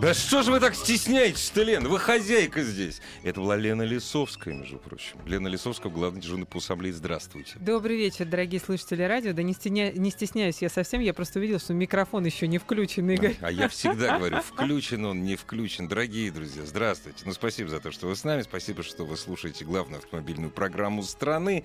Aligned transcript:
Да 0.00 0.12
что 0.12 0.42
же 0.42 0.52
вы 0.52 0.60
так 0.60 0.74
стесняетесь-то, 0.74 1.62
Лена? 1.62 1.88
Вы 1.88 1.98
хозяйка 1.98 2.62
здесь. 2.62 3.00
Это 3.22 3.40
была 3.40 3.56
Лена 3.56 3.82
Лисовская, 3.82 4.52
между 4.52 4.76
прочим. 4.76 5.16
Лена 5.24 5.48
Лисовская, 5.48 5.90
главный 5.90 6.20
дежурный 6.20 6.44
по 6.44 6.58
ассамблее. 6.58 6.92
Здравствуйте. 6.92 7.54
Добрый 7.58 7.96
вечер, 7.96 8.26
дорогие 8.26 8.60
слушатели 8.60 9.02
радио. 9.02 9.32
Да 9.32 9.42
не, 9.42 9.54
стесня... 9.54 9.92
не 9.92 10.10
стесняюсь 10.10 10.60
я 10.60 10.68
совсем, 10.68 11.00
я 11.00 11.14
просто 11.14 11.38
увидел, 11.38 11.58
что 11.58 11.72
микрофон 11.72 12.26
еще 12.26 12.46
не 12.46 12.58
включен, 12.58 13.08
Игорь. 13.10 13.36
А, 13.40 13.46
а 13.46 13.50
я 13.50 13.68
всегда 13.68 14.18
говорю, 14.18 14.42
включен 14.42 15.04
он, 15.06 15.24
не 15.24 15.34
включен. 15.34 15.88
Дорогие 15.88 16.30
друзья, 16.30 16.66
здравствуйте. 16.66 17.22
Ну, 17.24 17.32
спасибо 17.32 17.70
за 17.70 17.80
то, 17.80 17.90
что 17.90 18.06
вы 18.06 18.16
с 18.16 18.24
нами. 18.24 18.42
Спасибо, 18.42 18.82
что 18.82 19.04
вы 19.04 19.16
слушаете 19.16 19.64
главную 19.64 20.00
автомобильную 20.00 20.50
программу 20.50 21.04
страны. 21.04 21.64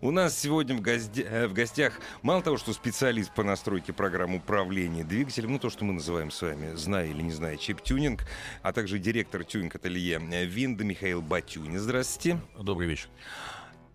У 0.00 0.12
нас 0.12 0.38
сегодня 0.38 0.76
в, 0.76 0.82
гости... 0.82 1.26
Э, 1.28 1.48
в 1.48 1.52
гостях 1.52 2.00
мало 2.22 2.42
того, 2.42 2.58
что 2.58 2.72
специалист 2.72 3.34
по 3.34 3.42
настройке 3.42 3.92
программ 3.92 4.36
управления 4.36 5.02
двигателем, 5.02 5.52
ну, 5.52 5.58
то, 5.58 5.68
что 5.68 5.84
мы 5.84 5.94
называем 5.94 6.30
с 6.30 6.40
вами, 6.40 6.76
зная 6.76 7.08
или 7.08 7.22
не 7.22 7.32
зная, 7.32 7.56
чип-тюнинг, 7.72 8.24
а 8.62 8.72
также 8.72 8.98
директор 8.98 9.44
тюнинг-ателье 9.44 10.18
Винда 10.44 10.84
Михаил 10.84 11.22
Батюнин. 11.22 11.78
Здравствуйте. 11.78 12.38
Добрый 12.60 12.88
вечер. 12.88 13.08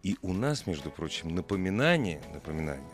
И 0.01 0.17
у 0.21 0.33
нас, 0.33 0.65
между 0.65 0.89
прочим, 0.89 1.35
напоминание, 1.35 2.21
напоминание, 2.33 2.89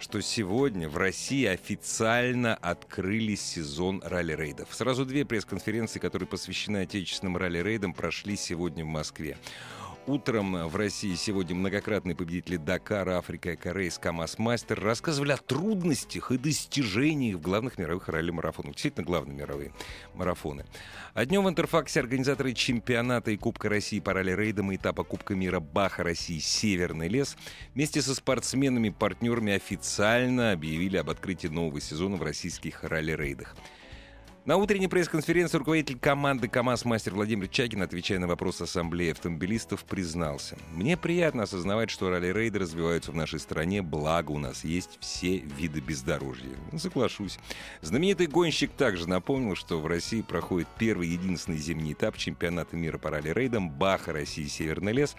что 0.00 0.20
сегодня 0.20 0.88
в 0.88 0.96
России 0.96 1.46
официально 1.46 2.56
открыли 2.56 3.36
сезон 3.36 4.02
ралли-рейдов. 4.04 4.74
Сразу 4.74 5.06
две 5.06 5.24
пресс-конференции, 5.24 6.00
которые 6.00 6.26
посвящены 6.26 6.78
отечественным 6.78 7.36
ралли-рейдам, 7.36 7.92
прошли 7.92 8.36
сегодня 8.36 8.84
в 8.84 8.88
Москве. 8.88 9.36
Утром 10.08 10.66
в 10.66 10.74
России 10.74 11.14
сегодня 11.14 11.54
многократные 11.54 12.16
победители 12.16 12.56
Дакара, 12.56 13.18
Африка 13.18 13.52
и 13.52 13.56
Корейс 13.56 13.98
КамАЗ 13.98 14.36
Мастер 14.38 14.80
рассказывали 14.80 15.30
о 15.30 15.36
трудностях 15.36 16.32
и 16.32 16.38
достижениях 16.38 17.36
в 17.36 17.40
главных 17.40 17.78
мировых 17.78 18.08
ралли-марафонах. 18.08 18.72
Действительно, 18.72 19.06
главные 19.06 19.36
мировые 19.36 19.72
марафоны. 20.14 20.64
А 21.14 21.24
днем 21.24 21.44
в 21.44 21.48
Интерфаксе 21.48 22.00
организаторы 22.00 22.52
чемпионата 22.52 23.30
и 23.30 23.36
Кубка 23.36 23.68
России 23.68 24.00
по 24.00 24.12
ралли-рейдам 24.12 24.72
и 24.72 24.76
этапа 24.76 25.04
Кубка 25.04 25.36
мира 25.36 25.60
Баха 25.60 26.02
России 26.02 26.40
«Северный 26.40 27.06
лес» 27.06 27.36
вместе 27.72 28.02
со 28.02 28.16
спортсменами-партнерами 28.16 29.52
официально 29.52 30.50
объявили 30.50 30.96
об 30.96 31.10
открытии 31.10 31.46
нового 31.46 31.80
сезона 31.80 32.16
в 32.16 32.24
российских 32.24 32.82
ралли-рейдах. 32.82 33.54
На 34.44 34.56
утренней 34.56 34.88
пресс-конференции 34.88 35.56
руководитель 35.56 35.96
команды 36.00 36.48
КАМАЗ-мастер 36.48 37.14
Владимир 37.14 37.46
Чагин, 37.46 37.80
отвечая 37.80 38.18
на 38.18 38.26
вопрос 38.26 38.60
Ассамблеи 38.60 39.12
автомобилистов, 39.12 39.84
признался. 39.84 40.58
«Мне 40.72 40.96
приятно 40.96 41.44
осознавать, 41.44 41.90
что 41.90 42.10
ралли-рейды 42.10 42.58
развиваются 42.58 43.12
в 43.12 43.14
нашей 43.14 43.38
стране, 43.38 43.82
благо 43.82 44.32
у 44.32 44.38
нас 44.38 44.64
есть 44.64 44.98
все 45.00 45.36
виды 45.38 45.78
бездорожья». 45.78 46.56
Соглашусь. 46.76 47.38
Знаменитый 47.82 48.26
гонщик 48.26 48.72
также 48.72 49.08
напомнил, 49.08 49.54
что 49.54 49.80
в 49.80 49.86
России 49.86 50.22
проходит 50.22 50.66
первый 50.76 51.06
единственный 51.06 51.58
зимний 51.58 51.92
этап 51.92 52.16
чемпионата 52.16 52.74
мира 52.74 52.98
по 52.98 53.10
ралли-рейдам 53.10 53.70
«Баха 53.70 54.12
России 54.12 54.46
Северный 54.46 54.92
лес», 54.92 55.14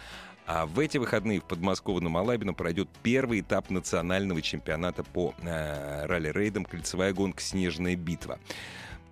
а 0.46 0.66
в 0.66 0.78
эти 0.80 0.98
выходные 0.98 1.40
в 1.40 1.46
подмосковном 1.46 2.18
Алабино 2.18 2.54
пройдет 2.54 2.90
первый 3.02 3.40
этап 3.40 3.70
национального 3.70 4.42
чемпионата 4.42 5.02
по 5.02 5.34
э, 5.42 6.08
ралли-рейдам 6.08 6.66
«Кольцевая 6.66 7.14
гонка 7.14 7.42
«Снежная 7.42 7.96
битва». 7.96 8.38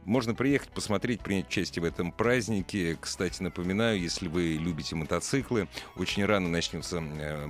Можно 0.05 0.33
приехать, 0.33 0.69
посмотреть, 0.69 1.21
принять 1.21 1.47
участие 1.47 1.83
в 1.83 1.85
этом 1.85 2.11
празднике. 2.11 2.97
Кстати, 2.99 3.43
напоминаю, 3.43 3.99
если 3.99 4.27
вы 4.27 4.53
любите 4.53 4.95
мотоциклы, 4.95 5.67
очень 5.95 6.25
рано 6.25 6.49
начнется 6.49 6.97
э, 7.01 7.47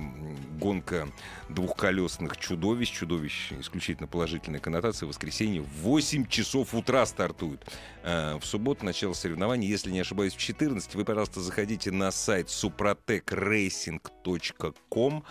гонка 0.58 1.08
двухколесных 1.48 2.36
чудовищ. 2.36 2.90
Чудовищ 2.90 3.52
исключительно 3.52 4.06
положительной 4.06 4.60
коннотации. 4.60 5.06
В 5.06 5.08
воскресенье 5.08 5.62
в 5.62 5.70
8 5.78 6.26
часов 6.26 6.74
утра 6.74 7.06
стартует. 7.06 7.64
Э, 8.02 8.36
в 8.38 8.44
субботу 8.44 8.84
начало 8.84 9.14
соревнований. 9.14 9.66
Если 9.66 9.90
не 9.90 10.00
ошибаюсь, 10.00 10.34
в 10.34 10.38
14. 10.38 10.94
Вы, 10.94 11.06
пожалуйста, 11.06 11.40
заходите 11.40 11.90
на 11.90 12.10
сайт 12.10 12.48
suprotekracing.com 12.48 15.24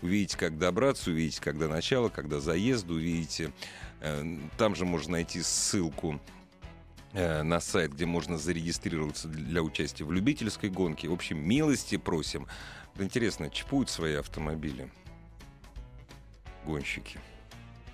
увидите, 0.00 0.36
как 0.36 0.58
добраться, 0.58 1.10
увидите, 1.10 1.40
когда 1.40 1.66
начало, 1.66 2.08
когда 2.08 2.38
заезд, 2.40 2.88
увидите. 2.90 3.52
Э, 4.00 4.24
там 4.56 4.74
же 4.74 4.84
можно 4.84 5.12
найти 5.12 5.42
ссылку 5.42 6.20
на 7.12 7.60
сайт, 7.60 7.94
где 7.94 8.06
можно 8.06 8.36
зарегистрироваться 8.36 9.28
для 9.28 9.62
участия 9.62 10.04
в 10.04 10.12
любительской 10.12 10.70
гонке. 10.70 11.08
В 11.08 11.12
общем, 11.12 11.38
милости 11.38 11.96
просим. 11.96 12.46
Интересно, 12.98 13.48
чипуют 13.50 13.88
свои 13.90 14.14
автомобили 14.14 14.90
гонщики? 16.66 17.18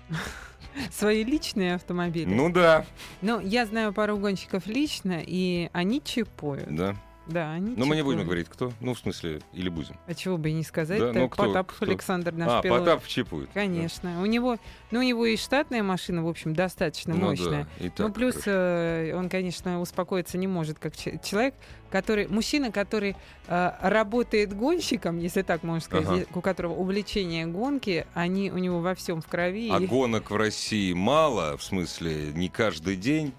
Свои 0.91 1.23
личные 1.23 1.75
автомобили? 1.75 2.25
Ну 2.25 2.51
да. 2.51 2.85
Ну, 3.21 3.39
я 3.39 3.65
знаю 3.65 3.93
пару 3.93 4.17
гонщиков 4.17 4.67
лично, 4.67 5.21
и 5.25 5.69
они 5.71 6.01
чипуют. 6.03 6.75
Да. 6.75 6.95
Да, 7.27 7.53
они 7.53 7.73
Но 7.75 7.85
мы 7.85 7.95
не 7.95 8.03
будем 8.03 8.23
говорить, 8.23 8.47
кто. 8.49 8.71
Ну, 8.79 8.93
в 8.93 8.99
смысле, 8.99 9.41
или 9.53 9.69
будем. 9.69 9.95
А 10.05 10.13
чего 10.13 10.37
бы 10.37 10.49
и 10.49 10.53
не 10.53 10.63
сказать. 10.63 10.99
Да, 10.99 11.11
ну, 11.11 11.27
кто, 11.29 11.47
Потапов 11.47 11.75
кто? 11.75 11.85
Александр 11.85 12.33
наш 12.33 12.49
а, 12.49 12.61
пилот. 12.61 12.79
Потапов 12.79 13.07
чипует. 13.07 13.49
Конечно. 13.53 14.13
Да. 14.15 14.21
У 14.21 14.25
него, 14.25 14.57
ну, 14.91 14.99
у 14.99 15.03
него 15.03 15.25
и 15.25 15.35
штатная 15.35 15.81
машина, 15.81 16.23
в 16.23 16.27
общем, 16.27 16.53
достаточно 16.53 17.15
ну, 17.15 17.29
мощная. 17.29 17.67
Да, 17.79 17.85
и 17.85 17.89
так, 17.89 18.07
ну, 18.07 18.13
плюс 18.13 18.35
э, 18.45 19.13
он, 19.15 19.29
конечно, 19.29 19.81
успокоиться 19.81 20.37
не 20.37 20.47
может, 20.47 20.77
как 20.77 20.95
человек, 20.95 21.55
который, 21.89 22.27
мужчина, 22.27 22.71
который 22.71 23.15
э, 23.47 23.71
работает 23.81 24.53
гонщиком, 24.53 25.17
если 25.17 25.41
так 25.41 25.63
можно 25.63 25.81
сказать, 25.81 26.27
Ага. 26.27 26.37
у 26.37 26.41
которого 26.41 26.73
увлечение 26.73 27.45
гонки, 27.47 28.05
они 28.13 28.51
у 28.51 28.57
него 28.57 28.79
во 28.79 28.95
всем 28.95 29.21
в 29.21 29.27
крови. 29.27 29.69
А 29.71 29.79
И- 29.79 29.87
гонок 29.87 30.29
в 30.29 30.35
России 30.35 30.93
мало, 30.93 31.57
в 31.57 31.63
смысле, 31.63 32.33
не 32.33 32.49
каждый 32.49 32.95
день. 32.97 33.33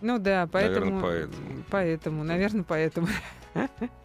Ну 0.00 0.18
да, 0.18 0.48
поэтому, 0.50 0.86
Наверно, 0.86 1.00
поэтому. 1.02 1.64
поэтому, 1.70 2.24
наверное, 2.24 2.64
поэтому. 2.64 3.08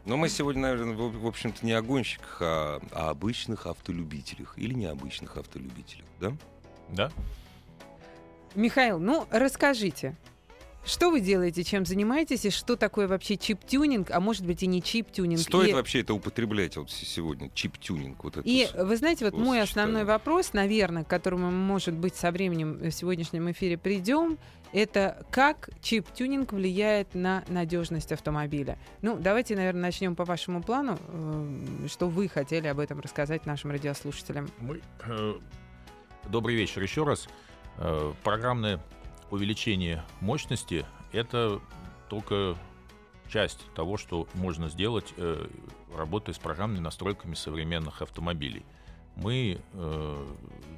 Но 0.06 0.18
мы 0.18 0.28
сегодня, 0.30 0.64
наверное, 0.64 0.96
в, 0.96 1.22
в 1.22 1.28
общем-то, 1.28 1.66
не 1.66 1.74
о 1.74 1.82
гонщиках, 1.82 2.38
а 2.42 2.82
о 2.92 3.10
обычных 3.10 3.68
автолюбителях. 3.68 4.58
Или 4.58 4.74
необычных 4.74 5.38
автолюбителях, 5.38 6.08
да? 6.20 6.34
Да? 6.90 7.12
Михаил, 8.56 9.00
ну 9.00 9.28
расскажите, 9.32 10.16
что 10.86 11.10
вы 11.10 11.20
делаете, 11.20 11.64
чем 11.64 11.86
занимаетесь, 11.86 12.46
и 12.46 12.50
что 12.50 12.76
такое 12.76 13.08
вообще 13.08 13.38
чип-тюнинг, 13.38 14.12
а 14.12 14.20
может 14.20 14.46
быть 14.46 14.64
и 14.64 14.68
не 14.68 14.82
чип-тюнинг? 14.82 15.40
Стоит 15.40 15.70
и... 15.70 15.74
вообще 15.74 16.02
это 16.02 16.14
употреблять 16.14 16.78
вот 16.78 16.92
сегодня, 16.92 17.50
чип-тюнинг. 17.54 18.24
Вот 18.24 18.38
И 18.44 18.68
с- 18.68 18.74
вы 18.74 18.96
знаете, 18.98 19.26
вот 19.26 19.34
мой 19.34 19.60
сочетание. 19.60 19.64
основной 19.64 20.04
вопрос, 20.06 20.54
наверное, 20.54 21.04
к 21.04 21.08
которому 21.08 21.48
мы, 21.48 21.58
может 21.58 21.96
быть, 21.96 22.16
со 22.16 22.32
временем 22.32 22.78
в 22.78 22.92
сегодняшнем 22.92 23.52
эфире 23.52 23.78
придем, 23.78 24.38
это 24.74 25.26
как 25.32 25.70
чип-тюнинг 25.82 26.52
влияет 26.52 27.16
на 27.16 27.44
надежность 27.48 28.12
автомобиля. 28.12 28.78
Ну, 29.02 29.18
давайте, 29.18 29.56
наверное, 29.56 29.84
начнем 29.84 30.16
по 30.16 30.26
вашему 30.26 30.62
плану, 30.62 31.00
э, 31.08 31.88
что 31.88 32.08
вы 32.10 32.28
хотели 32.28 32.68
об 32.68 32.80
этом 32.80 33.00
рассказать 33.00 33.46
нашим 33.46 33.72
радиослушателям. 33.72 34.50
Мы, 34.60 34.82
э, 35.08 35.34
добрый 36.30 36.56
вечер 36.56 36.82
еще 36.82 37.04
раз. 37.06 37.28
Э, 37.78 38.14
программное 38.24 38.80
увеличение 39.32 40.04
мощности— 40.22 40.86
это 41.12 41.60
только 42.10 42.56
часть 43.30 43.66
того, 43.74 43.98
что 43.98 44.28
можно 44.34 44.70
сделать, 44.70 45.14
э, 45.18 45.48
работая 45.96 46.34
с 46.34 46.40
программными 46.40 46.84
настройками 46.84 47.34
современных 47.34 48.02
автомобилей. 48.02 48.66
Мы 49.16 49.60
э, 49.74 50.28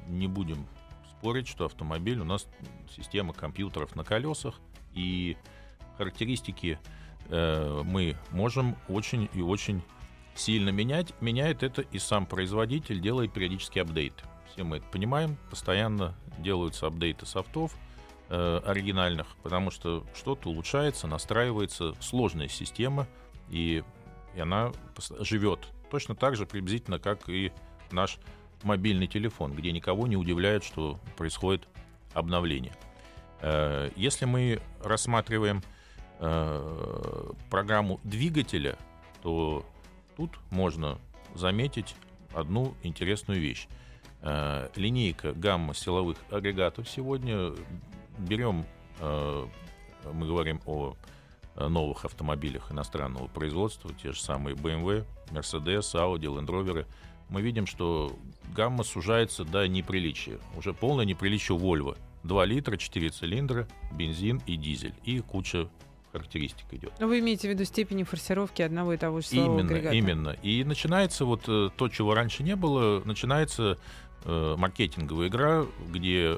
не 0.08 0.28
будем 0.28 0.66
спорить, 1.12 1.48
что 1.48 1.66
автомобиль 1.66 2.20
у 2.20 2.24
нас 2.24 2.48
система 2.96 3.34
компьютеров 3.34 3.96
на 3.96 4.04
колесах, 4.04 4.56
и 4.94 5.38
характеристики 5.98 6.80
э, 7.30 7.82
мы 7.84 8.16
можем 8.32 8.78
очень 8.88 9.30
и 9.34 9.42
очень 9.42 9.82
сильно 10.36 10.70
менять. 10.70 11.14
Меняет 11.22 11.64
это 11.64 11.82
и 11.82 12.00
сам 12.00 12.26
производитель, 12.26 13.02
делает 13.02 13.34
периодически 13.34 13.80
апдейты. 13.80 14.24
Все 14.52 14.64
мы 14.64 14.78
это 14.78 14.86
понимаем, 14.88 15.38
постоянно 15.50 16.16
делаются 16.40 16.88
апдейты 16.88 17.26
софтов 17.26 17.76
э, 18.30 18.62
оригинальных, 18.66 19.28
потому 19.44 19.72
что 19.72 20.06
что-то 20.16 20.50
улучшается, 20.50 21.08
настраивается, 21.08 21.94
сложная 22.02 22.48
система, 22.48 23.08
и, 23.50 23.84
и 24.36 24.40
она 24.40 24.72
живет 25.20 25.60
точно 25.90 26.16
так 26.16 26.36
же 26.36 26.46
приблизительно, 26.46 27.00
как 27.00 27.30
и 27.30 27.52
наш 27.92 28.20
мобильный 28.64 29.08
телефон, 29.08 29.54
где 29.54 29.72
никого 29.72 30.08
не 30.08 30.18
удивляет, 30.18 30.64
что 30.64 31.00
происходит 31.16 31.68
обновление. 32.14 32.74
Э, 33.42 33.90
Если 33.96 34.26
мы 34.26 34.60
рассматриваем 34.82 35.64
э, 36.20 37.32
программу 37.50 38.00
двигателя, 38.04 38.78
то 39.22 39.66
тут 40.16 40.38
можно 40.50 41.00
заметить 41.36 41.96
одну 42.34 42.76
интересную 42.84 43.40
вещь. 43.40 43.68
Э, 44.22 44.70
Линейка 44.76 45.34
гамма 45.34 45.74
силовых 45.74 46.18
агрегатов 46.32 46.90
сегодня 46.90 47.54
берем, 48.18 48.66
э, 49.00 49.46
мы 50.14 50.28
говорим 50.28 50.62
о 50.66 50.96
э, 51.56 51.68
новых 51.68 52.06
автомобилях 52.06 52.72
иностранного 52.72 53.28
производства, 53.28 53.92
те 53.94 54.12
же 54.12 54.22
самые 54.22 54.56
BMW, 54.56 55.06
Mercedes, 55.32 55.94
Audi, 55.94 56.24
Land 56.26 56.48
Rover, 56.48 56.86
мы 57.30 57.42
видим, 57.42 57.66
что 57.68 58.18
гамма 58.56 58.84
сужается 58.84 59.44
до 59.44 59.68
неприличия. 59.68 60.40
Уже 60.56 60.74
полное 60.74 61.06
неприличие 61.06 61.58
у 61.58 61.60
Volvo. 61.60 61.98
2 62.24 62.46
литра, 62.46 62.78
4 62.78 63.10
цилиндра, 63.10 63.68
бензин 63.92 64.42
и 64.46 64.56
дизель. 64.56 64.94
И 65.04 65.20
куча 65.20 65.68
характеристик 66.12 66.74
идет. 66.74 66.94
Ну, 67.00 67.08
вы 67.08 67.20
имеете 67.20 67.48
в 67.48 67.52
виду 67.52 67.64
степени 67.66 68.04
форсировки 68.04 68.62
одного 68.62 68.94
и 68.94 68.98
того 68.98 69.22
же 69.22 69.28
силового 69.28 69.60
Именно, 69.60 69.70
агрегата? 69.72 69.96
именно. 69.96 70.30
И 70.42 70.64
начинается 70.64 71.26
вот 71.26 71.44
э, 71.48 71.70
то, 71.76 71.90
чего 71.90 72.14
раньше 72.14 72.44
не 72.44 72.56
было, 72.56 73.02
начинается 73.06 73.78
э, 74.24 74.56
маркетинговая 74.58 75.28
игра, 75.28 75.66
где 75.90 76.38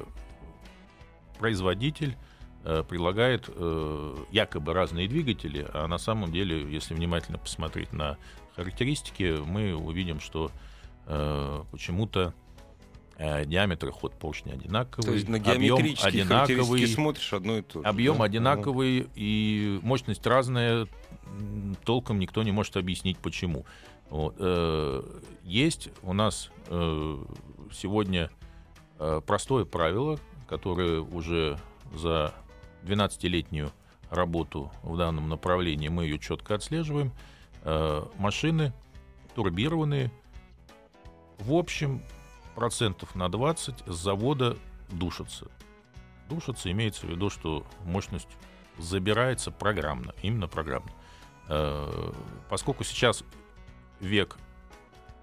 производитель 1.40 2.16
э, 2.64 2.84
предлагает 2.88 3.46
э, 3.48 4.16
якобы 4.32 4.74
разные 4.74 5.08
двигатели, 5.08 5.66
а 5.74 5.88
на 5.88 5.98
самом 5.98 6.32
деле, 6.32 6.72
если 6.72 6.94
внимательно 6.94 7.40
посмотреть 7.40 7.94
на 7.94 8.18
характеристики, 8.56 9.38
мы 9.44 9.74
увидим, 9.74 10.20
что 10.20 10.52
э, 11.08 11.64
почему-то 11.72 12.34
э, 13.18 13.46
диаметр 13.46 13.92
ход 13.92 14.14
поршня 14.20 14.54
одинаковый, 14.54 15.06
То 15.06 15.14
есть 15.14 15.30
на 15.30 15.38
объем 15.38 15.78
одинаковый, 16.04 16.88
смотришь 16.88 17.34
одно 17.34 17.58
и 17.58 17.62
то 17.62 17.82
же. 17.82 17.88
Объем 17.88 18.18
да? 18.18 18.26
одинаковый 18.26 19.08
и 19.16 19.80
мощность 19.82 20.28
разная. 20.28 20.88
Толком 21.86 22.20
никто 22.20 22.44
не 22.44 22.52
может 22.52 22.76
объяснить, 22.76 23.18
почему. 23.18 23.66
Вот. 24.10 24.36
э, 24.40 25.04
Есть 25.44 25.90
у 26.04 26.14
нас 26.14 26.52
э, 26.68 27.18
сегодня 27.72 28.30
простое 29.26 29.64
правило, 29.64 30.20
которое 30.50 31.02
уже 31.02 31.60
за 31.94 32.34
12-летнюю 32.84 33.72
работу 34.10 34.72
в 34.82 34.98
данном 34.98 35.30
направлении 35.30 35.90
мы 35.90 36.06
ее 36.06 36.18
четко 36.18 36.56
отслеживаем. 36.56 37.12
Э, 37.62 38.04
Машины 38.18 38.74
турбированные, 39.36 40.12
в 41.38 41.54
общем, 41.54 42.02
процентов 42.56 43.14
на 43.14 43.30
20 43.30 43.84
с 43.86 43.96
завода 43.96 44.58
душатся. 44.90 45.46
Душатся 46.28 46.72
имеется 46.72 47.06
в 47.06 47.12
виду, 47.12 47.30
что 47.30 47.64
мощность 47.86 48.30
забирается 48.80 49.52
программно, 49.52 50.16
именно 50.24 50.48
программно. 50.48 50.92
Э, 51.48 52.12
Поскольку 52.50 52.84
сейчас 52.84 53.24
век 54.00 54.38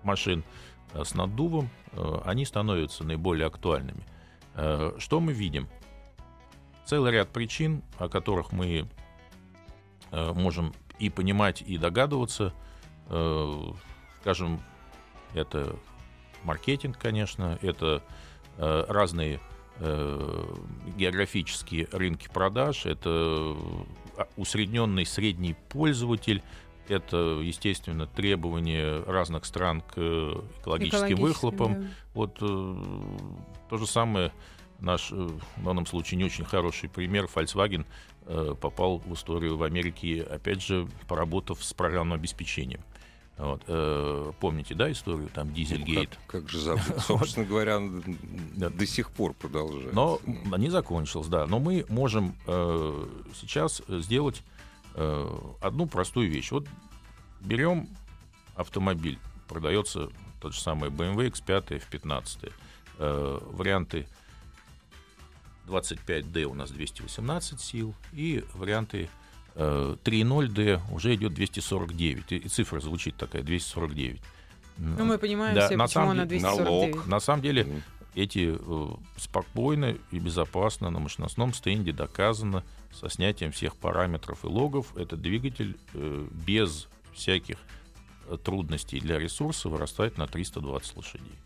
машин 0.04 0.44
э, 0.92 1.02
с 1.02 1.14
наддувом, 1.14 1.68
они 2.24 2.44
становятся 2.44 3.04
наиболее 3.04 3.46
актуальными. 3.46 4.04
Э, 4.56 4.92
Что 4.98 5.20
мы 5.20 5.32
видим? 5.32 5.68
Целый 6.84 7.12
ряд 7.12 7.30
причин, 7.30 7.82
о 7.98 8.08
которых 8.08 8.50
мы 8.52 8.88
э, 10.10 10.32
можем 10.32 10.74
и 10.98 11.10
понимать, 11.10 11.62
и 11.62 11.78
догадываться. 11.78 12.52
Э, 13.08 13.72
Скажем, 14.20 14.60
это 15.34 15.76
маркетинг, 16.42 16.98
конечно, 16.98 17.58
это 17.62 18.02
разные 18.58 19.40
географические 19.78 21.86
рынки 21.92 22.28
продаж, 22.32 22.86
это 22.86 23.54
усредненный 24.36 25.06
средний 25.06 25.54
пользователь, 25.68 26.42
это, 26.90 27.16
естественно, 27.42 28.06
требования 28.06 29.02
разных 29.06 29.44
стран 29.44 29.80
к 29.80 29.94
э, 29.96 30.32
экологическим 30.60 30.98
Экологическим, 30.98 31.16
выхлопам. 31.16 31.74
да. 31.82 31.88
Вот 32.14 32.38
э, 32.40 32.76
то 33.68 33.76
же 33.76 33.86
самое 33.86 34.32
наш, 34.80 35.10
э, 35.12 35.14
в 35.56 35.64
данном 35.64 35.86
случае, 35.86 36.18
не 36.18 36.24
очень 36.24 36.44
хороший 36.44 36.88
пример. 36.88 37.24
Volkswagen 37.34 37.84
э, 38.26 38.54
попал 38.60 38.98
в 38.98 39.12
историю 39.14 39.56
в 39.56 39.62
Америке, 39.62 40.22
опять 40.22 40.62
же, 40.62 40.88
поработав 41.08 41.62
с 41.64 41.72
программным 41.72 42.18
обеспечением. 42.18 42.80
Вот, 43.38 43.60
э, 43.66 44.32
помните, 44.40 44.74
да, 44.74 44.90
историю, 44.90 45.28
там, 45.28 45.48
Ну, 45.48 45.54
Дизельгейт? 45.54 46.08
Как, 46.26 46.42
как 46.42 46.48
же 46.48 46.58
забыть? 46.58 46.82
Собственно 47.06 47.44
говоря, 47.44 47.80
до 48.54 48.86
сих 48.86 49.10
пор 49.10 49.34
продолжается. 49.34 49.94
Но 49.94 50.18
не 50.56 50.70
закончилось, 50.70 51.26
да. 51.28 51.46
Но 51.46 51.58
мы 51.58 51.84
можем 51.90 52.34
э, 52.46 53.06
сейчас 53.34 53.82
сделать 53.88 54.42
э, 54.96 55.38
одну 55.60 55.86
простую 55.86 56.28
вещь. 56.30 56.50
Вот 56.50 56.66
берем 57.40 57.88
автомобиль, 58.56 59.18
продается 59.48 60.08
тот 60.40 60.54
же 60.54 60.60
самый 60.60 60.90
BMW 60.90 61.30
X5, 61.30 61.82
F15. 61.90 62.52
Э, 62.98 63.38
варианты 63.52 64.06
25D 65.66 66.44
у 66.44 66.54
нас 66.54 66.70
218 66.70 67.60
сил, 67.60 67.94
и 68.12 68.44
варианты 68.54 69.08
э, 69.54 69.96
3.0D 70.02 70.80
уже 70.92 71.14
идет 71.14 71.34
249. 71.34 72.32
И, 72.32 72.36
и 72.36 72.48
цифра 72.48 72.80
звучит 72.80 73.16
такая, 73.16 73.42
249. 73.42 74.20
Ну, 74.78 75.04
мы 75.04 75.18
понимаем 75.18 75.54
Да, 75.54 75.66
все, 75.66 75.76
на 75.76 75.84
почему 75.84 76.02
самом 76.02 76.10
она 76.10 76.26
деле 76.26 76.40
249. 76.40 76.94
налог. 76.94 77.06
На 77.06 77.20
самом 77.20 77.42
деле. 77.42 77.82
Эти 78.16 78.56
э, 78.58 78.88
спокойно 79.18 79.94
и 80.10 80.18
безопасно 80.18 80.88
на 80.88 80.98
мощностном 80.98 81.52
стенде 81.52 81.92
доказано 81.92 82.64
со 82.90 83.10
снятием 83.10 83.52
всех 83.52 83.76
параметров 83.76 84.44
и 84.44 84.48
логов. 84.48 84.96
Этот 84.96 85.20
двигатель 85.20 85.76
э, 85.92 86.26
без 86.32 86.88
всяких 87.12 87.58
э, 88.26 88.38
трудностей 88.42 89.00
для 89.00 89.18
ресурса 89.18 89.68
вырастает 89.68 90.16
на 90.16 90.26
320 90.26 90.96
лошадей. 90.96 91.36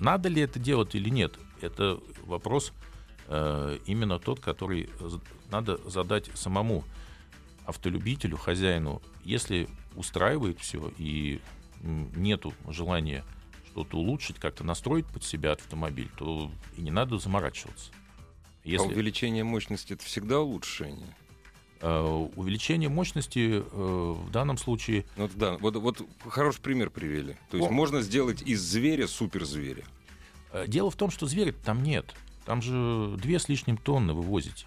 Надо 0.00 0.28
ли 0.28 0.42
это 0.42 0.58
делать 0.58 0.96
или 0.96 1.08
нет? 1.08 1.38
Это 1.62 2.00
вопрос 2.24 2.72
именно 3.28 4.18
тот, 4.18 4.40
который 4.40 4.90
надо 5.48 5.78
задать 5.88 6.28
самому 6.34 6.84
автолюбителю, 7.64 8.36
хозяину. 8.36 9.00
Если 9.24 9.68
устраивает 9.94 10.58
все 10.58 10.92
и 10.98 11.40
нету 11.80 12.52
желания 12.68 13.24
что-то 13.78 13.98
улучшить, 13.98 14.38
как-то 14.40 14.64
настроить 14.64 15.06
под 15.06 15.22
себя 15.22 15.52
автомобиль, 15.52 16.10
то 16.18 16.50
и 16.76 16.80
не 16.80 16.90
надо 16.90 17.18
заморачиваться. 17.18 17.92
А 18.64 18.68
Если 18.68 18.86
увеличение 18.88 19.44
мощности 19.44 19.92
это 19.92 20.04
всегда 20.04 20.40
улучшение. 20.40 21.14
э, 21.80 22.00
увеличение 22.34 22.88
мощности 22.88 23.62
э, 23.64 24.14
в 24.18 24.30
данном 24.32 24.58
случае 24.58 25.04
Ну, 25.16 25.22
Вот, 25.24 25.32
да, 25.36 25.56
вот, 25.58 25.76
вот 25.76 26.02
хороший 26.28 26.60
пример 26.60 26.90
привели. 26.90 27.36
То 27.50 27.56
есть 27.56 27.70
О. 27.70 27.72
можно 27.72 28.02
сделать 28.02 28.42
из 28.42 28.60
зверя 28.60 29.06
суперзверя. 29.06 29.84
э, 30.52 30.64
дело 30.66 30.90
в 30.90 30.96
том, 30.96 31.10
что 31.12 31.26
зверя 31.26 31.52
там 31.64 31.82
нет. 31.84 32.14
Там 32.46 32.60
же 32.62 33.14
две 33.18 33.38
с 33.38 33.48
лишним 33.48 33.76
тонны 33.76 34.12
вы 34.12 34.22
возите. 34.22 34.66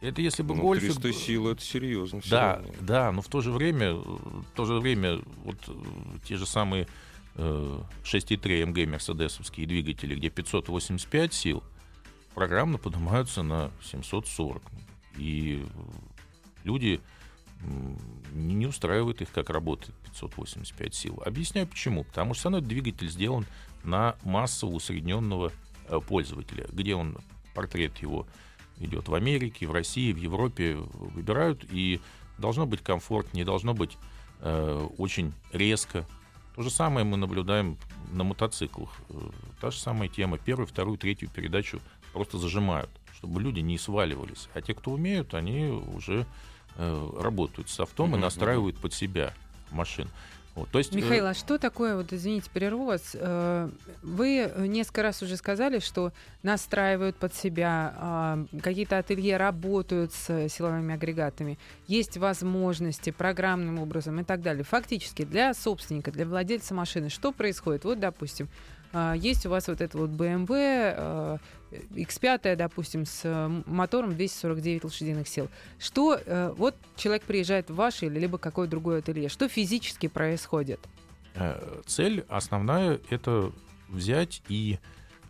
Это 0.00 0.22
если 0.22 0.42
бы 0.42 0.54
Ну, 0.54 0.62
гольфик... 0.62 1.00
300 1.00 1.12
сил 1.12 1.48
это 1.48 1.60
серьезно. 1.62 2.20
Да, 2.30 2.56
равно. 2.56 2.72
да, 2.80 3.12
но 3.12 3.20
в 3.22 3.28
то 3.28 3.40
же 3.42 3.50
время, 3.50 3.92
в 3.94 4.44
то 4.54 4.64
же 4.64 4.74
время 4.80 5.20
вот 5.44 5.56
те 6.24 6.36
же 6.36 6.46
самые 6.46 6.86
6.3 7.36 8.66
МГ 8.66 8.90
мерседесовские 8.90 9.66
двигатели, 9.66 10.14
где 10.14 10.30
585 10.30 11.34
сил, 11.34 11.62
программно 12.34 12.78
поднимаются 12.78 13.42
на 13.42 13.70
740. 13.82 14.62
И 15.18 15.64
э, 15.64 15.68
люди 16.64 17.00
не 18.32 18.66
устраивает 18.66 19.22
их, 19.22 19.30
как 19.32 19.50
работает 19.50 19.94
585 20.04 20.94
сил. 20.94 21.22
Объясняю 21.24 21.66
почему. 21.66 22.04
Потому 22.04 22.34
что 22.34 22.50
этот 22.50 22.66
двигатель 22.66 23.08
сделан 23.08 23.46
на 23.84 24.16
массово 24.22 24.72
усредненного 24.72 25.52
э, 25.88 26.00
пользователя, 26.06 26.66
где 26.70 26.94
он, 26.94 27.16
портрет 27.54 27.96
его 27.98 28.26
идет 28.78 29.08
в 29.08 29.14
Америке, 29.14 29.66
в 29.66 29.72
России, 29.72 30.12
в 30.12 30.18
Европе, 30.18 30.74
выбирают, 30.74 31.64
и 31.70 32.00
должно 32.38 32.66
быть 32.66 32.82
комфортнее, 32.82 33.44
должно 33.44 33.72
быть 33.72 33.96
э, 34.40 34.88
очень 34.98 35.32
резко. 35.52 36.06
То 36.56 36.62
же 36.62 36.70
самое 36.70 37.04
мы 37.04 37.16
наблюдаем 37.18 37.76
на 38.10 38.24
мотоциклах. 38.24 38.90
Э, 39.10 39.14
Та 39.60 39.70
же 39.70 39.78
самая 39.78 40.08
тема. 40.08 40.38
Первую, 40.38 40.66
вторую, 40.66 40.96
третью 40.98 41.28
передачу 41.28 41.80
просто 42.12 42.38
зажимают, 42.38 42.90
чтобы 43.14 43.40
люди 43.42 43.60
не 43.60 43.76
сваливались. 43.78 44.48
А 44.54 44.62
те, 44.62 44.74
кто 44.74 44.92
умеют, 44.92 45.34
они 45.34 45.66
уже 45.66 46.26
э, 46.76 47.10
работают 47.20 47.68
с 47.68 47.78
автом 47.78 48.06
и 48.06 48.12
Мгм, 48.12 48.20
настраивают 48.22 48.78
под 48.78 48.94
себя 48.94 49.34
машин. 49.70 50.08
Вот, 50.56 50.70
то 50.70 50.78
есть, 50.78 50.94
э, 50.94 50.96
Михаил, 50.96 51.26
а 51.26 51.34
что 51.34 51.58
такое, 51.58 51.96
вот 51.96 52.14
извините, 52.14 52.48
перерву 52.52 52.86
вас, 52.86 53.10
э, 53.12 53.68
вы 54.02 54.50
несколько 54.56 55.02
раз 55.02 55.22
уже 55.22 55.36
сказали, 55.36 55.80
что 55.80 56.12
настраивают 56.42 57.16
под 57.16 57.34
себя, 57.34 57.94
а, 57.98 58.44
какие-то 58.62 58.96
ателье 58.96 59.36
работают 59.36 60.14
с 60.14 60.48
силовыми 60.48 60.94
агрегатами, 60.94 61.58
есть 61.86 62.16
возможности 62.16 63.10
программным 63.10 63.78
образом 63.78 64.18
и 64.20 64.24
так 64.24 64.40
далее. 64.40 64.64
Фактически 64.64 65.26
для 65.26 65.52
собственника, 65.52 66.10
для 66.10 66.24
владельца 66.24 66.72
машины, 66.72 67.10
что 67.10 67.32
происходит? 67.32 67.84
Вот, 67.84 68.00
допустим, 68.00 68.48
есть 69.16 69.46
у 69.46 69.50
вас 69.50 69.68
вот 69.68 69.80
это 69.80 69.98
вот 69.98 70.10
BMW 70.10 70.94
а, 70.96 71.38
X5, 71.70 72.56
допустим, 72.56 73.04
с 73.04 73.22
э, 73.24 73.62
мотором 73.66 74.14
249 74.14 74.84
лошадиных 74.84 75.28
сил. 75.28 75.48
Что 75.78 76.18
э, 76.24 76.54
вот 76.56 76.76
человек 76.96 77.22
приезжает 77.24 77.70
в 77.70 77.74
ваше 77.74 78.06
или 78.06 78.20
либо 78.20 78.38
какое 78.38 78.68
другое 78.68 79.00
ателье, 79.00 79.28
что 79.28 79.48
физически 79.48 80.06
происходит? 80.06 80.80
Э, 81.34 81.80
цель 81.86 82.24
основная— 82.28 83.00
это 83.10 83.52
взять 83.88 84.42
и 84.48 84.78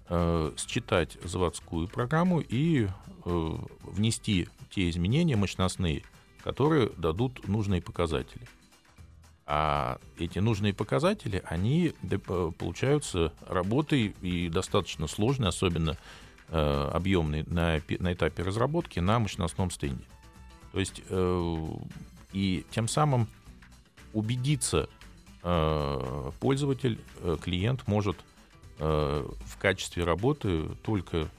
э, 0.08 0.52
считать 0.56 1.18
заводскую 1.24 1.88
программу 1.88 2.40
и 2.40 2.86
э, 2.86 3.50
внести 3.82 4.48
те 4.70 4.90
изменения 4.90 5.36
мощностные, 5.36 6.02
которые 6.42 6.90
дадут 6.96 7.48
нужные 7.48 7.82
показатели. 7.82 8.46
А 9.48 9.98
эти 10.18 10.40
нужные 10.40 10.74
показатели, 10.74 11.40
они 11.46 11.92
получаются 12.58 13.32
работой 13.46 14.14
и 14.20 14.48
достаточно 14.48 15.06
сложной, 15.06 15.50
особенно 15.50 15.96
э, 16.48 16.90
объемной 16.92 17.44
на, 17.44 17.80
на 18.00 18.12
этапе 18.12 18.42
разработки 18.42 18.98
на 18.98 19.20
мощностном 19.20 19.70
стенде. 19.70 20.02
То 20.72 20.80
есть 20.80 21.00
э, 21.08 21.56
и 22.32 22.66
тем 22.72 22.88
самым 22.88 23.28
убедиться 24.12 24.88
э, 25.44 26.30
пользователь, 26.40 26.98
э, 27.20 27.36
клиент 27.40 27.86
может 27.86 28.16
э, 28.80 29.28
в 29.46 29.58
качестве 29.58 30.02
работы 30.02 30.64
только 30.82 31.30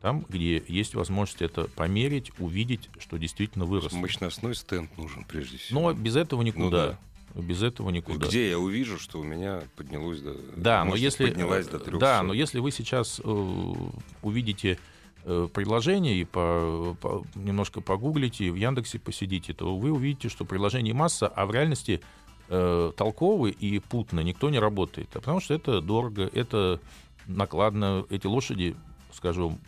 там, 0.00 0.24
где 0.28 0.62
есть 0.66 0.94
возможность 0.94 1.42
это 1.42 1.64
померить, 1.64 2.32
увидеть, 2.38 2.88
что 2.98 3.18
действительно 3.18 3.66
выросло. 3.66 3.96
Мощностной 3.98 4.54
стенд 4.54 4.96
нужен 4.96 5.24
прежде 5.24 5.58
всего. 5.58 5.80
Но 5.80 5.92
без 5.92 6.16
этого 6.16 6.42
никуда. 6.42 6.64
Ну, 6.64 6.70
да. 6.70 6.98
Без 7.34 7.62
этого 7.62 7.90
никуда. 7.90 8.26
Где 8.26 8.50
я 8.50 8.58
увижу, 8.58 8.98
что 8.98 9.20
у 9.20 9.24
меня 9.24 9.62
поднялось 9.76 10.20
до... 10.20 10.36
Да, 10.56 10.84
но 10.84 10.94
если... 10.94 11.26
Поднялась 11.26 11.66
до 11.66 11.78
300. 11.78 11.98
Да, 11.98 12.22
но 12.22 12.34
если 12.34 12.58
вы 12.58 12.70
сейчас 12.70 13.20
э, 13.24 13.74
увидите 14.22 14.78
э, 15.24 15.48
приложение 15.52 16.16
и 16.16 16.24
по, 16.24 16.94
по, 17.00 17.24
немножко 17.34 17.80
погуглите, 17.80 18.50
в 18.50 18.56
Яндексе 18.56 18.98
посидите, 18.98 19.54
то 19.54 19.76
вы 19.76 19.92
увидите, 19.92 20.28
что 20.28 20.44
приложений 20.44 20.92
масса, 20.92 21.26
а 21.26 21.46
в 21.46 21.52
реальности 21.52 22.02
э, 22.48 22.92
толковый 22.96 23.52
и 23.52 23.78
путно 23.78 24.20
никто 24.20 24.50
не 24.50 24.58
работает. 24.58 25.08
А 25.14 25.20
потому 25.20 25.40
что 25.40 25.54
это 25.54 25.80
дорого, 25.80 26.28
это 26.34 26.80
накладно. 27.26 28.04
Эти 28.10 28.26
лошади, 28.26 28.76
скажу, 29.10 29.58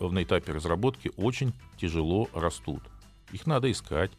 на 0.00 0.22
этапе 0.22 0.52
разработки 0.52 1.12
очень 1.16 1.52
тяжело 1.76 2.30
растут. 2.32 2.82
Их 3.32 3.46
надо 3.46 3.70
искать 3.70 4.10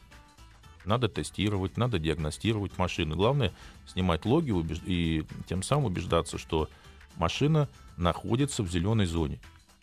надо 0.85 1.07
тестировать, 1.07 1.77
надо 1.77 1.99
диагностировать 1.99 2.77
машины. 2.77 3.15
Главное 3.15 3.51
снимать 3.87 4.25
логи 4.25 4.53
и 4.85 5.25
тем 5.47 5.63
самым 5.63 5.85
убеждаться, 5.85 6.37
что 6.37 6.69
машина 7.17 7.67
находится 7.97 8.63
в 8.63 8.71
зеленой 8.71 9.05
зоне, 9.05 9.39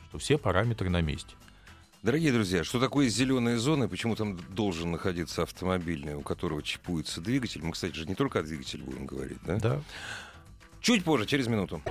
что 0.08 0.18
все 0.18 0.38
параметры 0.38 0.90
на 0.90 1.00
месте. 1.00 1.34
Дорогие 2.02 2.32
друзья, 2.32 2.62
что 2.62 2.78
такое 2.78 3.08
зеленая 3.08 3.58
зона 3.58 3.84
и 3.84 3.88
почему 3.88 4.14
там 4.14 4.38
должен 4.50 4.92
находиться 4.92 5.42
автомобильный, 5.42 6.14
у 6.14 6.22
которого 6.22 6.62
чипуется 6.62 7.20
двигатель? 7.20 7.62
Мы, 7.62 7.72
кстати 7.72 7.94
же, 7.94 8.06
не 8.06 8.14
только 8.14 8.38
о 8.38 8.42
двигателе 8.42 8.84
будем 8.84 9.04
говорить, 9.04 9.38
да? 9.44 9.56
Да. 9.56 9.82
Чуть 10.80 11.02
позже, 11.02 11.26
через 11.26 11.48
минуту. 11.48 11.82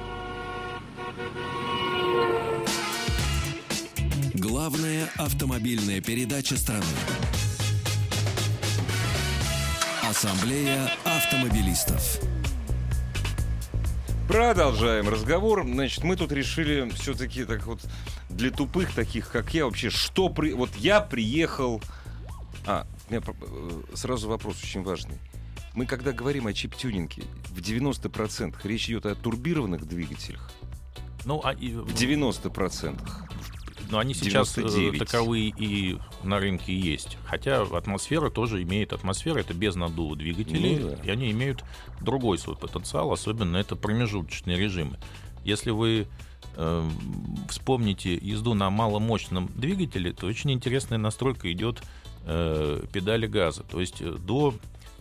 Главная 4.34 5.10
автомобильная 5.18 6.00
передача 6.00 6.56
страны. 6.56 6.86
Ассамблея 10.08 10.90
автомобилистов. 11.04 12.22
Продолжаем 14.30 15.10
разговор. 15.10 15.66
Значит, 15.66 16.06
мы 16.06 16.16
тут 16.16 16.32
решили 16.32 16.90
все-таки 16.92 17.44
так 17.44 17.68
вот 17.68 17.82
для 18.30 18.50
тупых 18.50 18.94
таких, 18.96 19.30
как 19.30 19.54
я, 19.54 19.66
вообще, 19.66 19.90
что 19.90 20.30
при... 20.30 20.54
Вот 20.54 20.74
я 20.78 21.02
приехал... 21.02 21.82
А, 22.66 22.88
у 23.10 23.14
меня 23.14 23.22
э, 23.28 23.96
сразу 23.96 24.30
вопрос 24.30 24.64
очень 24.64 24.82
важный. 24.82 25.18
Мы, 25.74 25.86
когда 25.86 26.14
говорим 26.14 26.48
о 26.48 26.54
чип-тюнинге, 26.54 27.24
в 27.50 27.60
90% 27.60 28.56
речь 28.64 28.88
идет 28.88 29.06
о 29.08 29.14
турбированных 29.14 29.86
двигателях. 29.86 30.54
Ну, 31.26 31.42
а... 31.44 31.52
В 31.52 31.94
90%. 31.94 33.27
Но 33.90 34.00
они 34.00 34.14
сейчас 34.14 34.54
99. 34.56 35.02
Э, 35.02 35.06
таковые 35.06 35.54
и 35.58 35.98
на 36.24 36.40
рынке 36.40 36.78
есть. 36.78 37.18
Хотя 37.26 37.62
атмосфера 37.62 38.30
тоже 38.30 38.62
имеет 38.64 38.94
атмосфера, 38.94 39.40
это 39.40 39.54
без 39.54 39.76
наддува 39.76 40.16
двигателей, 40.16 40.80
ну, 40.80 40.90
да. 40.90 41.04
и 41.04 41.10
они 41.10 41.32
имеют 41.32 41.64
другой 42.02 42.38
свой 42.38 42.56
потенциал, 42.56 43.12
особенно 43.12 43.58
это 43.58 43.76
промежуточные 43.76 44.58
режимы. 44.58 44.98
Если 45.44 45.72
вы 45.72 46.08
э, 46.56 46.90
вспомните 47.50 48.16
езду 48.16 48.54
на 48.54 48.70
маломощном 48.70 49.50
двигателе, 49.56 50.12
то 50.12 50.28
очень 50.28 50.52
интересная 50.52 50.98
настройка 50.98 51.52
идет 51.52 51.82
э, 52.26 52.84
педали 52.92 53.28
газа. 53.28 53.64
То 53.64 53.80
есть 53.80 54.02
э, 54.02 54.12
до 54.12 54.54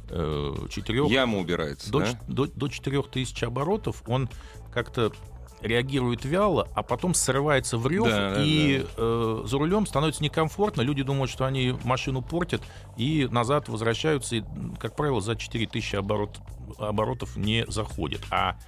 э, 0.08 0.54
4... 0.70 1.08
Яма 1.08 1.38
убирается, 1.38 1.90
до, 1.90 2.00
да? 2.00 2.20
до, 2.28 2.46
до 2.46 2.68
4000 2.68 3.44
оборотов 3.44 4.02
он 4.06 4.28
как-то 4.72 5.12
реагирует 5.60 6.24
вяло, 6.24 6.68
а 6.74 6.82
потом 6.82 7.14
срывается 7.14 7.78
в 7.78 7.86
рев, 7.86 8.04
да, 8.04 8.42
и 8.42 8.78
да. 8.78 8.88
Э, 8.96 9.42
за 9.44 9.58
рулем 9.58 9.86
становится 9.86 10.22
некомфортно. 10.22 10.82
Люди 10.82 11.02
думают, 11.02 11.30
что 11.30 11.44
они 11.44 11.74
машину 11.84 12.22
портят, 12.22 12.62
и 12.96 13.28
назад 13.30 13.68
возвращаются, 13.68 14.36
и, 14.36 14.44
как 14.78 14.96
правило, 14.96 15.20
за 15.20 15.36
4000 15.36 15.96
оборот, 15.96 16.38
оборотов 16.78 17.36
не 17.36 17.64
заходят. 17.68 18.20
А 18.30 18.58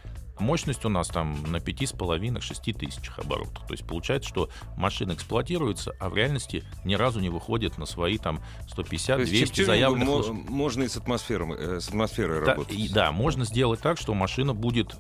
мощность 0.41 0.85
у 0.85 0.89
нас 0.89 1.09
там 1.09 1.43
на 1.51 1.57
5,5-6 1.57 2.73
тысячах 2.79 3.19
оборотов. 3.19 3.67
То 3.67 3.73
есть 3.73 3.87
получается, 3.87 4.29
что 4.29 4.49
машина 4.77 5.13
эксплуатируется, 5.13 5.95
а 5.99 6.09
в 6.09 6.17
реальности 6.17 6.65
ни 6.85 6.95
разу 6.95 7.21
не 7.21 7.29
выходит 7.29 7.79
на 7.79 7.87
свои 7.87 8.19
там 8.19 8.41
150-200 8.75 9.65
заявленных... 9.65 10.29
Можно 10.49 10.85
и 10.85 10.89
с 10.89 10.97
атмосферой, 10.97 11.57
э, 11.59 11.81
с 11.81 11.89
атмосферой 11.89 12.41
да, 12.41 12.53
работать. 12.53 12.79
И, 12.79 12.89
да, 12.89 13.13
можно 13.13 13.45
сделать 13.45 13.81
так, 13.81 13.99
что 13.99 14.15
машина 14.15 14.55
будет 14.55 14.97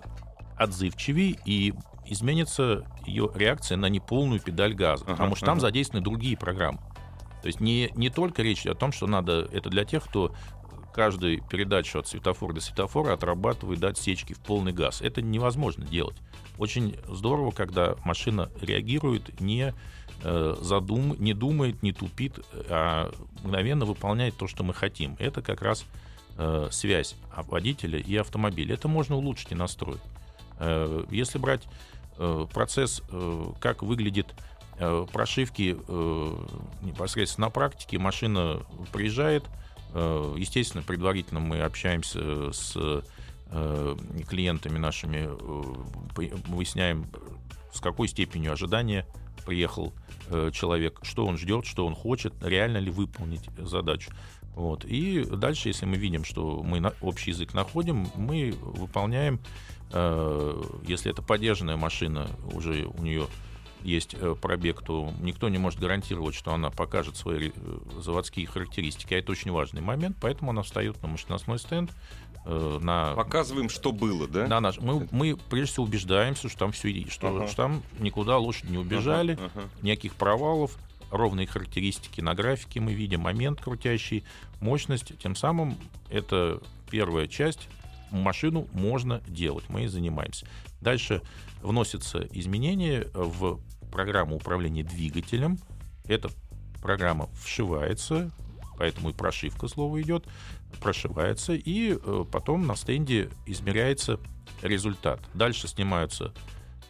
отзывчивее 0.59 1.39
и 1.45 1.75
изменится 2.07 2.85
ее 3.07 3.31
реакция 3.35 3.77
на 3.77 3.87
неполную 3.87 4.41
педаль 4.41 4.75
газа, 4.75 5.05
ага, 5.05 5.13
потому 5.13 5.37
что 5.37 5.47
ага. 5.47 5.53
там 5.53 5.61
задействованы 5.61 6.05
другие 6.05 6.37
программы. 6.37 6.79
То 7.43 7.47
есть 7.47 7.61
не, 7.61 7.91
не 7.95 8.11
только 8.11 8.43
речь 8.43 8.67
о 8.67 8.75
том, 8.75 8.93
что 8.93 9.07
надо, 9.07 9.49
это 9.53 9.71
для 9.71 9.85
тех, 9.85 10.05
кто 10.05 10.35
каждую 10.93 11.43
передачу 11.45 12.01
от 12.01 12.09
светофора 12.09 12.55
до 12.55 12.61
светофора 12.61 13.13
отрабатывает 13.13 13.85
отсечки 13.85 14.33
в 14.33 14.41
полный 14.41 14.73
газ. 14.73 15.01
Это 15.01 15.23
невозможно 15.23 15.85
делать. 15.85 16.17
Очень 16.59 16.97
здорово, 17.07 17.53
когда 17.53 17.95
машина 18.05 18.51
реагирует, 18.61 19.41
не, 19.41 19.75
э, 20.25 20.57
задум, 20.61 21.15
не 21.21 21.35
думает, 21.35 21.85
не 21.85 21.93
тупит, 21.93 22.41
а 22.69 23.13
мгновенно 23.45 23.85
выполняет 23.85 24.37
то, 24.37 24.49
что 24.49 24.65
мы 24.65 24.75
хотим. 24.75 25.15
Это 25.21 25.41
как 25.41 25.63
раз 25.63 25.85
э, 26.37 26.69
связь 26.73 27.15
водителя 27.37 28.01
и 28.01 28.17
автомобиля. 28.17 28.75
Это 28.75 28.89
можно 28.89 29.15
улучшить 29.15 29.53
и 29.53 29.55
настроить. 29.55 30.01
Э, 30.59 31.05
если 31.11 31.39
брать 31.39 31.63
э, 32.19 32.47
процесс, 32.53 33.03
э, 33.11 33.45
как 33.61 33.83
выглядит 33.83 34.35
прошивки 35.13 35.77
непосредственно 36.83 37.49
на 37.49 37.51
практике, 37.51 37.99
машина 37.99 38.61
приезжает, 38.93 39.43
естественно, 39.93 40.85
предварительно 40.85 41.41
мы 41.41 41.63
общаемся 41.63 42.53
с 42.53 43.03
клиентами 44.29 44.79
нашими, 44.79 45.29
выясняем, 46.49 47.07
с 47.73 47.81
какой 47.81 48.07
степенью 48.07 48.53
ожидания 48.53 49.05
приехал 49.45 49.93
человек, 50.53 51.01
что 51.03 51.27
он 51.27 51.37
ждет, 51.37 51.67
что 51.67 51.85
он 51.85 51.97
хочет, 51.97 52.33
реально 52.41 52.79
ли 52.79 52.93
выполнить 52.93 53.51
задачу. 53.59 54.13
Вот. 54.55 54.85
И 54.85 55.25
дальше, 55.25 55.69
если 55.69 55.87
мы 55.87 55.97
видим, 55.97 56.25
что 56.25 56.63
мы 56.65 56.93
общий 57.01 57.31
язык 57.31 57.55
находим, 57.55 58.09
мы 58.15 58.55
выполняем 58.61 59.41
если 59.91 61.11
это 61.11 61.23
поддержанная 61.23 61.77
машина, 61.77 62.29
уже 62.53 62.85
у 62.85 63.03
нее 63.03 63.27
есть 63.83 64.15
э, 64.19 64.35
пробег, 64.41 64.83
то 64.85 65.13
никто 65.21 65.49
не 65.49 65.59
может 65.59 65.79
гарантировать, 65.79 66.35
что 66.35 66.53
она 66.53 66.71
покажет 66.71 67.17
свои 67.17 67.51
э, 67.55 67.79
заводские 68.01 68.47
характеристики. 68.47 69.15
А 69.15 69.19
это 69.19 69.33
очень 69.33 69.51
важный 69.51 69.81
момент, 69.81 70.17
поэтому 70.21 70.51
она 70.51 70.63
встает 70.63 71.01
на 71.03 71.09
мощностной 71.09 71.59
стенд. 71.59 71.91
На... 72.45 73.13
Показываем, 73.15 73.69
что 73.69 73.93
было, 73.93 74.27
да? 74.27 74.47
На 74.47 74.61
наш... 74.61 74.79
мы, 74.79 75.07
мы 75.11 75.37
прежде 75.51 75.73
всего 75.73 75.85
убеждаемся, 75.85 76.49
что 76.49 76.59
там 76.59 76.73
все 76.73 77.05
что, 77.11 77.29
ага. 77.29 77.47
что 77.47 77.57
там 77.57 77.83
никуда 77.99 78.39
лошади 78.39 78.71
не 78.71 78.79
убежали, 78.79 79.33
ага, 79.33 79.51
ага. 79.55 79.69
никаких 79.83 80.15
провалов, 80.15 80.79
ровные 81.11 81.47
характеристики 81.47 82.23
на 82.23 82.35
графике 82.35 82.81
мы 82.81 82.95
видим, 82.95 83.21
момент 83.21 83.61
крутящий, 83.61 84.25
мощность. 84.61 85.19
Тем 85.19 85.37
самым 85.37 85.77
это 86.09 86.63
первая 86.91 87.27
часть 87.27 87.69
машину 88.11 88.69
можно 88.73 89.21
делать, 89.29 89.65
мы 89.69 89.85
и 89.85 89.87
занимаемся. 89.87 90.47
Дальше 90.81 91.23
вносятся 91.63 92.27
изменения 92.33 93.07
в 93.15 93.61
программу 93.91 94.37
управления 94.37 94.83
двигателем. 94.83 95.59
Эта 96.05 96.31
программа 96.81 97.29
вшивается, 97.43 98.31
поэтому 98.77 99.11
и 99.11 99.13
прошивка 99.13 99.69
слова 99.69 100.01
идет, 100.01 100.25
прошивается, 100.81 101.55
и 101.55 101.99
э, 102.01 102.25
потом 102.31 102.67
на 102.67 102.77
стенде 102.77 103.31
измеряется 103.47 104.21
результат. 104.63 105.21
Дальше 105.35 105.69
снимаются 105.69 106.33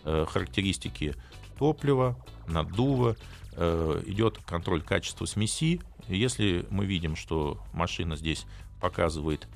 э, 0.04 0.26
характеристики 0.28 1.14
топлива, 1.58 2.16
наддува, 2.46 3.16
э, 3.52 4.02
идет 4.06 4.38
контроль 4.38 4.82
качества 4.82 5.24
смеси. 5.24 5.80
Если 6.08 6.66
мы 6.70 6.86
видим, 6.86 7.16
что 7.16 7.62
машина 7.72 8.16
здесь 8.16 8.46
показывает 8.80 9.48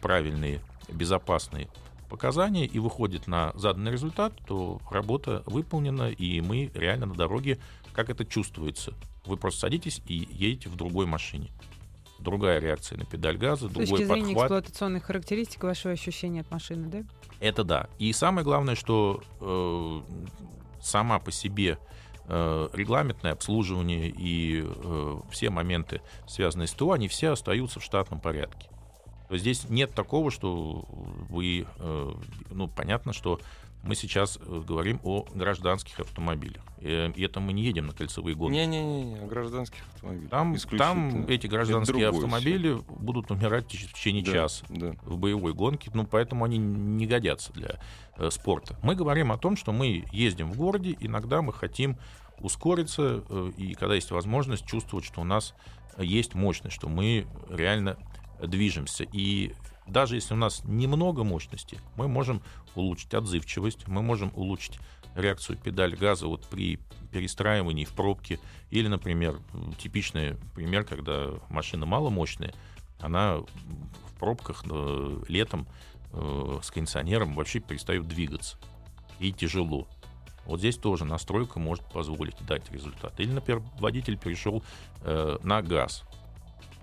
правильные, 0.00 0.60
безопасные 0.88 1.68
показания 2.08 2.66
и 2.66 2.78
выходит 2.78 3.26
на 3.26 3.52
заданный 3.54 3.90
результат, 3.90 4.34
то 4.46 4.80
работа 4.90 5.42
выполнена, 5.46 6.10
и 6.10 6.40
мы 6.42 6.70
реально 6.74 7.06
на 7.06 7.14
дороге, 7.14 7.58
как 7.94 8.10
это 8.10 8.24
чувствуется. 8.26 8.92
Вы 9.24 9.36
просто 9.36 9.60
садитесь 9.60 10.02
и 10.06 10.28
едете 10.30 10.68
в 10.68 10.76
другой 10.76 11.06
машине. 11.06 11.50
Другая 12.18 12.60
реакция 12.60 12.98
на 12.98 13.04
педаль 13.04 13.38
газа, 13.38 13.68
С 13.68 13.70
другой 13.70 13.86
точки 13.86 14.04
зрения 14.04 14.34
подхват. 14.34 14.42
эксплуатационных 14.44 15.04
характеристик, 15.04 15.62
ваши 15.64 15.88
ощущения 15.88 16.42
от 16.42 16.50
машины, 16.50 16.88
да? 16.88 17.02
Это 17.40 17.64
да. 17.64 17.88
И 17.98 18.12
самое 18.12 18.44
главное, 18.44 18.74
что 18.74 19.22
э, 19.40 20.00
сама 20.82 21.18
по 21.18 21.32
себе 21.32 21.78
э, 22.26 22.68
регламентное 22.72 23.32
обслуживание 23.32 24.08
и 24.08 24.62
э, 24.64 25.20
все 25.30 25.50
моменты, 25.50 26.02
связанные 26.28 26.68
с 26.68 26.72
ТО, 26.72 26.92
они 26.92 27.08
все 27.08 27.30
остаются 27.30 27.80
в 27.80 27.84
штатном 27.84 28.20
порядке. 28.20 28.68
То 29.32 29.38
здесь 29.38 29.66
нет 29.70 29.94
такого, 29.94 30.30
что 30.30 30.84
вы, 31.30 31.66
э, 31.78 32.12
ну, 32.50 32.68
понятно, 32.68 33.14
что 33.14 33.40
мы 33.82 33.94
сейчас 33.94 34.38
э, 34.38 34.62
говорим 34.68 35.00
о 35.04 35.24
гражданских 35.34 36.00
автомобилях. 36.00 36.62
Э, 36.82 37.10
И 37.16 37.22
это 37.22 37.40
мы 37.40 37.54
не 37.54 37.62
едем 37.62 37.86
на 37.86 37.94
кольцевые 37.94 38.36
гонки. 38.36 38.52
Не-не-не, 38.56 39.20
о 39.20 39.26
гражданских 39.26 39.80
автомобилях. 39.94 40.28
Там, 40.30 40.54
там 40.76 41.26
эти 41.28 41.46
гражданские 41.46 42.08
автомобили 42.10 42.78
будут 42.90 43.30
умирать 43.30 43.72
в 43.74 43.94
течение 43.94 44.22
Да, 44.22 44.32
часа 44.32 44.66
Да. 44.68 44.94
в 45.02 45.16
боевой 45.16 45.54
гонке, 45.54 45.90
ну, 45.94 46.04
поэтому 46.06 46.44
они 46.44 46.58
не 46.58 47.06
годятся 47.06 47.54
для 47.54 47.80
э, 48.18 48.28
спорта. 48.30 48.78
Мы 48.82 48.94
говорим 48.94 49.32
о 49.32 49.38
том, 49.38 49.56
что 49.56 49.72
мы 49.72 50.04
ездим 50.12 50.52
в 50.52 50.58
городе, 50.58 50.94
иногда 51.00 51.40
мы 51.40 51.54
хотим 51.54 51.96
ускориться, 52.38 53.24
э, 53.30 53.52
и 53.56 53.72
когда 53.72 53.94
есть 53.94 54.10
возможность, 54.10 54.66
чувствовать, 54.66 55.06
что 55.06 55.22
у 55.22 55.24
нас 55.24 55.54
есть 55.96 56.34
мощность, 56.34 56.76
что 56.76 56.90
мы 56.90 57.26
реально 57.48 57.96
движемся. 58.46 59.04
И 59.12 59.54
даже 59.86 60.16
если 60.16 60.34
у 60.34 60.36
нас 60.36 60.62
немного 60.64 61.24
мощности, 61.24 61.78
мы 61.96 62.08
можем 62.08 62.42
улучшить 62.74 63.14
отзывчивость, 63.14 63.88
мы 63.88 64.02
можем 64.02 64.32
улучшить 64.34 64.78
реакцию 65.14 65.58
педаль 65.58 65.96
газа 65.96 66.26
вот 66.26 66.46
при 66.46 66.78
перестраивании 67.10 67.84
в 67.84 67.92
пробке. 67.92 68.38
Или, 68.70 68.88
например, 68.88 69.38
типичный 69.78 70.36
пример, 70.54 70.84
когда 70.84 71.30
машина 71.48 71.86
маломощная, 71.86 72.54
она 73.00 73.38
в 73.38 74.14
пробках 74.18 74.64
э, 74.70 75.22
летом 75.28 75.66
э, 76.12 76.60
с 76.62 76.70
кондиционером 76.70 77.34
вообще 77.34 77.60
перестает 77.60 78.06
двигаться. 78.06 78.56
И 79.18 79.32
тяжело. 79.32 79.86
Вот 80.46 80.58
здесь 80.60 80.76
тоже 80.76 81.04
настройка 81.04 81.58
может 81.60 81.84
позволить 81.92 82.36
дать 82.46 82.70
результат. 82.72 83.18
Или, 83.20 83.32
например, 83.32 83.62
водитель 83.78 84.18
перешел 84.18 84.62
э, 85.02 85.38
на 85.42 85.62
газ. 85.62 86.04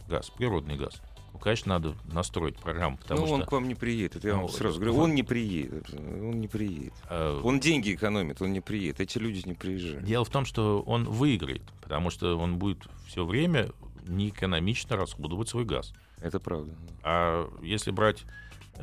Газ, 0.08 0.30
природный 0.30 0.76
газ. 0.76 1.02
Ну, 1.34 1.40
конечно, 1.40 1.70
надо 1.70 1.96
настроить 2.12 2.58
программу, 2.58 2.98
потому 2.98 3.22
ну, 3.22 3.28
что... 3.28 3.36
он 3.36 3.46
к 3.46 3.52
вам 3.52 3.68
не 3.68 3.76
приедет, 3.76 4.16
это 4.18 4.28
я 4.28 4.34
вам 4.34 4.44
Ну, 4.44 4.50
сразу 4.50 4.80
говорю. 4.80 4.98
Он 4.98 5.16
не 5.16 5.24
приедет. 5.24 5.86
Он 5.94 6.40
не 6.40 6.48
приедет. 6.48 6.94
э, 7.10 7.42
Он 7.44 7.60
деньги 7.60 7.94
экономит, 7.94 8.42
он 8.42 8.54
не 8.54 8.62
приедет. 8.62 9.00
Эти 9.00 9.18
люди 9.18 9.48
не 9.48 9.54
приезжают. 9.54 10.04
Дело 10.04 10.26
в 10.26 10.30
том, 10.30 10.46
что 10.46 10.82
он 10.82 11.06
выиграет, 11.06 11.64
потому 11.82 12.10
что 12.10 12.38
он 12.38 12.58
будет 12.58 12.80
все 13.08 13.26
время 13.26 13.70
неэкономично 14.08 14.98
расходовать 14.98 15.50
свой 15.50 15.66
газ. 15.66 15.94
Это 16.22 16.40
правда. 16.40 16.74
А 17.04 17.50
если 17.62 17.92
брать 17.92 18.26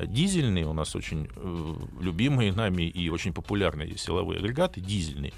дизельные, 0.05 0.65
у 0.65 0.73
нас 0.73 0.95
очень 0.95 1.27
э, 1.35 1.75
любимые 1.99 2.51
нами 2.53 2.83
и 2.83 3.09
очень 3.09 3.33
популярные 3.33 3.97
силовые 3.97 4.39
агрегаты, 4.39 4.79
дизельные, 4.81 5.33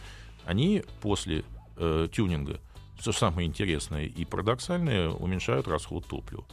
они 0.46 0.84
после 1.01 1.44
э, 1.78 2.08
тюнинга, 2.12 2.60
что 3.00 3.12
самое 3.12 3.48
интересное 3.48 4.06
и 4.06 4.26
парадоксальное, 4.26 5.10
уменьшают 5.10 5.67
расход 5.67 6.06
топлива. 6.06 6.45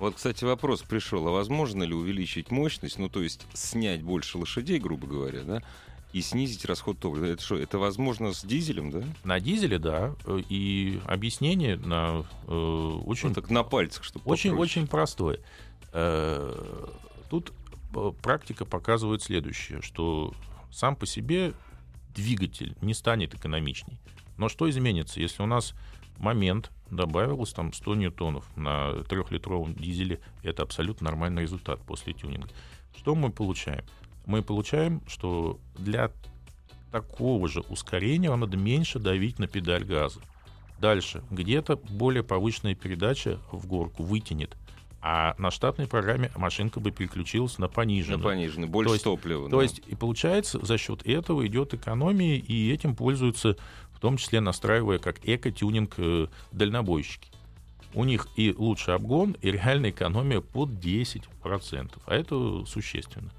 Вот, 0.00 0.14
кстати, 0.16 0.44
вопрос 0.44 0.80
пришел, 0.82 1.28
а 1.28 1.30
возможно 1.30 1.82
ли 1.82 1.94
увеличить 1.94 2.50
мощность, 2.50 2.98
ну, 2.98 3.08
то 3.10 3.22
есть 3.22 3.46
снять 3.52 4.02
больше 4.02 4.38
лошадей, 4.38 4.78
грубо 4.78 5.06
говоря, 5.06 5.42
да, 5.42 5.62
и 6.14 6.22
снизить 6.22 6.64
расход 6.64 6.98
топлива? 6.98 7.26
Это 7.26 7.42
что, 7.42 7.56
это 7.56 7.78
возможно 7.78 8.32
с 8.32 8.42
дизелем, 8.42 8.90
да? 8.90 9.02
На 9.24 9.38
дизеле, 9.40 9.78
да, 9.78 10.14
э, 10.24 10.40
и 10.48 11.00
объяснение 11.06 11.76
на 11.76 12.24
э, 12.48 12.52
очень 13.04 13.28
Вот 13.28 13.34
так 13.34 13.50
на 13.50 13.62
пальцах, 13.62 14.02
чтобы 14.02 14.24
Очень, 14.24 14.50
попроще. 14.52 14.82
очень 14.82 14.90
простое. 14.90 15.38
Э, 15.92 16.88
Тут 17.28 17.52
э, 17.94 18.10
практика 18.22 18.64
показывает 18.64 19.22
следующее, 19.22 19.82
что 19.82 20.32
сам 20.72 20.96
по 20.96 21.06
себе 21.06 21.52
двигатель 22.14 22.74
не 22.80 22.94
станет 22.94 23.34
экономичней. 23.34 24.00
Но 24.38 24.48
что 24.48 24.68
изменится, 24.68 25.20
если 25.20 25.42
у 25.42 25.46
нас 25.46 25.74
момент 26.20 26.70
добавилось 26.90 27.52
там 27.52 27.72
100 27.72 27.94
ньютонов 27.96 28.44
на 28.56 29.02
трехлитровом 29.04 29.74
дизеле, 29.74 30.20
это 30.42 30.62
абсолютно 30.62 31.06
нормальный 31.06 31.42
результат 31.42 31.80
после 31.82 32.12
тюнинга. 32.12 32.48
Что 32.96 33.14
мы 33.14 33.30
получаем? 33.30 33.84
Мы 34.26 34.42
получаем, 34.42 35.02
что 35.08 35.58
для 35.78 36.10
такого 36.92 37.48
же 37.48 37.60
ускорения 37.60 38.30
вам 38.30 38.40
надо 38.40 38.56
меньше 38.56 38.98
давить 38.98 39.38
на 39.38 39.46
педаль 39.46 39.84
газа. 39.84 40.20
Дальше. 40.80 41.22
Где-то 41.30 41.76
более 41.76 42.22
повышенная 42.22 42.74
передача 42.74 43.38
в 43.52 43.66
горку 43.66 44.02
вытянет. 44.02 44.56
А 45.02 45.34
на 45.38 45.50
штатной 45.50 45.86
программе 45.86 46.30
машинка 46.36 46.78
бы 46.80 46.90
переключилась 46.90 47.56
на 47.58 47.66
На 47.66 47.68
пониженную. 47.68 48.68
больше 48.68 48.88
То 48.88 48.94
есть- 48.94 49.04
топлива. 49.04 49.48
То 49.48 49.56
да. 49.56 49.62
есть 49.62 49.80
и 49.86 49.94
получается 49.94 50.58
за 50.64 50.76
счет 50.76 51.06
этого 51.06 51.46
идет 51.46 51.72
экономия, 51.72 52.36
и 52.36 52.70
этим 52.70 52.94
пользуются 52.94 53.56
в 54.00 54.02
том 54.02 54.16
числе 54.16 54.40
настраивая 54.40 54.98
как 54.98 55.18
эко-тюнинг 55.28 55.92
э, 55.98 56.28
дальнобойщики. 56.52 57.28
У 57.92 58.04
них 58.04 58.28
и 58.34 58.54
лучший 58.56 58.94
обгон, 58.94 59.36
и 59.42 59.50
реальная 59.50 59.90
экономия 59.90 60.40
под 60.40 60.70
10%. 60.70 61.90
А 62.06 62.14
это 62.14 62.64
существенно. 62.64 63.30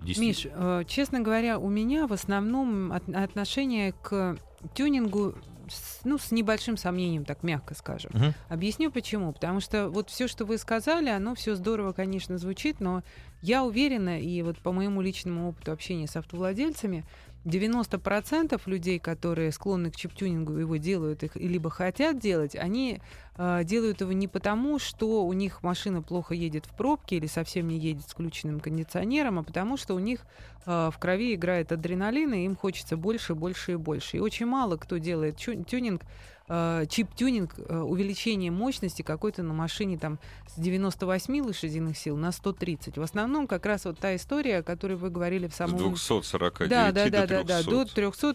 Миш, 0.00 0.48
э, 0.50 0.82
честно 0.88 1.20
говоря, 1.20 1.56
у 1.56 1.68
меня 1.68 2.08
в 2.08 2.12
основном 2.12 2.90
от- 2.90 3.08
отношение 3.14 3.92
к 4.02 4.36
тюнингу 4.74 5.36
с, 5.68 6.00
ну, 6.02 6.18
с 6.18 6.32
небольшим 6.32 6.76
сомнением, 6.76 7.24
так 7.24 7.44
мягко 7.44 7.76
скажем. 7.76 8.10
Мгм. 8.12 8.34
Объясню 8.48 8.90
почему. 8.90 9.32
Потому 9.32 9.60
что 9.60 9.88
вот 9.88 10.10
все, 10.10 10.26
что 10.26 10.44
вы 10.44 10.58
сказали, 10.58 11.10
оно 11.10 11.36
все 11.36 11.54
здорово, 11.54 11.92
конечно, 11.92 12.38
звучит, 12.38 12.80
но 12.80 13.04
я 13.40 13.62
уверена, 13.62 14.20
и 14.20 14.42
вот 14.42 14.58
по 14.58 14.72
моему 14.72 15.00
личному 15.00 15.50
опыту 15.50 15.70
общения 15.70 16.08
с 16.08 16.16
автовладельцами, 16.16 17.04
90% 17.44 18.60
людей, 18.66 18.98
которые 18.98 19.50
склонны 19.52 19.90
к 19.90 19.96
чип-тюнингу, 19.96 20.54
его 20.54 20.76
делают 20.76 21.22
их, 21.22 21.34
либо 21.36 21.70
хотят 21.70 22.18
делать, 22.18 22.54
они 22.54 23.00
э, 23.36 23.64
делают 23.64 24.00
его 24.00 24.12
не 24.12 24.28
потому, 24.28 24.78
что 24.78 25.24
у 25.24 25.32
них 25.32 25.62
машина 25.62 26.02
плохо 26.02 26.34
едет 26.34 26.66
в 26.66 26.76
пробке 26.76 27.16
или 27.16 27.26
совсем 27.26 27.68
не 27.68 27.78
едет 27.78 28.08
с 28.08 28.12
включенным 28.12 28.60
кондиционером, 28.60 29.40
а 29.40 29.42
потому 29.42 29.76
что 29.76 29.94
у 29.94 29.98
них 29.98 30.20
э, 30.66 30.90
в 30.92 30.98
крови 30.98 31.34
играет 31.34 31.72
адреналин, 31.72 32.32
и 32.34 32.44
им 32.44 32.54
хочется 32.54 32.96
больше, 32.96 33.34
больше 33.34 33.72
и 33.72 33.76
больше. 33.76 34.18
И 34.18 34.20
очень 34.20 34.46
мало 34.46 34.76
кто 34.76 34.98
делает 34.98 35.36
тюнинг, 35.36 36.02
э, 36.48 36.84
чип-тюнинг, 36.88 37.54
э, 37.56 37.78
увеличение 37.78 38.50
мощности 38.50 39.02
какой-то 39.02 39.42
на 39.42 39.52
машине 39.52 39.98
там 39.98 40.18
с 40.48 40.60
98 40.60 41.40
лошадиных 41.40 41.96
сил 41.96 42.16
на 42.16 42.32
130. 42.32 42.98
В 42.98 43.02
основном 43.02 43.46
как 43.46 43.66
раз 43.66 43.84
вот 43.84 43.98
та 43.98 44.14
история, 44.16 44.58
о 44.58 44.62
которой 44.62 44.96
вы 44.96 45.10
говорили 45.10 45.46
в 45.46 45.54
С 45.54 45.56
самом 45.56 45.78
249 45.78 46.70
да, 46.70 46.92
да, 46.92 47.04
до 47.04 47.10
да, 47.10 47.26
да, 47.26 47.42
да, 47.42 47.62
300. 47.62 47.70
до 47.70 47.82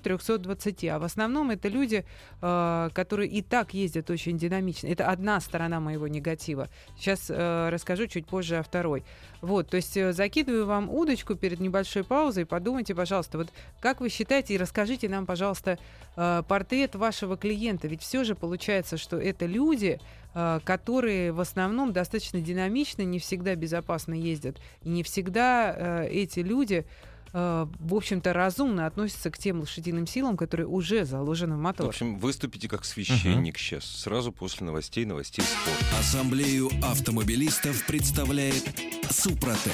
300-320. 0.08 0.90
А 0.90 1.00
в 1.00 1.04
основном 1.04 1.52
это 1.52 1.68
люди, 1.68 2.06
э, 2.42 2.90
которые 2.94 3.30
и 3.30 3.42
так 3.42 3.74
ездят 3.74 4.10
очень 4.10 4.38
динамично. 4.38 4.88
Это 4.88 5.10
одна 5.10 5.40
сторона 5.40 5.80
моего 5.80 6.08
негатива. 6.08 6.70
Сейчас 6.98 7.30
э, 7.30 7.70
расскажу 7.70 8.08
чуть 8.08 8.28
позже 8.28 8.58
о 8.58 8.64
второй. 8.64 9.04
Вот, 9.42 9.70
то 9.70 9.78
есть 9.78 9.96
э, 9.98 10.14
закидываю 10.14 10.66
вам 10.66 10.90
удочку 10.90 11.36
перед 11.36 11.60
небольшой 11.60 12.04
паузой. 12.04 12.46
Подумайте, 12.46 12.96
пожалуйста, 12.96 13.38
вот 13.38 13.50
как 13.80 14.02
вы 14.02 14.10
считаете, 14.10 14.56
и 14.56 14.58
расскажите 14.58 15.08
нам, 15.10 15.26
пожалуйста, 15.26 15.78
э, 16.16 16.44
портрет 16.48 16.96
вашего 16.96 17.38
клиента. 17.38 17.88
Ведь 17.88 17.97
все 17.98 18.24
же 18.24 18.36
получается, 18.36 18.98
что 18.98 19.18
это 19.18 19.46
люди, 19.46 20.00
э, 20.34 20.60
которые 20.64 21.32
в 21.32 21.40
основном 21.40 21.94
достаточно 21.94 22.40
динамично, 22.42 23.02
не 23.04 23.20
всегда 23.20 23.56
безопасно 23.56 24.14
ездят. 24.14 24.58
И 24.84 24.90
не 24.90 25.04
всегда 25.04 25.74
э, 25.76 26.08
эти 26.10 26.40
люди 26.40 26.86
э, 27.34 27.68
в 27.80 27.94
общем-то, 27.96 28.34
разумно 28.34 28.86
относятся 28.86 29.30
к 29.30 29.38
тем 29.38 29.60
лошадиным 29.60 30.08
силам, 30.08 30.38
которые 30.38 30.68
уже 30.68 31.06
заложены 31.06 31.56
в 31.56 31.60
В 31.60 31.62
мотор. 31.62 31.88
общем, 31.90 32.18
выступите 32.18 32.68
как 32.68 32.86
священник 32.86 33.58
сейчас, 33.58 33.86
сразу 33.86 34.32
после 34.32 34.66
новостей, 34.66 35.06
новостей 35.06 35.44
спорта. 35.44 36.00
Ассамблею 36.00 36.70
автомобилистов 36.84 37.86
представляет 37.86 38.64
Супротек. 39.10 39.74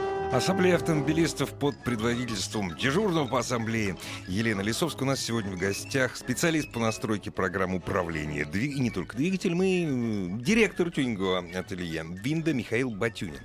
Ассамблея 0.33 0.75
автомобилистов 0.77 1.53
под 1.53 1.77
предводительством 1.83 2.73
дежурного 2.77 3.27
по 3.27 3.39
ассамблее 3.39 3.97
Елены 4.29 4.61
Лисовской. 4.61 5.05
У 5.05 5.09
нас 5.09 5.19
сегодня 5.19 5.51
в 5.51 5.57
гостях 5.57 6.15
специалист 6.15 6.71
по 6.71 6.79
настройке 6.79 7.31
программ 7.31 7.75
управления. 7.75 8.45
Двиг... 8.45 8.77
И 8.77 8.79
не 8.79 8.91
только 8.91 9.17
двигатель, 9.17 9.53
мы 9.53 9.83
э, 9.83 10.41
директор 10.41 10.89
тюнингового 10.89 11.39
ателье 11.53 12.05
Винда 12.07 12.53
Михаил 12.53 12.91
Батюнин. 12.91 13.41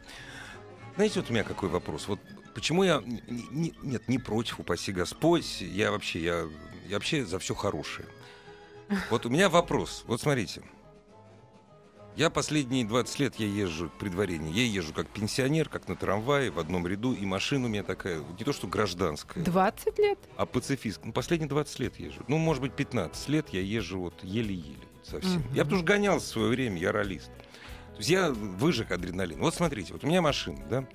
Знаете, 0.95 1.21
вот 1.21 1.31
у 1.31 1.33
меня 1.33 1.43
какой 1.43 1.69
вопрос? 1.69 2.07
Вот 2.07 2.21
почему 2.55 2.85
я... 2.85 3.03
не- 3.05 3.49
не- 3.51 3.75
нет, 3.83 4.09
не 4.09 4.19
против, 4.19 4.61
упаси 4.61 4.93
Господь. 4.93 5.61
Я 5.61 5.91
вообще, 5.91 6.23
я, 6.23 6.47
я 6.89 6.95
вообще 6.95 7.27
за 7.27 7.41
все 7.41 7.57
хорошее. 7.57 8.07
Вот 9.11 9.27
у 9.27 9.29
меня 9.29 9.49
вопрос. 9.49 10.05
Вот 10.07 10.21
смотрите. 10.21 10.63
Я 12.17 12.31
последние 12.31 12.87
20 12.87 13.19
лет 13.19 13.35
я 13.37 13.47
езжу 13.47 13.91
при 13.99 14.09
дворении. 14.09 14.51
Я 14.51 14.65
езжу 14.65 14.95
как 14.95 15.07
пенсионер, 15.09 15.69
как 15.69 15.87
на 15.87 15.97
трамвае, 15.97 16.51
в 16.51 16.59
одном 16.59 16.87
ряду, 16.87 17.13
и 17.13 17.27
машина 17.27 17.67
у 17.67 17.69
меня 17.69 17.83
такая, 17.83 18.23
не 18.39 18.45
то 18.45 18.55
что 18.55 18.67
гражданская, 18.67 19.45
20 19.45 19.99
лет? 19.99 20.19
а 20.39 20.47
пацифист. 20.47 21.01
Ну, 21.05 21.13
последние 21.13 21.49
20 21.49 21.79
лет 21.79 22.01
езжу. 22.01 22.23
Ну, 22.27 22.39
может 22.39 22.63
быть, 22.63 22.73
15 22.73 23.29
лет 23.29 23.51
я 23.51 23.61
езжу 23.61 24.01
вот 24.01 24.25
еле-еле 24.25 24.79
вот 24.95 25.07
совсем. 25.07 25.41
Мгм. 25.41 25.55
Я 25.55 25.65
потому 25.65 25.83
что 25.83 25.87
гонялся 25.87 26.27
в 26.27 26.31
свое 26.31 26.49
время, 26.49 26.79
я 26.79 26.91
ролист. 26.91 27.27
То 27.27 27.99
есть 27.99 28.09
я 28.09 28.31
выжег 28.31 28.93
адреналин. 28.93 29.39
Вот 29.39 29.55
смотрите, 29.55 29.93
вот 29.93 30.03
у 30.03 30.07
меня 30.07 30.23
машина, 30.23 30.65
да, 30.71 30.89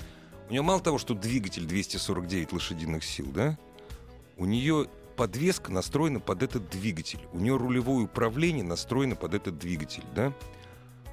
у 0.50 0.52
нее 0.52 0.64
мало 0.64 0.82
того, 0.82 0.98
что 0.98 1.14
двигатель 1.14 1.66
249 1.66 2.52
лошадиных 2.52 3.04
сил, 3.04 3.28
да, 3.32 3.60
у 4.38 4.46
нее 4.46 4.88
подвеска 5.18 5.72
настроена 5.72 6.20
под 6.20 6.42
этот 6.42 6.68
двигатель. 6.70 7.20
У 7.32 7.38
нее 7.38 7.58
рулевое 7.58 8.06
управление 8.06 8.64
настроено 8.64 9.16
под 9.16 9.36
этот 9.36 9.60
двигатель, 9.60 10.04
да. 10.16 10.34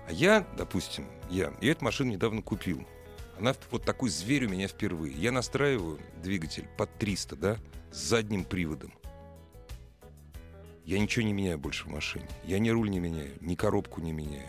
А 0.08 0.12
я, 0.12 0.46
допустим, 0.56 1.06
я, 1.28 1.52
я 1.60 1.72
эту 1.72 1.84
машину 1.84 2.12
недавно 2.12 2.40
купил. 2.40 2.82
Она 3.38 3.54
вот 3.70 3.84
такой 3.84 4.08
зверь 4.08 4.46
у 4.46 4.48
меня 4.48 4.66
впервые. 4.66 5.14
Я 5.14 5.32
настраиваю 5.32 6.00
двигатель 6.22 6.66
под 6.78 6.96
300, 6.98 7.36
да, 7.36 7.56
с 7.92 7.98
задним 7.98 8.44
приводом. 8.44 8.94
Я 10.86 10.98
ничего 10.98 11.26
не 11.26 11.34
меняю 11.34 11.58
больше 11.58 11.84
в 11.84 11.88
машине. 11.88 12.26
Я 12.44 12.58
ни 12.58 12.70
руль 12.70 12.88
не 12.88 13.00
меняю, 13.00 13.32
ни 13.42 13.54
коробку 13.54 14.00
не 14.00 14.12
меняю. 14.12 14.48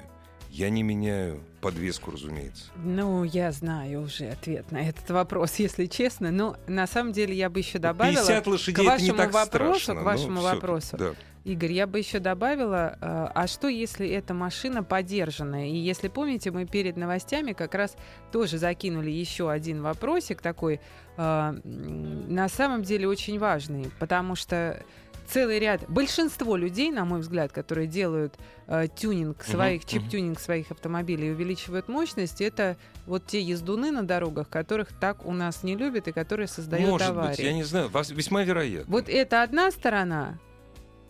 Я 0.50 0.69
не 0.69 0.82
меняю 0.82 1.43
подвеску, 1.60 2.12
разумеется. 2.12 2.72
Ну, 2.78 3.26
я 3.26 3.52
знаю 3.52 4.04
уже 4.04 4.30
ответ 4.30 4.72
на 4.72 4.88
этот 4.88 5.10
вопрос, 5.10 5.56
если 5.56 5.88
честно. 5.88 6.32
Но 6.32 6.56
на 6.67 6.88
самом 6.88 7.12
деле 7.12 7.36
я 7.36 7.50
бы 7.50 7.60
еще 7.60 7.80
добавила 7.80 8.15
50 8.15 8.48
лошадей 8.48 8.74
это 8.74 8.82
не 8.82 8.88
вашему 8.88 9.17
так 9.17 9.34
вопросу, 9.34 9.80
страшно, 9.80 10.02
к 10.02 10.06
вашему 10.06 10.41
вопросу. 10.41 10.98
Да. 10.98 11.13
Игорь, 11.50 11.72
я 11.72 11.88
бы 11.88 11.98
еще 11.98 12.20
добавила, 12.20 12.96
э, 13.02 13.28
а 13.34 13.48
что 13.48 13.68
если 13.68 14.08
эта 14.08 14.36
машина 14.36 14.84
подержанная? 14.84 15.66
И 15.66 15.78
если 15.78 16.08
помните, 16.08 16.52
мы 16.52 16.68
перед 16.68 16.96
новостями 16.96 17.54
как 17.54 17.74
раз 17.74 17.96
тоже 18.32 18.60
закинули 18.60 19.10
еще 19.10 19.50
один 19.50 19.82
вопросик 19.82 20.44
такой, 20.44 20.80
э, 21.18 21.54
на 21.64 22.50
самом 22.50 22.84
деле 22.84 23.08
очень 23.08 23.40
важный, 23.40 23.90
потому 23.98 24.36
что 24.36 24.80
целый 25.28 25.58
ряд, 25.58 25.90
большинство 25.90 26.56
людей, 26.56 26.92
на 26.92 27.04
мой 27.04 27.22
взгляд, 27.22 27.52
которые 27.52 27.88
делают 27.88 28.36
э, 28.68 28.86
тюнинг 28.96 29.44
своих, 29.44 29.82
мгм. 29.82 29.90
чип-тюнинг 29.90 30.40
своих 30.40 30.70
автомобилей 30.70 31.30
и 31.30 31.32
увеличивают 31.32 31.88
мощность, 31.88 32.42
это 32.42 32.78
вот 33.08 33.26
те 33.26 33.42
ездуны 33.42 33.90
на 33.90 34.04
дорогах, 34.04 34.50
которых 34.50 34.90
так 35.00 35.26
у 35.26 35.32
нас 35.32 35.64
не 35.64 35.76
любят 35.76 36.08
и 36.08 36.12
которые 36.12 36.48
создают 36.48 36.88
Может 36.88 37.10
аварии. 37.10 37.30
быть, 37.30 37.40
я 37.40 37.54
не 37.54 37.64
знаю, 37.64 37.90
весьма 38.12 38.44
вероятно. 38.44 38.92
Вот 38.92 39.10
это 39.10 39.42
одна 39.42 39.72
сторона. 39.72 40.38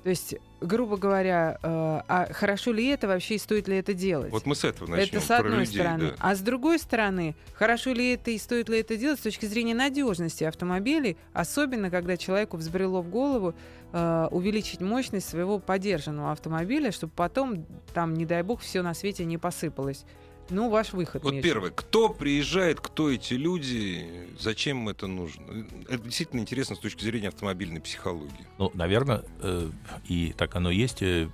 То 0.04 0.10
есть, 0.10 0.36
грубо 0.62 0.96
говоря, 0.96 1.60
э, 1.62 1.68
а 2.08 2.30
хорошо 2.32 2.72
ли 2.72 2.88
это 2.88 3.08
вообще 3.08 3.36
и 3.36 3.38
стоит 3.38 3.68
ли 3.68 3.78
это 3.78 3.94
делать? 3.94 4.32
Вот 4.32 4.46
мы 4.46 4.56
с 4.56 4.64
этого 4.64 4.90
начнем. 4.90 5.18
это 5.18 5.26
с 5.26 5.32
одной 5.32 5.60
людей, 5.60 5.74
стороны. 5.82 6.04
да. 6.12 6.16
А 6.20 6.36
с 6.36 6.40
другой 6.40 6.80
стороны, 6.80 7.36
хорошо 7.54 7.92
ли 7.92 8.14
это 8.14 8.32
и 8.32 8.38
стоит 8.38 8.70
ли 8.70 8.80
это 8.80 8.96
делать 8.96 9.20
с 9.20 9.24
точки 9.24 9.46
зрения 9.46 9.76
надежности 9.76 10.46
автомобилей, 10.46 11.18
особенно 11.34 11.90
когда 11.90 12.16
человеку 12.16 12.56
взбрело 12.56 13.02
в 13.02 13.10
голову 13.10 13.56
э, 13.92 14.28
увеличить 14.32 14.80
мощность 14.80 15.28
своего 15.28 15.60
подержанного 15.60 16.32
автомобиля, 16.32 16.92
чтобы 16.92 17.12
потом 17.14 17.66
там, 17.94 18.14
не 18.14 18.26
дай 18.26 18.42
бог, 18.42 18.62
все 18.62 18.82
на 18.82 18.94
свете 18.94 19.26
не 19.26 19.38
посыпалось. 19.38 20.06
Ну, 20.50 20.70
ваш 20.70 20.94
выход. 20.94 21.24
Вот 21.24 21.34
Миша. 21.34 21.44
первое, 21.44 21.70
кто 21.72 22.10
приезжает, 22.10 22.80
кто 22.80 23.12
эти 23.12 23.34
люди, 23.36 24.30
зачем 24.40 24.80
им 24.80 24.90
это 24.90 25.08
нужно? 25.08 25.44
Это 25.88 26.04
действительно 26.04 26.42
интересно 26.42 26.76
с 26.76 26.80
точки 26.80 27.04
зрения 27.04 27.28
автомобильной 27.28 27.82
психологии. 27.82 28.48
Ну, 28.58 28.72
наверное, 28.74 29.24
э, 29.42 29.70
и 30.08 30.34
так 30.38 30.56
оно 30.56 30.72
есть. 30.72 31.02
э, 31.02 31.30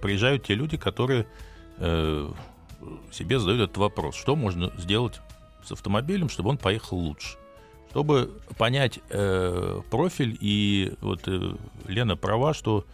приезжают 0.00 0.44
те 0.44 0.54
люди, 0.54 0.76
которые 0.76 1.26
э, 1.78 2.30
себе 3.12 3.38
задают 3.38 3.62
этот 3.62 3.76
вопрос. 3.76 4.14
Что 4.16 4.36
можно 4.36 4.72
сделать 4.78 5.20
с 5.64 5.72
автомобилем, 5.72 6.28
чтобы 6.28 6.50
он 6.50 6.58
поехал 6.58 6.98
лучше? 6.98 7.36
Чтобы 7.90 8.38
понять 8.58 9.00
э, 9.10 9.80
профиль, 9.90 10.36
и 10.40 10.92
вот 11.00 11.26
э, 11.26 11.54
Лена 11.86 12.16
права, 12.16 12.52
что 12.52 12.84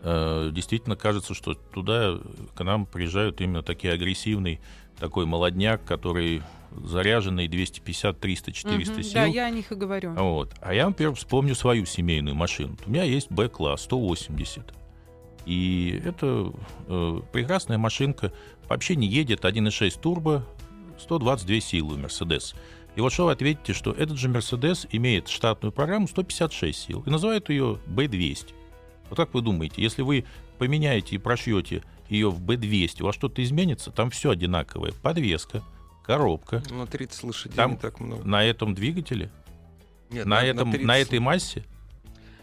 э, 0.00 0.50
действительно 0.52 0.96
кажется, 0.96 1.34
что 1.34 1.54
туда 1.54 2.18
к 2.54 2.62
нам 2.64 2.86
приезжают 2.86 3.40
именно 3.40 3.62
такие 3.62 3.92
агрессивный 3.92 4.60
такой 4.98 5.26
молодняк, 5.26 5.84
который 5.84 6.42
заряженный 6.72 7.46
250, 7.48 8.18
300, 8.18 8.52
400 8.52 8.92
Мгм. 8.94 9.02
сил. 9.02 9.12
Да, 9.14 9.24
я 9.26 9.46
о 9.46 9.50
них 9.50 9.70
и 9.70 9.74
говорю. 9.74 10.12
Вот. 10.14 10.52
А 10.60 10.74
я, 10.74 10.86
например, 10.86 11.14
вспомню 11.14 11.54
свою 11.54 11.86
семейную 11.86 12.34
машину. 12.34 12.76
У 12.86 12.90
меня 12.90 13.04
есть 13.04 13.30
Б-класс 13.30 13.82
180. 13.82 14.74
И 15.46 16.00
это 16.04 16.52
э, 16.88 17.20
прекрасная 17.32 17.78
машинка. 17.78 18.32
Вообще 18.68 18.96
не 18.96 19.06
едет 19.06 19.44
1.6 19.44 20.00
турбо, 20.00 20.44
122 20.98 21.60
силы 21.60 21.98
Мерседес. 21.98 22.54
И 22.96 23.00
вот 23.00 23.12
что 23.12 23.26
вы 23.26 23.32
ответите, 23.32 23.72
что 23.72 23.92
этот 23.92 24.16
же 24.18 24.28
Мерседес 24.28 24.86
имеет 24.90 25.28
штатную 25.28 25.72
программу 25.72 26.08
156 26.08 26.78
сил 26.86 27.02
и 27.06 27.10
называют 27.10 27.50
ее 27.50 27.78
B200. 27.86 28.52
Вот 29.10 29.16
как 29.16 29.34
вы 29.34 29.42
думаете, 29.42 29.82
если 29.82 30.02
вы 30.02 30.24
поменяете 30.58 31.16
и 31.16 31.18
прошьете 31.18 31.82
ее 32.08 32.30
в 32.30 32.40
B200, 32.42 33.02
у 33.02 33.06
вас 33.06 33.14
что-то 33.14 33.42
изменится? 33.42 33.90
Там 33.90 34.10
все 34.10 34.30
одинаковое. 34.30 34.92
Подвеска, 35.02 35.62
коробка. 36.04 36.62
На 36.70 36.86
30 36.86 37.24
лошадей 37.24 37.56
Там 37.56 37.72
не 37.72 37.76
так 37.76 38.00
много. 38.00 38.24
На 38.24 38.44
этом 38.44 38.74
двигателе, 38.74 39.30
Нет, 40.10 40.26
на, 40.26 40.42
этом, 40.42 40.70
30. 40.70 40.86
на 40.86 40.98
этой 40.98 41.18
массе 41.18 41.64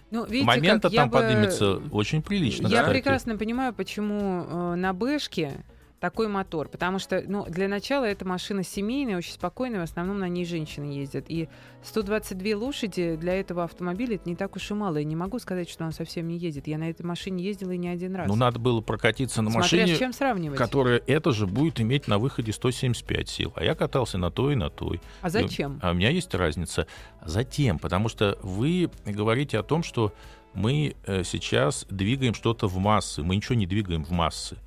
Ну, 0.09 0.25
видите, 0.25 0.45
момента 0.45 0.87
как, 0.89 0.93
я 0.93 1.01
там 1.01 1.09
бы- 1.09 1.19
поднимется 1.19 1.75
очень 1.91 2.21
прилично. 2.21 2.67
Я 2.67 2.79
кстати. 2.81 2.89
прекрасно 2.93 3.37
понимаю, 3.37 3.73
почему 3.73 4.45
э, 4.47 4.75
на 4.75 4.93
Бэшке 4.93 5.63
такой 6.01 6.27
мотор. 6.27 6.67
Потому 6.67 6.97
что, 6.99 7.23
ну, 7.25 7.45
для 7.45 7.67
начала 7.67 8.05
эта 8.05 8.25
машина 8.27 8.63
семейная, 8.63 9.17
очень 9.17 9.33
спокойная, 9.33 9.79
в 9.79 9.83
основном 9.83 10.19
на 10.19 10.27
ней 10.27 10.45
женщины 10.45 10.91
ездят. 10.91 11.25
И 11.29 11.47
122 11.83 12.57
лошади 12.57 13.15
для 13.15 13.35
этого 13.35 13.63
автомобиля 13.63 14.15
это 14.15 14.27
не 14.27 14.35
так 14.35 14.55
уж 14.55 14.71
и 14.71 14.73
мало. 14.73 14.97
Я 14.97 15.03
не 15.03 15.15
могу 15.15 15.37
сказать, 15.37 15.69
что 15.69 15.85
он 15.85 15.91
совсем 15.91 16.27
не 16.27 16.37
едет. 16.37 16.67
Я 16.67 16.79
на 16.79 16.89
этой 16.89 17.03
машине 17.03 17.43
ездила 17.43 17.71
и 17.71 17.77
не 17.77 17.87
один 17.87 18.15
раз. 18.15 18.27
Ну, 18.27 18.35
надо 18.35 18.57
было 18.57 18.81
прокатиться 18.81 19.43
на 19.43 19.51
Смотря 19.51 19.79
машине, 19.79 19.95
чем 19.95 20.11
сравнивать. 20.11 20.57
которая 20.57 21.01
это 21.05 21.31
же 21.31 21.45
будет 21.45 21.79
иметь 21.79 22.07
на 22.07 22.17
выходе 22.17 22.51
175 22.51 23.29
сил. 23.29 23.53
А 23.55 23.63
я 23.63 23.75
катался 23.75 24.17
на 24.17 24.31
той 24.31 24.53
и 24.53 24.55
на 24.55 24.71
той. 24.71 24.99
А 25.21 25.29
зачем? 25.29 25.79
А 25.83 25.91
у 25.91 25.93
меня 25.93 26.09
есть 26.09 26.33
разница. 26.33 26.87
Затем, 27.23 27.77
потому 27.77 28.09
что 28.09 28.39
вы 28.41 28.89
говорите 29.05 29.59
о 29.59 29.63
том, 29.63 29.83
что 29.83 30.13
мы 30.55 30.95
э, 31.05 31.23
сейчас 31.23 31.85
двигаем 31.91 32.33
что-то 32.33 32.67
в 32.67 32.77
массы. 32.79 33.21
Мы 33.21 33.35
ничего 33.35 33.53
не 33.53 33.67
двигаем 33.67 34.03
в 34.03 34.09
массы. 34.09 34.57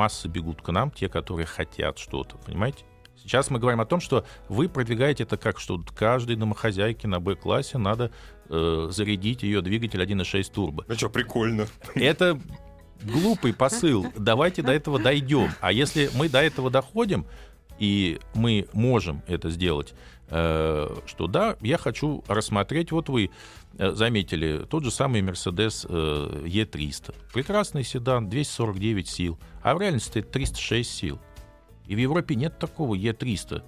Массы 0.00 0.28
бегут 0.28 0.62
к 0.62 0.72
нам, 0.72 0.90
те, 0.90 1.10
которые 1.10 1.44
хотят 1.44 1.98
что-то, 1.98 2.38
понимаете? 2.38 2.86
Сейчас 3.16 3.50
мы 3.50 3.58
говорим 3.58 3.82
о 3.82 3.84
том, 3.84 4.00
что 4.00 4.24
вы 4.48 4.66
продвигаете 4.66 5.24
это 5.24 5.36
как, 5.36 5.60
что 5.60 5.78
каждой 5.94 6.36
домохозяйке 6.36 7.06
на 7.06 7.20
Б-классе 7.20 7.76
надо 7.76 8.10
э, 8.48 8.88
зарядить 8.90 9.42
ее 9.42 9.60
двигатель 9.60 10.00
1.6 10.00 10.52
турбо. 10.54 10.86
Ну 10.88 10.94
что, 10.94 11.10
прикольно. 11.10 11.66
Это 11.94 12.40
глупый 13.02 13.52
посыл. 13.52 14.06
Давайте 14.16 14.62
до 14.62 14.72
этого 14.72 14.98
дойдем. 14.98 15.50
А 15.60 15.70
если 15.70 16.08
мы 16.14 16.30
до 16.30 16.42
этого 16.42 16.70
доходим, 16.70 17.26
и 17.78 18.20
мы 18.32 18.68
можем 18.72 19.22
это 19.26 19.50
сделать, 19.50 19.92
э, 20.30 20.96
что 21.04 21.26
да, 21.26 21.58
я 21.60 21.76
хочу 21.76 22.24
рассмотреть, 22.26 22.90
вот 22.90 23.10
вы 23.10 23.30
заметили, 23.78 24.66
тот 24.68 24.84
же 24.84 24.90
самый 24.90 25.22
Mercedes 25.22 25.86
э, 25.88 26.46
E300. 26.46 27.14
Прекрасный 27.32 27.84
седан, 27.84 28.28
249 28.28 29.08
сил, 29.08 29.38
а 29.62 29.74
в 29.74 29.80
реальности 29.80 30.18
это 30.18 30.28
306 30.30 30.90
сил. 30.90 31.20
И 31.86 31.94
в 31.94 31.98
Европе 31.98 32.34
нет 32.34 32.58
такого 32.58 32.94
E300. 32.94 33.62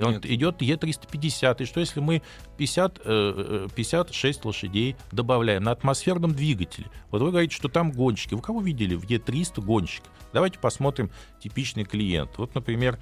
Он 0.00 0.14
Нет. 0.14 0.26
идет 0.26 0.62
Е350. 0.62 1.62
И 1.62 1.64
что 1.66 1.80
если 1.80 2.00
мы 2.00 2.22
50, 2.56 2.98
э, 2.98 3.02
э, 3.04 3.68
56 3.74 4.44
лошадей 4.44 4.96
добавляем 5.12 5.62
на 5.62 5.70
атмосферном 5.70 6.34
двигателе? 6.34 6.86
Вот 7.10 7.22
вы 7.22 7.30
говорите, 7.30 7.54
что 7.54 7.68
там 7.68 7.92
гонщики. 7.92 8.34
Вы 8.34 8.40
кого 8.40 8.60
видели 8.60 8.94
в 8.94 9.04
Е300 9.04 9.62
гонщик? 9.62 10.02
Давайте 10.32 10.58
посмотрим 10.58 11.10
типичный 11.40 11.84
клиент. 11.84 12.38
Вот, 12.38 12.54
например, 12.54 12.98
Э, 12.98 13.00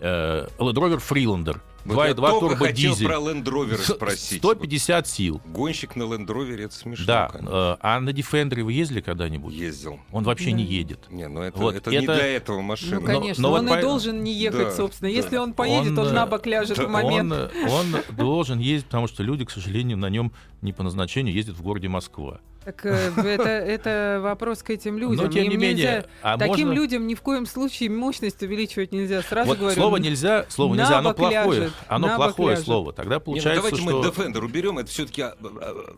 Land 0.00 0.74
Rover 0.74 0.98
Freelander. 1.06 1.60
Вот 1.84 2.04
я 2.04 2.10
2.2 2.12 2.14
только 2.14 2.40
турбо 2.40 2.56
хотел 2.56 2.92
дизель. 2.92 3.06
про 3.06 3.16
Land 3.16 3.44
Rover 3.44 3.78
спросить. 3.78 4.38
150 4.38 5.06
сил. 5.08 5.40
Вот 5.42 5.52
Гонщик 5.54 5.96
на 5.96 6.02
Land 6.02 6.26
Rover, 6.26 6.62
это 6.62 6.74
смешно. 6.74 7.06
Да. 7.06 7.28
конечно. 7.28 7.48
э, 7.50 7.76
А 7.80 8.00
на 8.00 8.10
Defender 8.10 8.62
вы 8.62 8.72
ездили 8.74 9.00
когда-нибудь? 9.00 9.54
Ездил. 9.54 9.98
Он 10.12 10.24
вообще 10.24 10.52
не 10.52 10.62
едет. 10.62 11.10
Не, 11.10 11.26
ну 11.26 11.40
это, 11.40 11.58
Вот 11.58 11.74
это, 11.74 11.90
не 11.90 11.96
это- 11.96 12.14
для 12.16 12.26
этого 12.26 12.60
машина. 12.60 12.96
Ну, 12.96 13.00
Но- 13.00 13.06
конечно, 13.06 13.42
но 13.42 13.50
вот 13.50 13.60
он 13.60 13.68
по- 13.68 13.78
и 13.78 13.80
должен 13.80 14.22
не 14.22 14.34
ехать, 14.34 14.68
Да, 14.68 14.72
собственно. 14.72 15.10
да. 15.10 15.16
Если 15.16 15.36
он 15.38 15.54
поедет, 15.54 15.96
он, 15.98 16.06
Он, 16.08 16.14
на 16.14 16.24
э, 16.24 16.28
бок 16.28 16.46
ляжет 16.46 16.76
да, 16.76 16.84
в 16.86 16.90
момент. 16.90 17.32
Он, 17.32 17.38
э, 17.38 17.68
он 17.70 18.16
должен 18.16 18.58
ездить, 18.58 18.86
потому 18.86 19.06
что 19.06 19.22
люди, 19.22 19.46
к 19.46 19.50
сожалению, 19.50 19.96
на 19.96 20.10
нем 20.10 20.32
не 20.60 20.74
по 20.74 20.82
назначению 20.82 21.34
ездят 21.34 21.56
в 21.56 21.62
городе 21.62 21.88
Москва. 21.88 22.40
Так 22.64 22.84
э, 22.84 22.90
это, 23.16 23.48
это 23.48 24.20
вопрос 24.22 24.62
к 24.62 24.68
этим 24.68 24.98
людям. 24.98 25.26
Но 25.26 25.32
тем 25.32 25.44
Им 25.44 25.50
не 25.52 25.56
менее, 25.56 25.86
нельзя- 25.86 26.06
а 26.22 26.36
таким 26.36 26.68
можно- 26.68 26.80
людям 26.80 27.06
ни 27.06 27.14
в 27.14 27.22
коем 27.22 27.46
случае 27.46 27.88
мощность 27.90 28.42
увеличивать 28.42 28.92
нельзя. 28.92 29.22
Сразу 29.22 29.48
Вот 29.48 29.58
говорю. 29.58 29.74
слово 29.74 29.96
нельзя, 29.96 30.44
слово 30.50 30.74
нельзя, 30.74 30.98
оно 30.98 31.14
плохое. 31.14 31.60
ляжет, 31.60 31.72
Оно 31.88 32.16
плохое 32.16 32.50
ляжет. 32.50 32.64
слово. 32.66 32.92
Тогда 32.92 33.14
Не, 33.14 33.18
ну 33.18 33.24
получается, 33.24 33.54
давайте 33.62 33.76
что... 33.76 34.02
мы 34.02 34.06
Defender 34.08 34.44
уберем, 34.44 34.78
это 34.78 34.90
все-таки... 34.90 35.24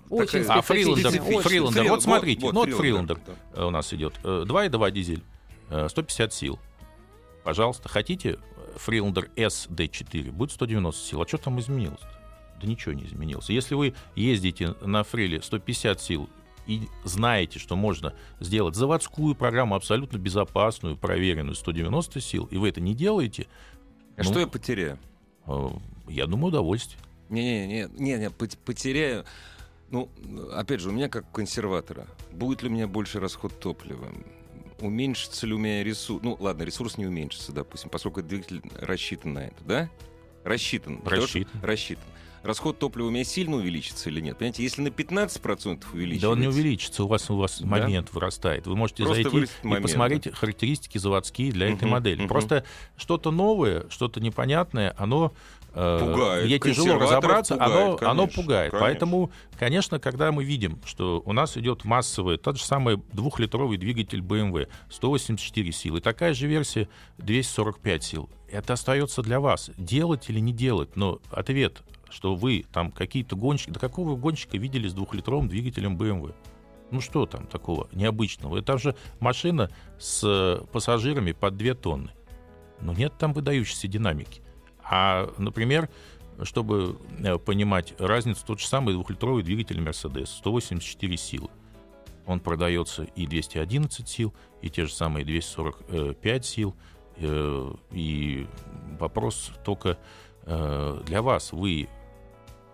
Очень 0.09 0.45
А 0.49 0.63
Фриландер, 0.63 1.09
очень. 1.09 1.41
Фриландер, 1.41 1.85
вот 1.89 2.03
смотрите, 2.03 2.47
ну 2.47 2.53
вот 2.53 2.71
Фриландер 2.71 3.19
да. 3.27 3.61
э, 3.61 3.65
у 3.65 3.71
нас 3.71 3.93
идет. 3.93 4.15
Э, 4.23 4.45
2,2 4.47 4.91
дизель, 4.93 5.23
э, 5.69 5.89
150 5.89 6.33
сил. 6.33 6.61
Пожалуйста, 7.43 7.89
хотите 7.89 8.39
Фриландер 8.77 9.31
SD4, 9.35 10.31
будет 10.31 10.53
190 10.53 11.01
сил. 11.05 11.23
А 11.23 11.27
что 11.27 11.39
там 11.39 11.59
изменилось? 11.59 12.01
Да 12.61 12.69
ничего 12.69 12.93
не 12.95 13.05
изменилось. 13.05 13.51
Если 13.51 13.75
вы 13.75 13.95
ездите 14.15 14.77
на 14.81 15.03
Фриле 15.03 15.43
150 15.43 16.01
сил 16.01 16.31
и 16.67 16.89
знаете, 17.05 17.59
что 17.59 17.77
можно 17.77 18.15
сделать 18.41 18.75
заводскую 18.77 19.35
программу 19.35 19.75
абсолютно 19.75 20.19
безопасную, 20.19 20.97
проверенную 20.97 21.55
190 21.55 22.21
сил, 22.21 22.45
и 22.51 22.57
вы 22.57 22.69
это 22.69 22.81
не 22.81 22.95
делаете, 22.95 23.47
А 24.17 24.23
Ну. 24.23 24.31
что 24.31 24.41
я 24.41 24.47
потеряю? 24.47 24.99
э, 25.47 25.69
я 26.09 26.27
думаю, 26.27 26.49
удовольствие. 26.49 27.01
Не-не-не, 27.31 27.89
не-не, 27.99 28.29
пот- 28.31 28.59
потеряю. 28.65 29.25
Ну, 29.91 30.09
опять 30.55 30.81
же, 30.81 30.91
у 30.91 30.93
меня 30.93 31.09
как 31.09 31.31
консерватора. 31.33 32.07
Будет 32.31 32.63
ли 32.63 32.69
у 32.69 32.73
меня 32.73 32.87
больше 32.87 33.21
расход 33.21 33.59
топлива? 33.59 34.09
Уменьшится 34.81 35.47
ли 35.47 35.55
у 35.55 35.59
меня 35.59 35.83
ресурс? 35.85 36.23
Ну, 36.23 36.37
ладно, 36.41 36.63
ресурс 36.65 36.99
не 36.99 37.07
уменьшится, 37.07 37.53
допустим, 37.53 37.89
поскольку 37.91 38.23
двигатель 38.23 38.61
рассчитан 38.81 39.33
на 39.35 39.39
это, 39.47 39.65
да? 39.65 39.91
Рассчитан. 40.45 41.01
Рассчитан. 41.05 41.61
Рассчитан. 41.63 42.05
Расход 42.43 42.79
топлива 42.79 43.07
у 43.07 43.11
меня 43.11 43.25
сильно 43.25 43.57
увеличится 43.57 44.11
или 44.11 44.21
нет? 44.21 44.37
Понимаете, 44.39 44.63
если 44.63 44.83
на 44.83 44.89
15% 44.89 45.85
увеличивается... 45.93 46.27
Да 46.27 46.31
он 46.33 46.41
не 46.41 46.49
увеличится, 46.49 47.05
у 47.05 47.07
вас 47.07 47.31
у 47.31 47.37
вас 47.37 47.61
Да? 47.61 47.67
момент 47.67 48.13
вырастает. 48.13 48.67
Вы 48.67 48.75
можете 48.77 49.05
Просто 49.05 49.23
зайти 49.31 49.47
и 49.63 49.67
момент, 49.67 49.83
посмотреть 49.83 50.35
характеристики 50.35 50.99
заводские 50.99 51.53
для 51.53 51.67
этой 51.69 51.85
Мгм, 51.85 51.91
модели. 51.91 52.19
мгм. 52.21 52.29
Просто 52.29 52.65
что-то 52.97 53.31
новое, 53.31 53.87
что-то 53.91 54.21
непонятное, 54.21 54.95
оно 54.99 55.33
э, 55.75 55.99
Пугает. 56.01 56.45
Мне 56.47 56.59
тяжело 56.59 56.99
разобраться, 56.99 57.55
пугает, 57.55 57.73
оно, 57.73 58.11
оно 58.11 58.23
конечно, 58.27 58.43
пугает. 58.43 58.71
конечно. 58.73 58.87
Поэтому, 58.87 59.31
конечно, 59.59 59.99
когда 60.01 60.31
мы 60.33 60.45
видим, 60.45 60.81
что 60.85 61.23
у 61.25 61.33
нас 61.33 61.57
идет 61.57 61.85
массовый, 61.85 62.37
тот 62.37 62.59
же 62.59 62.65
самый 62.65 62.99
двухлитровый 63.13 63.79
двигатель 63.79 64.21
BMW, 64.21 64.69
184 64.91 65.73
силы, 65.73 66.01
такая 66.03 66.35
же 66.35 66.47
версия 66.47 66.89
245 67.19 68.05
сил, 68.05 68.29
это 68.51 68.75
остается 68.75 69.23
для 69.23 69.41
вас. 69.41 69.71
Делать 69.79 70.29
или 70.29 70.41
не 70.41 70.53
делать? 70.53 70.95
Но 70.97 71.21
ответ, 71.31 71.83
что 72.13 72.35
вы 72.35 72.65
там 72.73 72.93
какие-то 72.93 73.37
гонщики, 73.37 73.71
да 73.71 73.81
какого 73.81 74.11
вы 74.11 74.17
гонщика 74.17 74.59
видели 74.59 74.87
с 74.87 74.95
двухлитровым 74.95 75.49
двигателем 75.49 75.97
BMW? 75.97 76.35
Ну 76.91 77.01
что 77.01 77.25
там 77.25 77.47
такого 77.47 77.89
необычного? 77.93 78.59
Это 78.59 78.77
же 78.77 78.95
машина 79.19 79.71
с 79.99 80.23
э, 80.23 80.63
пассажирами 80.73 81.33
под 81.33 81.57
2 81.57 81.75
тонны. 81.75 82.11
Но 82.81 82.93
нет 82.93 83.15
там 83.19 83.33
выдающейся 83.33 83.89
динамики. 83.89 84.43
А, 84.85 85.33
например, 85.39 85.89
чтобы 86.43 86.99
э, 87.19 87.39
понимать 87.39 87.95
разницу, 87.99 88.45
тот 88.45 88.61
же 88.61 88.67
самый 88.67 88.93
двухлитровый 88.93 89.43
двигатель 89.43 89.81
Mercedes, 89.81 90.27
184 90.27 91.17
силы. 91.17 91.49
Он 92.27 92.41
продается 92.41 93.05
и 93.05 93.27
211 93.27 94.07
сил, 94.07 94.35
и 94.61 94.69
те 94.69 94.85
же 94.85 94.93
самые 94.93 95.25
245 95.25 96.45
сил. 96.45 96.77
Э, 97.17 97.73
И 97.93 98.47
вопрос 99.01 99.53
только 99.65 99.99
для 100.45 101.23
вас. 101.23 101.53
Вы 101.53 101.89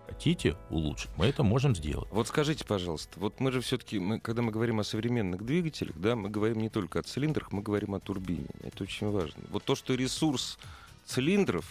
хотите 0.09 0.57
улучшить, 0.69 1.09
мы 1.17 1.27
это 1.27 1.43
можем 1.43 1.75
сделать. 1.75 2.07
Вот 2.11 2.27
скажите, 2.27 2.65
пожалуйста, 2.65 3.19
вот 3.19 3.39
мы 3.39 3.51
же 3.51 3.61
все-таки, 3.61 3.99
мы, 3.99 4.19
когда 4.19 4.41
мы 4.41 4.51
говорим 4.51 4.79
о 4.79 4.83
современных 4.83 5.45
двигателях, 5.45 5.97
да, 5.97 6.15
мы 6.15 6.29
говорим 6.29 6.59
не 6.59 6.69
только 6.69 6.99
о 6.99 7.03
цилиндрах, 7.03 7.51
мы 7.51 7.61
говорим 7.61 7.93
о 7.93 7.99
турбине. 7.99 8.47
Это 8.61 8.83
очень 8.83 9.09
важно. 9.09 9.43
Вот 9.49 9.63
то, 9.63 9.75
что 9.75 9.93
ресурс 9.93 10.57
цилиндров 11.05 11.65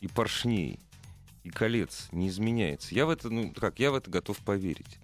и 0.00 0.08
поршней 0.08 0.78
и 1.42 1.50
колец 1.50 2.08
не 2.12 2.28
изменяется, 2.28 2.94
я 2.94 3.06
в 3.06 3.10
это, 3.10 3.30
ну 3.30 3.52
как, 3.52 3.78
я 3.78 3.90
в 3.90 3.94
это 3.94 4.10
готов 4.10 4.38
поверить. 4.38 4.98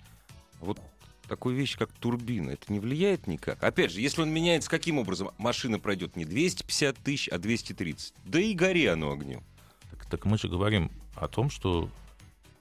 Вот 0.61 0.79
такой 1.27 1.55
вещь, 1.55 1.79
как 1.79 1.91
турбина, 1.93 2.51
это 2.51 2.71
не 2.73 2.81
влияет 2.81 3.27
никак. 3.27 3.63
Опять 3.63 3.93
же, 3.93 4.01
если 4.01 4.21
он 4.21 4.31
меняется, 4.31 4.69
каким 4.69 4.99
образом? 4.99 5.31
Машина 5.39 5.79
пройдет 5.79 6.17
не 6.17 6.25
250 6.25 6.99
тысяч, 6.99 7.29
а 7.29 7.39
230. 7.39 8.15
Да 8.25 8.39
и 8.39 8.53
гори 8.53 8.87
оно 8.87 9.13
огнем. 9.13 9.43
Так, 9.91 10.11
так 10.11 10.25
мы 10.27 10.37
же 10.37 10.49
говорим 10.49 10.91
о 11.15 11.29
том, 11.29 11.49
что 11.49 11.89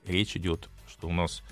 речь 0.09 0.35
идет, 0.35 0.69
что 0.87 1.07
у 1.07 1.13
нас 1.13 1.43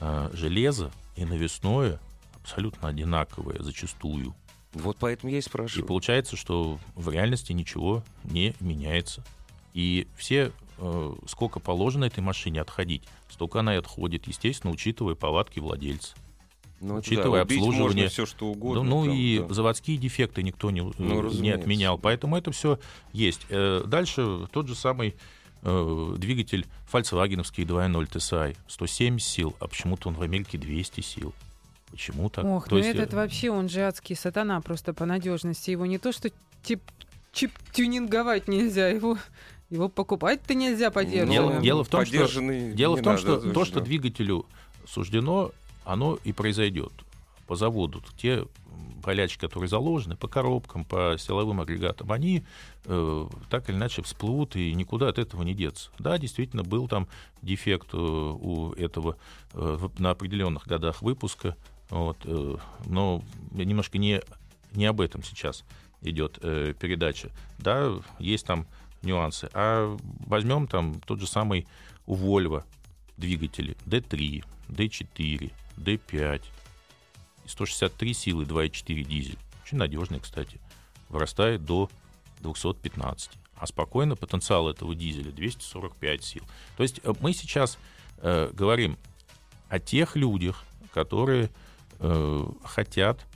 э, 0.00 0.30
железо 0.32 0.90
и 1.16 1.24
навесное 1.24 2.00
абсолютно 2.40 2.88
одинаковое 2.88 3.62
зачастую. 3.62 4.34
Вот 4.74 4.96
поэтому 5.00 5.30
я 5.30 5.38
и 5.38 5.40
И 5.40 5.42
спрашиваю. 5.42 5.86
получается, 5.86 6.36
что 6.36 6.78
в 6.94 7.08
реальности 7.10 7.52
ничего 7.52 8.04
не 8.24 8.54
меняется. 8.60 9.24
И 9.74 10.06
все, 10.16 10.52
э, 10.78 11.14
сколько 11.26 11.60
положено 11.60 12.04
этой 12.04 12.20
машине 12.20 12.60
отходить, 12.60 13.02
столько 13.30 13.60
она 13.60 13.74
и 13.74 13.78
отходит, 13.78 14.26
естественно, 14.26 14.72
учитывая 14.72 15.14
повадки 15.14 15.58
владельца. 15.60 16.14
Ну, 16.80 16.96
учитывая 16.96 17.42
убить 17.42 17.58
обслуживание. 17.58 18.04
можно 18.04 18.08
все, 18.08 18.24
что 18.26 18.38
Да, 18.46 18.46
угодно. 18.52 18.82
ну 18.84 19.04
там, 19.06 19.14
и 19.14 19.38
да. 19.40 19.52
заводские 19.54 19.96
дефекты 19.96 20.42
никто 20.44 20.70
не, 20.70 20.80
э, 20.80 20.92
Ну, 20.98 21.28
не 21.32 21.50
отменял. 21.50 21.98
Поэтому 21.98 22.36
это 22.36 22.52
все 22.52 22.78
есть. 23.12 23.40
Э, 23.48 23.82
Дальше 23.84 24.46
тот 24.52 24.68
же 24.68 24.74
самый 24.76 25.16
э, 25.62 26.14
двигатель 26.18 26.66
фольксвагеновский 26.86 27.64
2.0 27.64 28.08
TSI. 28.10 28.56
170 28.68 29.26
сил, 29.28 29.56
а 29.60 29.68
почему-то 29.68 30.08
он 30.08 30.14
в 30.14 30.22
Америке 30.22 30.58
200 30.58 31.00
сил. 31.00 31.34
Почему 31.90 32.28
так? 32.28 32.44
Ох, 32.44 32.68
То 32.68 32.76
ну 32.76 32.78
есть, 32.78 32.90
этот 32.90 33.12
э, 33.12 33.16
вообще, 33.16 33.50
он 33.50 33.68
же 33.68 33.80
адский 33.80 34.14
сатана 34.16 34.60
просто 34.60 34.92
по 34.92 35.06
надежности. 35.06 35.70
Его 35.70 35.86
не 35.86 35.98
то, 35.98 36.12
что 36.12 36.30
тип, 36.62 36.82
чип 37.32 37.52
тюнинговать 37.72 38.46
нельзя, 38.48 38.88
его, 38.88 39.18
его 39.70 39.88
покупать-то 39.88 40.54
нельзя 40.54 40.90
подержанным. 40.90 41.32
Дело- 41.32 41.60
дело 41.60 41.84
в 41.84 41.88
том, 41.88 42.04
что- 42.04 42.72
Дело 42.74 42.96
в 42.96 43.02
том, 43.02 43.14
надо, 43.14 43.18
что 43.40 43.52
то, 43.52 43.64
что 43.64 43.80
двигателю 43.80 44.44
суждено, 44.86 45.52
оно 45.84 46.18
и 46.24 46.32
произойдет 46.32 46.92
по 47.48 47.56
заводу. 47.56 48.02
Те 48.16 48.44
болячки, 49.02 49.40
которые 49.40 49.68
заложены 49.68 50.16
по 50.16 50.28
коробкам, 50.28 50.84
по 50.84 51.16
силовым 51.18 51.60
агрегатам, 51.60 52.12
они 52.12 52.44
э, 52.84 53.26
так 53.48 53.68
или 53.70 53.76
иначе 53.76 54.02
всплывут, 54.02 54.54
и 54.54 54.72
никуда 54.74 55.08
от 55.08 55.18
этого 55.18 55.42
не 55.42 55.54
деться. 55.54 55.90
Да, 55.98 56.18
действительно, 56.18 56.62
был 56.62 56.88
там 56.88 57.08
дефект 57.42 57.88
э, 57.94 57.96
у 57.96 58.72
этого 58.72 59.16
э, 59.54 59.88
на 59.98 60.10
определенных 60.10 60.66
годах 60.66 61.00
выпуска, 61.00 61.56
вот, 61.90 62.18
э, 62.24 62.56
но 62.86 63.24
немножко 63.52 63.98
не, 63.98 64.20
не 64.72 64.84
об 64.84 65.00
этом 65.00 65.22
сейчас 65.22 65.64
идет 66.02 66.38
э, 66.42 66.74
передача. 66.78 67.30
Да, 67.58 67.92
есть 68.18 68.46
там 68.46 68.66
нюансы. 69.02 69.48
А 69.54 69.96
возьмем 70.26 70.66
там 70.66 71.00
тот 71.06 71.18
же 71.18 71.26
самый 71.26 71.66
у 72.06 72.14
Volvo 72.14 72.62
двигатели 73.16 73.74
D3, 73.86 74.44
D4, 74.68 75.52
D5, 75.78 76.40
и 76.40 76.40
163 77.48 78.14
силы 78.14 78.44
2.4 78.44 79.02
дизель. 79.04 79.38
Очень 79.64 79.78
надежный, 79.78 80.20
кстати. 80.20 80.60
Вырастает 81.08 81.64
до 81.64 81.90
215. 82.40 83.30
А 83.56 83.66
спокойно 83.66 84.14
потенциал 84.14 84.68
этого 84.68 84.94
дизеля 84.94 85.32
245 85.32 86.22
сил. 86.22 86.42
То 86.76 86.82
есть 86.82 87.00
э, 87.02 87.12
мы 87.20 87.32
сейчас 87.32 87.78
э, 88.18 88.50
говорим 88.52 88.96
о 89.68 89.78
тех 89.78 90.16
людях, 90.16 90.64
которые 90.92 91.50
э, 91.98 92.46
хотят 92.64 93.26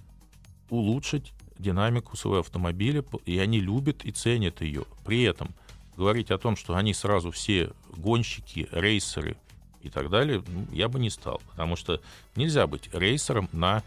улучшить 0.70 1.32
динамику 1.58 2.16
своего 2.16 2.40
автомобиля, 2.40 3.04
и 3.26 3.38
они 3.38 3.60
любят 3.60 4.04
и 4.04 4.12
ценят 4.12 4.60
ее. 4.60 4.84
При 5.04 5.22
этом 5.22 5.54
говорить 5.96 6.30
о 6.30 6.38
том, 6.38 6.56
что 6.56 6.76
они 6.76 6.94
сразу 6.94 7.30
все 7.30 7.72
гонщики, 7.96 8.68
рейсеры 8.72 9.36
и 9.82 9.90
так 9.90 10.10
далее, 10.10 10.42
я 10.72 10.88
бы 10.88 10.98
не 10.98 11.10
стал. 11.10 11.40
Потому 11.50 11.76
что 11.76 12.00
нельзя 12.36 12.66
быть 12.66 12.88
рейсером 12.92 13.48
на 13.52 13.82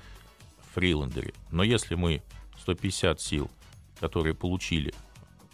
фриландере. 0.75 1.33
Но 1.51 1.63
если 1.63 1.95
мы 1.95 2.21
150 2.59 3.19
сил, 3.21 3.49
которые 3.99 4.35
получили 4.35 4.93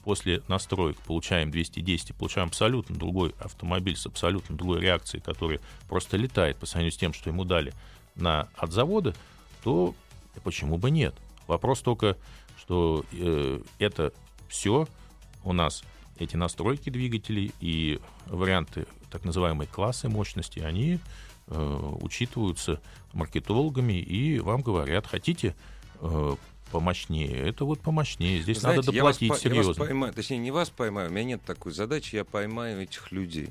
после 0.03 0.41
настроек, 0.47 0.97
получаем 0.97 1.51
210 1.51 2.09
и 2.09 2.13
получаем 2.13 2.47
абсолютно 2.47 2.95
другой 2.95 3.35
автомобиль 3.39 3.95
с 3.95 4.07
абсолютно 4.07 4.57
другой 4.57 4.81
реакцией, 4.81 5.21
который 5.21 5.59
просто 5.87 6.17
летает 6.17 6.57
по 6.57 6.65
сравнению 6.65 6.91
с 6.91 6.97
тем, 6.97 7.13
что 7.13 7.29
ему 7.29 7.45
дали 7.45 7.73
на, 8.15 8.49
от 8.55 8.71
завода, 8.71 9.13
то 9.63 9.93
почему 10.43 10.77
бы 10.77 10.89
нет? 10.89 11.13
Вопрос 11.47 11.81
только, 11.81 12.17
что 12.57 13.05
э, 13.11 13.61
это 13.77 14.11
все 14.49 14.87
у 15.43 15.53
нас 15.53 15.83
эти 16.17 16.35
настройки 16.35 16.89
двигателей 16.89 17.53
и 17.59 17.99
варианты 18.25 18.87
так 19.11 19.23
называемой 19.23 19.67
классы 19.67 20.09
мощности, 20.09 20.59
они 20.59 20.99
э, 21.47 21.79
учитываются 22.01 22.81
маркетологами 23.13 23.93
и 23.99 24.39
вам 24.39 24.61
говорят, 24.61 25.07
хотите 25.07 25.55
э, 25.99 26.35
помощнее, 26.71 27.31
это 27.37 27.65
вот 27.65 27.79
помощнее. 27.81 28.41
Здесь 28.41 28.59
Знаете, 28.59 28.81
надо 28.87 28.91
я 28.95 29.03
вас 29.03 29.17
доплатить 29.17 29.29
по- 29.29 29.47
я 29.47 29.53
вас 29.55 29.65
серьезно. 29.65 29.85
поймаю, 29.85 30.13
точнее, 30.13 30.37
не 30.37 30.51
вас 30.51 30.69
поймаю, 30.69 31.09
у 31.09 31.11
меня 31.13 31.23
нет 31.25 31.41
такой 31.45 31.71
задачи, 31.73 32.15
я 32.15 32.23
поймаю 32.25 32.81
этих 32.81 33.11
людей. 33.11 33.49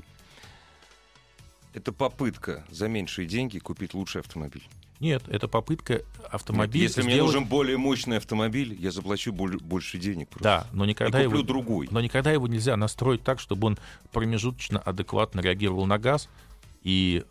Это 1.73 1.93
попытка 1.93 2.65
за 2.71 2.89
меньшие 2.89 3.27
деньги 3.29 3.59
купить 3.59 3.95
лучший 3.95 4.23
автомобиль. 4.23 4.67
Нет, 4.99 5.23
это 5.29 5.49
попытка 5.49 6.03
автомобиль 6.31 6.83
Если 6.83 7.01
мне 7.03 7.13
сделать- 7.13 7.33
нужен 7.33 7.49
более 7.49 7.79
мощный 7.79 8.19
автомобиль, 8.19 8.75
я 8.79 8.91
заплачу 8.91 9.33
боль- 9.33 9.57
больше 9.59 9.99
денег. 9.99 10.29
Просто. 10.29 10.43
Да, 10.45 10.67
но 10.73 10.85
И 10.85 10.89
никогда 10.89 11.23
куплю 11.23 11.39
его, 11.39 11.47
другой. 11.47 11.89
но 11.91 12.01
никогда 12.03 12.33
его 12.33 12.47
нельзя 12.49 12.77
настроить 12.77 13.23
так, 13.23 13.41
чтобы 13.41 13.69
он 13.69 13.79
промежуточно 14.13 14.79
адекватно 14.79 15.41
реагировал 15.41 15.87
на 15.87 15.99
газ 15.99 16.29
и 16.83 17.25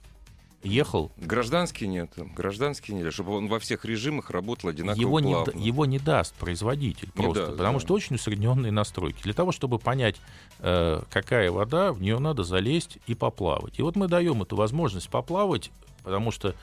ехал. 0.64 1.12
Гражданский 1.18 1.88
нет. 1.88 2.12
Гражданский 2.36 2.94
нельзя, 2.94 3.12
чтобы 3.12 3.36
он 3.38 3.48
во 3.48 3.60
всех 3.60 3.86
режимах 3.86 4.30
работал 4.30 4.70
одинаково 4.70 5.00
Его 5.02 5.20
не, 5.20 5.34
плавно. 5.34 5.60
его 5.60 5.86
не 5.86 6.00
даст 6.00 6.34
производитель 6.36 7.10
Не 7.16 7.24
просто, 7.24 7.46
даст, 7.46 7.58
потому 7.58 7.80
да. 7.80 7.86
что 7.86 7.94
очень 7.94 8.16
усредненные 8.16 8.72
настройки. 8.72 9.22
Для 9.24 9.34
того, 9.34 9.52
чтобы 9.52 9.80
понять, 9.80 10.18
э, 10.60 11.02
какая 11.10 11.52
вода, 11.52 11.94
в 11.94 12.02
нее 12.02 12.20
надо 12.20 12.44
залезть 12.44 12.98
и 13.08 13.16
поплавать. 13.16 13.80
И 13.80 13.82
вот 13.82 13.96
мы 13.96 14.08
даем 14.08 14.42
эту 14.42 14.56
возможность 14.56 15.10
поплавать, 15.10 15.72
потому 16.04 16.32
что 16.32 16.54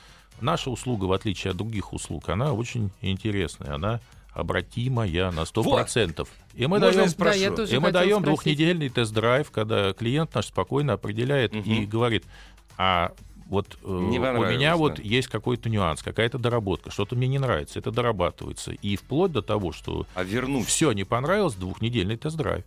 наша 0.41 0.71
услуга, 0.71 1.07
в 1.07 1.13
отличие 1.13 1.53
от 1.53 1.57
других 1.57 1.93
услуг, 1.93 2.29
она 2.29 2.53
очень 2.53 2.91
интересная, 3.01 3.75
она 3.77 4.01
обратимая 4.35 5.31
на 5.31 5.41
100%. 5.45 6.29
И 6.55 6.67
мы 6.67 6.79
Можно 6.79 6.93
даем? 6.93 7.15
Да, 7.57 7.65
И 7.65 7.79
мы 7.79 7.91
даем 7.93 8.09
спросить. 8.19 8.25
двухнедельный 8.25 8.89
тест-драйв, 8.91 9.51
когда 9.51 9.93
клиент 9.95 10.35
наш 10.35 10.47
спокойно 10.47 10.93
определяет 10.95 11.55
и 11.55 11.59
Мгм. 11.59 11.87
говорит, 11.89 12.25
а 12.79 13.13
вот 13.49 13.79
э, 13.83 13.89
Не 13.89 14.19
у 14.19 14.45
меня 14.45 14.77
вот 14.77 14.97
да. 14.97 15.03
есть 15.03 15.29
какой-то 15.29 15.69
нюанс, 15.71 16.03
какая-то 16.03 16.39
доработка, 16.39 16.91
что-то 16.91 17.15
мне 17.17 17.29
не 17.29 17.39
нравится, 17.39 17.79
это 17.79 17.91
дорабатывается. 17.91 18.73
И 18.73 18.97
вплоть 18.97 19.33
до 19.33 19.43
того, 19.43 19.73
что 19.73 20.07
А 20.15 20.23
вернуть 20.25 20.67
все 20.67 20.93
не 20.93 21.05
понравилось, 21.05 21.55
двухнедельный 21.55 22.17
тест-драйв. 22.17 22.65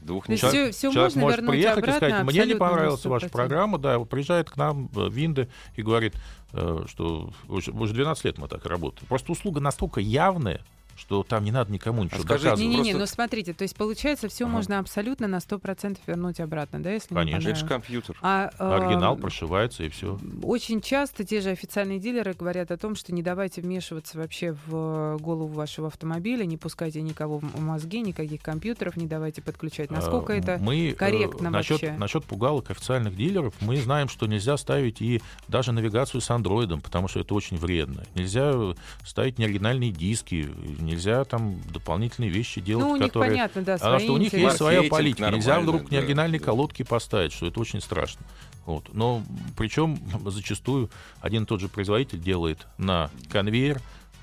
двух 0.00 0.28
недель. 0.28 0.48
всё- 0.48 0.72
всё 0.72 0.92
Человек 0.92 1.14
можно 1.14 1.20
может 1.20 1.46
приехать 1.46 1.78
и 1.78 1.90
обратно 1.90 2.08
сказать, 2.08 2.24
мне 2.24 2.46
не 2.46 2.54
понравилась 2.58 3.04
ваша 3.04 3.26
100%. 3.26 3.30
программа, 3.32 3.78
да, 3.78 4.00
приезжает 4.00 4.50
к 4.50 4.56
нам 4.56 4.90
э, 4.96 5.08
Винды 5.08 5.48
и 5.76 5.82
говорит, 5.82 6.14
э, 6.52 6.84
что 6.88 7.30
уже 7.48 7.72
12 7.72 8.24
лет 8.24 8.36
мы 8.38 8.48
так 8.48 8.66
работаем. 8.66 9.06
Просто 9.08 9.30
услуга 9.32 9.60
настолько 9.60 10.00
явная, 10.00 10.60
что 10.96 11.22
там 11.22 11.44
не 11.44 11.50
надо 11.50 11.72
никому 11.72 12.04
ничего 12.04 12.20
скажите, 12.22 12.44
доказывать. 12.50 12.60
Не-не-не, 12.70 12.92
просто- 12.92 12.98
ну 12.98 13.06
смотрите, 13.06 13.52
то 13.54 13.62
есть 13.62 13.76
получается, 13.76 14.28
все 14.28 14.44
Ага. 14.44 14.54
можно 14.54 14.78
абсолютно 14.78 15.26
на 15.28 15.40
100% 15.40 15.98
вернуть 16.06 16.40
обратно, 16.40 16.82
да, 16.82 16.90
если 16.92 17.14
Конечно. 17.14 17.38
не 17.46 17.50
Это 17.52 17.60
же 17.60 17.66
компьютер. 17.66 18.18
А, 18.22 18.50
э, 18.58 18.74
Оригинал 18.74 19.16
прошивается 19.16 19.84
и 19.84 19.88
все. 19.88 20.18
Очень 20.42 20.80
часто 20.80 21.24
те 21.24 21.40
же 21.40 21.50
официальные 21.50 21.98
дилеры 21.98 22.34
говорят 22.34 22.70
о 22.70 22.76
том, 22.76 22.94
что 22.94 23.12
не 23.14 23.22
давайте 23.22 23.60
вмешиваться 23.60 24.18
вообще 24.18 24.56
в 24.66 25.18
голову 25.20 25.48
вашего 25.48 25.88
автомобиля, 25.88 26.44
не 26.44 26.56
пускайте 26.56 27.02
никого 27.02 27.38
в 27.38 27.60
мозги, 27.60 28.00
никаких 28.00 28.42
компьютеров 28.42 28.96
не 28.96 29.06
давайте 29.06 29.42
подключать. 29.42 29.90
Насколько 29.90 30.32
А, 30.32 30.36
это 30.36 30.58
мы, 30.60 30.90
э, 30.90 30.92
корректно 30.92 31.50
насчет, 31.50 31.80
вообще? 31.82 31.92
насчет 31.98 32.24
пугалок 32.24 32.70
официальных 32.70 33.16
дилеров, 33.16 33.54
мы 33.60 33.76
знаем, 33.76 34.08
что 34.08 34.26
нельзя 34.26 34.56
ставить 34.56 35.00
и 35.02 35.20
даже 35.48 35.72
навигацию 35.72 36.20
с 36.20 36.30
андроидом, 36.30 36.80
потому 36.80 37.08
что 37.08 37.20
это 37.20 37.34
очень 37.34 37.56
вредно. 37.56 38.04
Нельзя 38.14 38.52
э, 38.54 38.74
ставить 39.04 39.38
неоригинальные 39.38 39.90
диски, 39.90 40.48
нельзя 40.84 41.24
там 41.24 41.60
дополнительные 41.72 42.30
вещи 42.30 42.60
делать, 42.60 42.84
Ну, 42.84 42.92
у 42.92 42.96
них 42.96 43.06
которые... 43.06 43.30
понятно, 43.30 43.62
да, 43.62 43.74
Потому 43.74 43.98
свои 43.98 44.06
что 44.06 44.14
у 44.14 44.16
них 44.18 44.32
есть 44.32 44.56
своя 44.56 44.82
политика. 44.88 45.30
Нельзя 45.30 45.60
вдруг 45.60 45.84
да, 45.84 45.96
неоригинальные 45.96 46.38
да. 46.38 46.44
колодки 46.44 46.82
поставить, 46.82 47.32
что 47.32 47.46
это 47.46 47.60
очень 47.60 47.80
страшно. 47.80 48.24
Вот. 48.66 48.92
Но 48.92 49.22
причем 49.56 49.98
зачастую 50.26 50.90
один 51.20 51.44
и 51.44 51.46
тот 51.46 51.60
же 51.60 51.68
производитель 51.68 52.20
делает 52.20 52.66
на 52.78 53.10
конвейер 53.30 53.80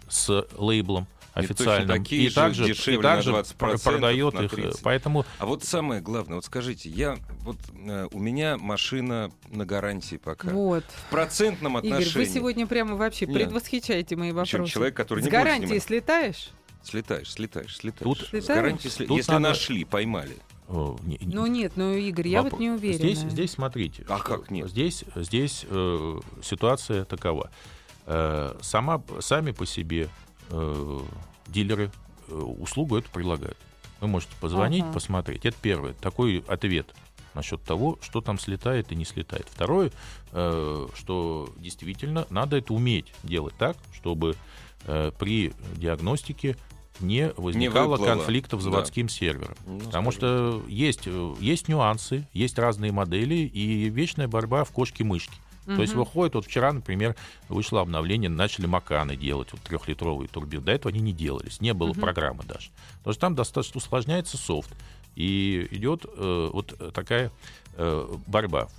с 0.07 0.45
лейблом 0.57 1.07
И 1.35 1.47
такие 1.47 2.23
и 2.25 2.29
же, 2.29 2.35
также, 2.35 2.65
дешевле 2.65 2.93
и 2.95 2.97
на 2.97 3.03
также 3.15 3.31
20%, 3.31 3.55
пр- 3.57 3.79
продает 3.79 4.33
на 4.33 4.41
их. 4.41 4.53
30%. 4.53 4.79
Поэтому 4.83 5.25
А 5.37 5.45
вот 5.45 5.63
самое 5.63 6.01
главное, 6.01 6.35
вот 6.35 6.45
скажите, 6.45 6.89
я 6.89 7.17
вот 7.41 7.57
э, 7.73 8.07
у 8.11 8.19
меня 8.19 8.57
машина 8.57 9.31
на 9.47 9.65
гарантии 9.65 10.17
пока. 10.17 10.49
Вот. 10.49 10.83
В 10.85 11.09
процентном 11.09 11.77
Игорь, 11.79 11.93
отношении. 11.99 12.25
вы 12.27 12.33
сегодня 12.33 12.67
прямо 12.67 12.95
вообще 12.95 13.25
Нет. 13.25 13.35
предвосхищаете 13.35 14.15
мои 14.15 14.31
Причем 14.31 14.59
вопросы. 14.59 14.73
человек, 14.73 14.95
который 14.95 15.21
С 15.21 15.25
не 15.25 15.31
гарантией 15.31 15.67
снимать. 15.67 15.83
слетаешь? 15.83 16.49
Слетаешь, 16.83 17.31
слетаешь, 17.31 17.75
слетаешь. 17.77 18.03
Тут- 18.03 18.19
С 18.27 18.29
Слетаешь? 18.29 18.47
гарантией 18.61 18.91
сле- 18.91 19.05
Тут 19.07 19.17
Если 19.17 19.31
надо- 19.33 19.49
нашли, 19.49 19.83
поймали. 19.85 20.37
э, 20.67 20.95
не- 21.03 21.17
не- 21.21 21.35
Ну 21.35 21.45
нет, 21.45 21.73
ну 21.75 21.93
Игорь, 21.93 22.27
я 22.29 22.39
Воп- 22.39 22.51
вот 22.51 22.59
не 22.59 22.69
уверена. 22.71 22.97
Здесь, 22.97 23.19
здесь 23.19 23.51
смотрите. 23.51 24.05
А 24.09 24.19
как 24.19 24.49
нет? 24.49 24.69
Здесь, 24.69 25.03
здесь 25.15 25.65
э, 25.69 26.19
ситуация 26.41 27.05
такова. 27.05 27.51
Э, 28.05 28.55
сама, 28.61 29.01
сами 29.19 29.51
по 29.51 29.65
себе 29.65 30.09
э, 30.49 30.99
дилеры 31.47 31.91
э, 32.27 32.33
услугу 32.33 32.97
эту 32.97 33.09
предлагают. 33.11 33.57
Вы 34.01 34.07
можете 34.07 34.33
позвонить, 34.39 34.83
Ага. 34.83 34.93
посмотреть. 34.93 35.45
Это 35.45 35.57
первое. 35.61 35.93
Такой 35.93 36.43
ответ 36.47 36.93
насчет 37.33 37.61
того, 37.63 37.99
что 38.01 38.21
там 38.21 38.39
слетает 38.39 38.91
и 38.91 38.95
не 38.95 39.05
слетает. 39.05 39.45
Второе, 39.49 39.91
э, 40.31 40.87
что 40.95 41.53
действительно 41.57 42.25
надо 42.29 42.57
это 42.57 42.73
уметь 42.73 43.13
делать 43.23 43.53
так, 43.57 43.77
чтобы 43.93 44.35
э, 44.85 45.11
при 45.19 45.53
диагностике 45.75 46.55
не 47.01 47.31
возникало 47.37 47.91
выплыло. 47.91 48.15
конфликтов 48.15 48.61
с 48.61 48.65
Да. 48.65 48.71
заводским 48.71 49.07
сервером. 49.09 49.55
Ну, 49.65 49.79
Потому 49.79 50.11
скажем. 50.11 50.61
что 50.61 50.69
есть, 50.69 51.07
есть 51.39 51.67
нюансы, 51.67 52.27
есть 52.33 52.57
разные 52.57 52.91
модели 52.91 53.35
и 53.35 53.89
вечная 53.89 54.27
борьба 54.27 54.63
в 54.65 54.71
кошки-мышки. 55.69 55.75
То 55.75 55.81
есть 55.81 55.93
выходит, 55.93 56.35
вот 56.35 56.45
вчера, 56.45 56.73
например, 56.73 57.15
вышло 57.47 57.81
обновление, 57.81 58.29
начали 58.29 58.65
маканы 58.65 59.15
делать, 59.15 59.49
вот 59.51 59.61
трехлитровые 59.61 60.27
турбины. 60.27 60.63
До 60.63 60.71
этого 60.71 60.91
они 60.91 61.01
не 61.01 61.13
делались, 61.13 61.61
не 61.61 61.73
было 61.73 61.89
Мгм. 61.89 62.01
программы 62.01 62.43
даже. 62.43 62.69
Потому 62.99 63.13
что 63.13 63.21
там 63.21 63.35
достаточно 63.35 63.77
усложняется 63.77 64.37
софт. 64.37 64.69
И 65.15 65.67
идет 65.71 66.05
э, 66.05 66.49
вот 66.53 66.93
такая 66.93 67.31
э, 67.75 68.17
борьба. 68.27 68.69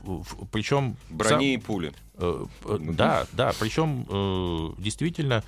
Причем... 0.53 0.97
Брони 1.11 1.55
и 1.55 1.57
пули. 1.59 1.93
Э, 2.15 2.47
э, 2.65 2.79
Да, 2.81 3.27
да. 3.33 3.53
Причем 3.59 4.07
э, 4.09 4.81
действительно 4.81 5.43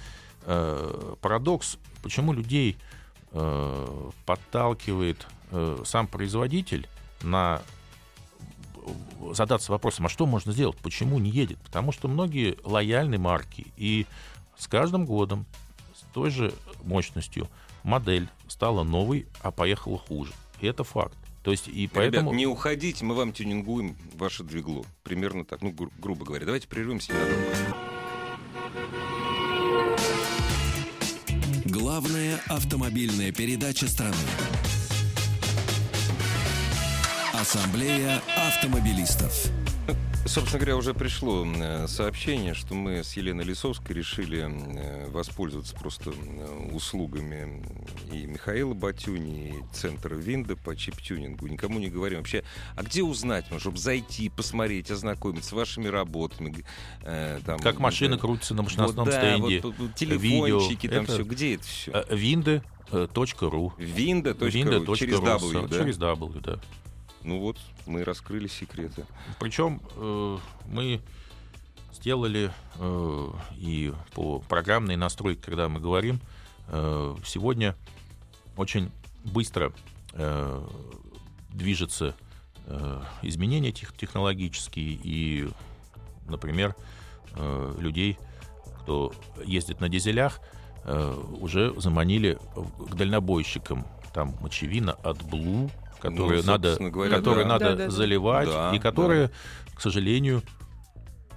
э, 0.45 1.15
парадокс, 1.21 1.79
почему 2.03 2.33
людей 2.33 2.77
э, 3.33 4.11
подталкивает 4.27 5.27
э, 5.51 5.79
сам 5.85 6.07
производитель 6.09 6.87
на 7.23 7.63
задаться 9.33 9.73
вопросом, 9.73 10.07
а 10.07 10.09
что 10.09 10.27
можно 10.27 10.53
сделать, 10.53 10.77
почему 10.79 11.19
не 11.19 11.31
едет? 11.31 11.59
Потому 11.59 11.93
что 11.93 12.09
многие 12.09 12.57
лояльны 12.65 13.19
марки, 13.19 13.67
и 13.77 14.07
с 14.59 14.67
каждым 14.67 15.07
годом 15.07 15.47
с 15.95 16.13
той 16.13 16.31
же 16.31 16.53
мощностью 16.85 17.49
модель 17.83 18.29
стала 18.49 18.83
новой, 18.83 19.27
а 19.41 19.51
поехала 19.51 19.99
хуже. 19.99 20.33
И 20.61 20.67
это 20.67 20.85
факт. 20.85 21.17
То 21.43 21.51
есть 21.51 21.67
и 21.69 21.89
поэтому... 21.93 22.31
Ребят, 22.31 22.39
не 22.39 22.47
уходите, 22.47 23.05
мы 23.05 23.15
вам 23.15 23.33
тюнингуем 23.33 23.97
ваше 24.15 24.45
двигло. 24.45 24.85
Примерно 25.03 25.45
так, 25.45 25.61
ну, 25.63 25.71
гру- 25.71 25.91
грубо 25.99 26.25
говоря. 26.25 26.47
Давайте 26.47 26.69
прервемся 26.69 27.13
ненадолго. 27.13 27.77
Главная 31.65 32.41
автомобильная 32.49 33.33
передача 33.33 33.89
страны. 33.89 34.15
Ассамблея 37.47 38.23
автомобилистов. 38.37 39.51
Собственно 40.27 40.61
говоря, 40.61 40.77
уже 40.77 40.95
пришло 40.95 41.45
э, 41.45 41.89
сообщение, 41.89 42.55
что 42.55 42.75
мы 42.75 43.03
с 43.03 43.15
Еленой 43.17 43.45
Лисовской 43.45 43.97
решили 43.97 44.47
э, 44.49 45.11
воспользоваться 45.11 45.75
просто 45.75 46.13
э, 46.13 46.69
услугами 46.73 47.61
и 48.13 48.27
Михаила 48.27 48.75
Батюни, 48.75 49.57
и 49.59 49.75
центра 49.75 50.15
Винда 50.15 50.55
по 50.55 50.77
чип-тюнингу. 50.77 51.49
Никому 51.49 51.81
не 51.81 51.89
говорим 51.89 52.19
вообще, 52.19 52.45
а 52.77 52.85
где 52.85 53.03
узнать, 53.03 53.47
ну, 53.51 53.59
чтобы 53.59 53.77
зайти, 53.79 54.29
посмотреть, 54.29 54.93
ознакомиться 54.93 55.49
с 55.49 55.53
вашими 55.53 55.89
работами. 55.89 56.65
э, 57.03 57.41
там, 57.45 57.59
Как 57.59 57.81
машина 57.81 58.15
э, 58.15 58.19
крутится 58.19 58.55
на 58.55 58.63
вот, 58.63 58.71
машиностном 58.71 59.07
да, 59.07 59.19
стенде. 59.19 59.61
вот, 59.65 59.75
вот, 59.79 59.95
телефончики, 59.97 60.87
видео. 60.87 60.95
там 60.95 61.05
Это- 61.07 61.13
все. 61.15 61.23
Где 61.25 61.55
это 61.57 61.65
все? 61.65 61.91
Э, 61.91 62.05
Винды.ру. 62.15 63.73
Винда.ру, 63.79 64.47
Винда.ру, 64.47 64.95
через 64.95 65.19
W, 65.19 65.69
да? 65.69 65.79
Через 65.79 65.99
W, 65.99 66.41
да. 66.41 66.61
Ну 67.25 67.39
вот, 67.41 67.57
мы 67.87 68.05
раскрыли 68.05 68.49
секреты. 68.49 69.07
Причем 69.39 69.81
э, 69.97 70.39
мы 70.67 71.01
сделали 71.93 72.51
э, 72.77 73.29
и 73.57 73.93
по 74.15 74.41
программной 74.41 74.97
настройке, 74.97 75.41
когда 75.43 75.69
мы 75.69 75.79
говорим, 75.81 76.21
э, 76.69 77.17
сегодня 77.25 77.77
очень 78.57 78.91
быстро 79.25 79.73
э, 80.15 80.69
движется 81.51 82.15
э, 82.67 83.03
изменения 83.23 83.71
тех- 83.73 83.97
технологические 83.97 84.99
и, 85.03 85.49
например, 86.27 86.75
э, 87.37 87.77
людей, 87.79 88.19
кто 88.83 89.13
ездит 89.45 89.81
на 89.81 89.89
дизелях, 89.89 90.41
э, 90.85 91.25
уже 91.41 91.73
заманили 91.81 92.39
к 92.91 92.95
дальнобойщикам. 92.97 93.87
Там 94.13 94.35
мочевина 94.41 94.93
от 94.93 95.19
Blue, 95.23 95.71
которые 96.03 96.43
Ну, 96.43 96.53
надо, 96.53 96.77
говоря, 96.79 97.17
которые 97.17 97.45
да. 97.45 97.51
надо 97.51 97.65
Да, 97.65 97.77
да, 97.77 97.85
да. 97.85 97.91
заливать, 97.91 98.49
Да, 98.49 98.73
и 98.75 98.79
которые, 98.79 99.31
к 99.75 99.81
сожалению, 99.81 100.43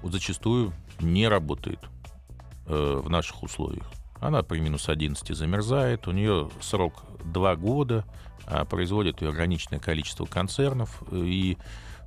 вот 0.01 0.11
зачастую 0.11 0.73
не 0.99 1.27
работает 1.27 1.79
э, 2.65 3.01
в 3.03 3.09
наших 3.09 3.43
условиях. 3.43 3.89
Она 4.19 4.41
при 4.43 4.59
минус 4.59 4.89
11 4.89 5.35
замерзает, 5.35 6.07
у 6.07 6.11
нее 6.11 6.49
срок 6.61 7.03
2 7.25 7.55
года, 7.57 8.05
а 8.47 8.65
производит 8.65 9.21
ее 9.21 9.29
ограниченное 9.29 9.79
количество 9.79 10.25
концернов, 10.25 11.03
э, 11.11 11.17
и 11.17 11.57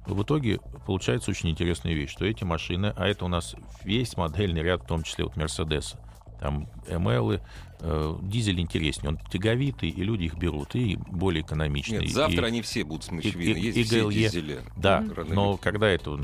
в 0.07 0.23
итоге 0.23 0.59
получается 0.87 1.31
очень 1.31 1.51
интересная 1.51 1.93
вещь, 1.95 2.11
что 2.11 2.25
эти 2.25 2.43
машины, 2.43 2.93
а 2.97 3.07
это 3.07 3.25
у 3.25 3.29
нас 3.29 3.55
весь 3.85 4.17
модельный 4.17 4.63
ряд, 4.63 4.83
в 4.83 4.87
том 4.87 5.03
числе 5.03 5.25
вот 5.25 5.37
Мерседеса, 5.37 5.99
там 6.41 6.69
МЛы, 6.89 7.41
э, 7.81 8.17
дизель 8.23 8.61
интереснее, 8.61 9.11
он 9.11 9.19
тяговитый, 9.31 9.89
и 9.89 10.03
люди 10.03 10.25
их 10.25 10.35
берут, 10.37 10.75
и 10.75 10.97
более 11.09 11.43
экономичный. 11.43 12.01
Нет, 12.01 12.11
завтра 12.11 12.45
и- 12.45 12.49
они 12.49 12.63
все 12.63 12.85
будут 12.85 13.05
с 13.05 13.11
мочевины. 13.11 13.59
и- 13.59 13.63
Есть 13.63 13.79
и 13.79 13.83
все 13.85 14.09
GLE. 14.09 14.13
дизели. 14.13 14.61
Да, 14.77 15.05
Рано 15.15 15.35
но 15.35 15.57
когда 15.57 15.89
это 15.89 16.19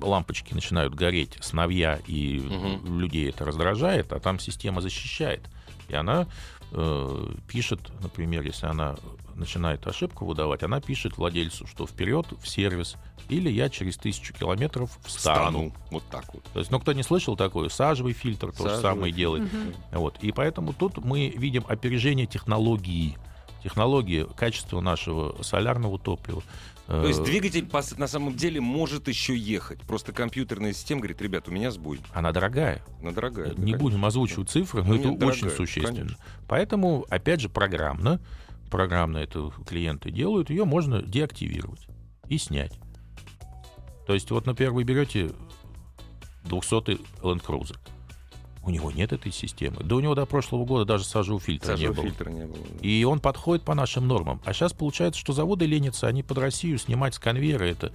лампочки 0.00 0.54
начинают 0.54 0.94
гореть, 0.94 1.36
сновья, 1.40 1.98
и 2.06 2.40
Мгм. 2.40 2.98
людей 2.98 3.28
это 3.28 3.44
раздражает, 3.44 4.12
а 4.12 4.20
там 4.20 4.38
система 4.38 4.80
защищает. 4.80 5.42
И 5.88 5.94
она 5.94 6.26
э, 6.72 7.26
пишет, 7.48 7.80
например, 8.00 8.42
если 8.44 8.66
она 8.66 8.94
начинает 9.40 9.86
ошибку 9.86 10.24
выдавать, 10.24 10.62
она 10.62 10.80
пишет 10.80 11.16
владельцу, 11.16 11.66
что 11.66 11.86
вперед 11.86 12.26
в 12.40 12.46
сервис, 12.46 12.96
или 13.28 13.50
я 13.50 13.68
через 13.68 13.96
тысячу 13.96 14.32
километров 14.32 14.96
встану. 15.04 15.40
Стану. 15.40 15.72
Вот 15.90 16.04
так 16.10 16.32
вот. 16.32 16.44
То 16.52 16.60
есть, 16.60 16.70
ну, 16.70 16.78
кто 16.78 16.92
не 16.92 17.02
слышал 17.02 17.36
такое, 17.36 17.68
сажевый 17.68 18.12
фильтр 18.12 18.52
то 18.52 18.58
же 18.58 18.76
Сажевый 18.76 18.82
самое 18.82 19.12
делает. 19.12 19.50
Вот. 19.92 20.18
И 20.20 20.30
поэтому 20.30 20.72
тут 20.72 20.98
мы 20.98 21.28
видим 21.28 21.64
опережение 21.68 22.26
технологии. 22.26 23.16
Технологии, 23.64 24.26
качество 24.36 24.80
нашего 24.80 25.42
солярного 25.42 25.98
топлива. 25.98 26.42
То 26.90 27.06
есть 27.06 27.20
Э, 27.20 27.24
двигатель 27.24 27.68
на 27.98 28.08
самом 28.08 28.34
деле 28.34 28.60
может 28.60 29.06
еще 29.06 29.36
ехать. 29.36 29.80
Просто 29.82 30.12
компьютерная 30.12 30.72
система 30.72 31.02
говорит, 31.02 31.22
ребят, 31.22 31.46
у 31.46 31.52
меня 31.52 31.70
сбой. 31.70 32.00
Она 32.12 32.32
дорогая. 32.32 32.82
Она 33.00 33.12
дорогая. 33.12 33.46
да, 33.46 33.52
не 33.52 33.58
конечно. 33.58 33.78
будем 33.78 34.04
озвучивать 34.04 34.50
цифры, 34.50 34.82
но 34.82 34.88
Ну, 34.88 34.94
это 34.96 35.08
нет, 35.10 35.18
дорогая, 35.20 35.44
очень 35.44 35.56
существенно. 35.56 35.96
конечно. 35.98 36.16
Поэтому, 36.48 37.06
опять 37.08 37.40
же, 37.40 37.48
программно, 37.48 38.20
программно 38.70 39.18
это 39.18 39.50
клиенты 39.66 40.10
делают, 40.10 40.50
ее 40.50 40.64
можно 40.64 41.02
деактивировать 41.02 41.86
и 42.28 42.38
снять. 42.38 42.72
То 44.06 44.14
есть, 44.14 44.30
вот, 44.30 44.46
например, 44.46 44.72
вы 44.72 44.84
берете 44.84 45.30
200 46.44 47.20
Land 47.22 47.44
Cruiser. 47.44 47.76
У 48.62 48.70
него 48.70 48.90
нет 48.92 49.12
этой 49.12 49.32
системы. 49.32 49.82
Да 49.82 49.96
у 49.96 50.00
него 50.00 50.14
до 50.14 50.26
прошлого 50.26 50.66
года 50.66 50.84
даже 50.84 51.04
сажевого 51.04 51.40
фильтра 51.40 51.68
Сажевого 51.68 51.94
не 51.94 52.02
было. 52.02 52.06
фильтра 52.08 52.30
не 52.30 52.44
было. 52.46 52.58
да. 52.58 52.86
И 52.86 53.04
он 53.04 53.18
подходит 53.18 53.64
по 53.64 53.74
нашим 53.74 54.06
нормам. 54.06 54.40
А 54.44 54.52
сейчас 54.52 54.72
получается, 54.74 55.18
что 55.18 55.32
заводы 55.32 55.64
ленятся, 55.64 56.08
они 56.08 56.22
под 56.22 56.38
Россию 56.38 56.78
снимать 56.78 57.14
с 57.14 57.18
конвейера 57.18 57.64
это, 57.64 57.90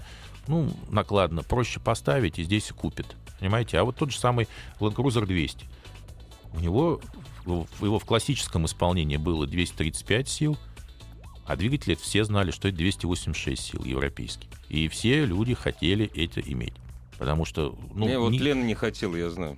ну, 0.48 0.70
накладно. 0.90 1.44
Проще 1.44 1.80
поставить 1.80 2.40
и 2.40 2.44
здесь 2.44 2.72
купят. 2.72 3.16
Понимаете? 3.40 3.78
А 3.78 3.84
вот 3.84 3.98
тот 3.98 4.12
же 4.12 4.18
самый 4.18 4.48
Land 4.80 4.96
Cruiser 4.96 5.26
200. 5.26 5.66
У 6.56 6.60
него, 6.60 7.00
его 7.46 8.00
в 8.00 8.06
классическом 8.06 8.66
исполнении 8.66 9.18
было 9.18 9.48
235 9.48 10.28
сил, 10.28 10.58
а 11.46 11.56
двигатели 11.56 11.96
все 11.96 12.24
знали, 12.24 12.52
что 12.52 12.68
это 12.68 12.78
286 12.78 13.62
сил 13.62 13.84
европейский. 13.84 14.48
И 14.70 14.88
все 14.88 15.26
люди 15.26 15.54
хотели 15.54 16.12
это 16.16 16.42
иметь. 16.42 16.74
Потому 17.18 17.46
что, 17.46 17.78
ну, 17.94 18.08
Не, 18.08 18.20
вот 18.20 18.34
Лена 18.34 18.64
не 18.64 18.74
хотела, 18.74 19.16
я 19.16 19.30
знаю. 19.30 19.58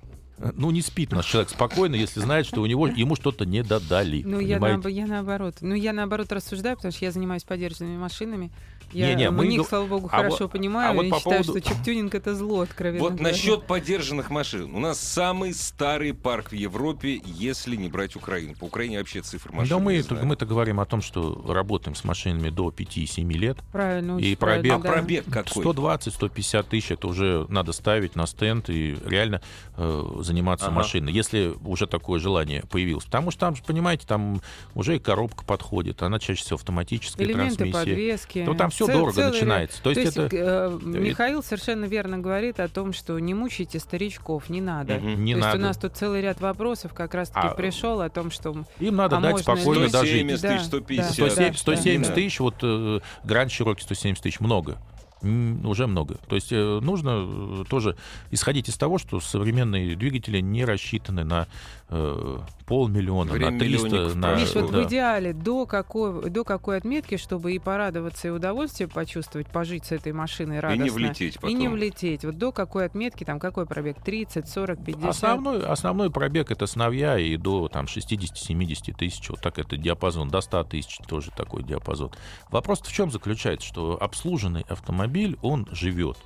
Ну, 0.56 0.70
не 0.70 0.82
спит 0.82 1.12
наш 1.12 1.26
человек 1.26 1.50
спокойно, 1.50 1.94
если 1.96 2.20
знает, 2.20 2.46
что 2.46 2.60
у 2.62 2.66
него 2.66 2.86
ему 2.88 3.16
что-то 3.16 3.44
не 3.44 3.62
додали. 3.62 4.22
Ну, 4.24 4.40
я, 4.40 4.58
наоб- 4.58 4.90
я 4.90 5.06
наоборот. 5.06 5.56
Ну, 5.60 5.74
я 5.74 5.92
наоборот 5.92 6.32
рассуждаю, 6.32 6.76
потому 6.76 6.92
что 6.92 7.04
я 7.04 7.10
занимаюсь 7.12 7.44
подержанными 7.44 7.96
машинами. 7.98 8.50
Я 8.90 9.08
Не-не, 9.14 9.30
мы 9.30 9.46
них, 9.46 9.66
слава 9.68 9.86
богу, 9.86 10.06
а 10.10 10.16
хорошо 10.16 10.44
вот- 10.44 10.52
понимаю 10.52 10.92
а 10.92 10.94
вот 10.94 11.04
и 11.04 11.10
по 11.10 11.18
считаю, 11.18 11.44
поводу- 11.44 11.60
что 11.60 11.68
чип-тюнинг 11.74 12.14
это 12.14 12.34
зло, 12.34 12.62
откровенно 12.62 13.04
Вот 13.04 13.12
говоря. 13.16 13.32
насчет 13.32 13.66
подержанных 13.66 14.30
машин. 14.30 14.74
У 14.74 14.78
нас 14.80 14.98
самый 14.98 15.52
старый 15.52 16.14
парк 16.14 16.52
в 16.52 16.54
Европе, 16.54 17.20
если 17.26 17.76
не 17.76 17.90
брать 17.90 18.16
Украину. 18.16 18.54
По 18.54 18.64
Украине 18.64 18.96
вообще 18.96 19.20
цифр 19.20 19.52
машин 19.52 19.68
Да 19.68 19.78
мы, 19.78 19.92
не 19.92 19.98
это- 19.98 20.08
знаю. 20.14 20.24
мы-то 20.26 20.46
говорим 20.46 20.80
о 20.80 20.86
том, 20.86 21.02
что 21.02 21.44
работаем 21.46 21.94
с 21.96 22.04
машинами 22.04 22.48
до 22.48 22.70
5-7 22.70 23.30
лет. 23.30 23.58
Правильно, 23.72 24.16
И 24.18 24.34
пробег- 24.34 24.72
А 24.72 24.78
правильно, 24.78 24.78
да. 24.78 24.92
пробег 24.92 25.24
какой? 25.30 25.62
120-150 25.64 26.62
тысяч 26.70 26.90
это 26.90 27.08
уже 27.08 27.44
надо 27.50 27.72
ставить 27.72 28.16
на 28.16 28.26
стенд 28.26 28.70
и 28.70 28.96
реально 29.04 29.42
э, 29.76 30.04
заниматься 30.28 30.66
Ага. 30.66 30.76
машиной, 30.76 31.12
если 31.12 31.54
уже 31.64 31.86
такое 31.86 32.20
желание 32.20 32.62
появилось. 32.70 33.04
Потому 33.04 33.30
что 33.30 33.40
там, 33.40 33.56
же, 33.56 33.62
понимаете, 33.66 34.06
там 34.06 34.40
уже 34.74 34.96
и 34.96 34.98
коробка 34.98 35.44
подходит, 35.44 36.02
она 36.02 36.18
чаще 36.18 36.42
всего 36.44 36.56
автоматическая 36.56 37.26
Элементы 37.26 37.56
трансмиссия. 37.56 37.80
подвески. 37.80 38.44
Ну, 38.46 38.54
там 38.54 38.70
все 38.70 38.86
Цел- 38.86 38.98
дорого 38.98 39.12
целый 39.16 39.32
начинается. 39.32 39.82
То 39.82 39.90
есть, 39.90 40.16
это 40.16 40.28
э, 40.30 40.78
Михаил 40.82 41.42
совершенно 41.42 41.86
верно 41.86 42.18
говорит 42.18 42.60
о 42.60 42.68
том, 42.68 42.92
что 42.92 43.18
не 43.18 43.34
мучайте 43.34 43.78
старичков, 43.78 44.48
не 44.50 44.60
надо. 44.60 44.94
Мгм. 44.94 45.24
не 45.24 45.32
То 45.34 45.38
есть 45.38 45.46
надо. 45.48 45.58
у 45.58 45.60
нас 45.62 45.76
тут 45.78 45.96
целый 45.96 46.20
ряд 46.22 46.40
вопросов 46.40 46.94
как 46.94 47.14
раз-таки 47.14 47.48
А, 47.48 47.50
пришел 47.50 48.00
о 48.00 48.08
том, 48.10 48.30
что 48.30 48.64
Им 48.80 48.96
надо 48.96 49.16
а 49.18 49.20
дать 49.20 49.38
спокойно 49.40 49.88
дожить. 49.88 50.10
170 50.28 50.42
Да, 50.42 50.48
тысяч, 50.56 50.66
150. 50.66 51.06
да, 51.08 51.12
170, 51.12 51.52
да, 51.52 51.58
170 51.58 52.08
да. 52.08 52.14
тысяч, 52.14 52.40
вот 52.40 52.54
э, 52.62 53.00
Гранд 53.24 53.50
Чироки 53.50 53.82
170 53.82 54.22
тысяч, 54.22 54.40
много. 54.40 54.78
Уже 55.22 55.86
много. 55.86 56.16
То 56.28 56.36
есть 56.36 56.52
э, 56.52 56.80
нужно 56.80 57.26
э, 57.26 57.64
тоже 57.68 57.96
исходить 58.30 58.68
из 58.68 58.76
того, 58.76 58.98
что 58.98 59.18
современные 59.18 59.96
двигатели 59.96 60.40
не 60.40 60.64
рассчитаны 60.64 61.24
на 61.24 61.48
э, 61.90 62.38
полмиллиона, 62.66 63.32
Время 63.32 63.50
на 63.52 63.58
300, 63.58 63.86
миллионников 63.86 64.14
на... 64.16 64.34
Миш, 64.34 64.54
вот 64.54 64.70
да. 64.70 64.78
в 64.78 64.88
идеале 64.88 65.32
до 65.32 65.66
какой, 65.66 66.30
до 66.30 66.44
какой 66.44 66.76
отметки, 66.76 67.16
чтобы 67.16 67.52
и 67.52 67.58
порадоваться, 67.58 68.28
и 68.28 68.30
удовольствие 68.30 68.88
почувствовать, 68.88 69.48
пожить 69.48 69.86
с 69.86 69.92
этой 69.92 70.12
машиной 70.12 70.58
И 70.58 70.60
радостно. 70.60 70.84
не 70.84 70.90
влететь 70.90 71.34
потом. 71.36 71.50
И 71.50 71.54
не 71.54 71.68
влететь. 71.68 72.24
Вот 72.24 72.36
до 72.36 72.52
какой 72.52 72.84
отметки, 72.86 73.24
там 73.24 73.38
какой 73.40 73.66
пробег? 73.66 74.02
30, 74.02 74.48
40, 74.48 74.84
50? 74.84 75.08
Основной, 75.08 75.64
основной 75.64 76.10
пробег 76.10 76.50
это 76.50 76.66
сновья 76.66 77.18
и 77.18 77.36
до 77.36 77.68
там, 77.68 77.86
60-70 77.86 78.94
тысяч. 78.96 79.30
Вот 79.30 79.40
так 79.40 79.58
это 79.58 79.76
диапазон. 79.76 80.28
До 80.28 80.40
100 80.40 80.64
тысяч 80.64 80.98
тоже 81.06 81.30
такой 81.30 81.62
диапазон. 81.62 82.10
вопрос 82.50 82.80
в 82.80 82.92
чем 82.92 83.10
заключается? 83.10 83.66
Что 83.66 83.96
обслуженный 84.00 84.64
автомобиль, 84.68 85.38
он 85.42 85.66
живет. 85.72 86.18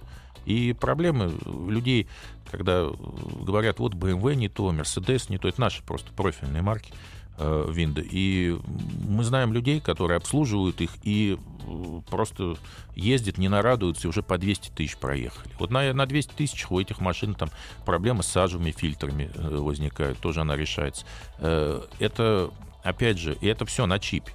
И 0.44 0.72
проблемы 0.72 1.32
людей, 1.68 2.08
когда 2.50 2.88
говорят, 3.40 3.78
вот 3.78 3.94
BMW 3.94 4.34
не 4.34 4.48
то, 4.48 4.72
Mercedes 4.72 5.26
не 5.28 5.38
то, 5.38 5.48
это 5.48 5.60
наши 5.60 5.82
просто 5.82 6.12
профильные 6.12 6.62
марки 6.62 6.92
э, 7.38 7.66
Винда. 7.70 8.02
И 8.04 8.58
мы 9.08 9.24
знаем 9.24 9.52
людей, 9.52 9.80
которые 9.80 10.16
обслуживают 10.16 10.80
их 10.80 10.90
и 11.02 11.38
э, 11.38 12.00
просто 12.10 12.56
ездят, 12.94 13.38
не 13.38 13.48
нарадуются, 13.48 14.06
и 14.06 14.10
уже 14.10 14.22
по 14.22 14.38
200 14.38 14.70
тысяч 14.70 14.96
проехали. 14.96 15.52
Вот 15.58 15.70
на, 15.70 15.92
на 15.92 16.06
200 16.06 16.32
тысяч 16.34 16.66
у 16.70 16.80
этих 16.80 17.00
машин 17.00 17.34
там 17.34 17.50
проблемы 17.84 18.22
с 18.22 18.26
сажевыми 18.26 18.72
фильтрами 18.72 19.30
э, 19.34 19.56
возникают, 19.56 20.18
тоже 20.18 20.40
она 20.40 20.56
решается. 20.56 21.06
Э, 21.38 21.82
это, 21.98 22.50
опять 22.82 23.18
же, 23.18 23.36
и 23.40 23.46
это 23.46 23.64
все 23.64 23.86
на 23.86 23.98
чипе. 23.98 24.32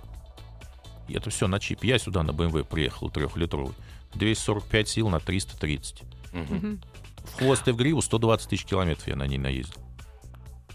Это 1.10 1.30
все 1.30 1.48
на 1.48 1.60
чипе. 1.60 1.88
Я 1.88 2.00
сюда 2.00 2.24
на 2.24 2.32
BMW 2.32 2.66
приехал 2.66 3.10
трехлитровый. 3.10 3.74
245 4.16 4.88
сил 4.89 5.10
на 5.10 5.20
330. 5.20 6.03
Мгм. 6.34 6.55
Мгм. 6.55 6.82
В 7.26 7.38
хвост 7.39 7.68
и 7.68 7.72
в 7.72 7.76
гриву 7.76 8.01
120 8.01 8.49
тысяч 8.49 8.66
километров 8.66 9.08
я 9.08 9.16
на 9.16 9.28
ней 9.28 9.38
наездил. 9.38 9.82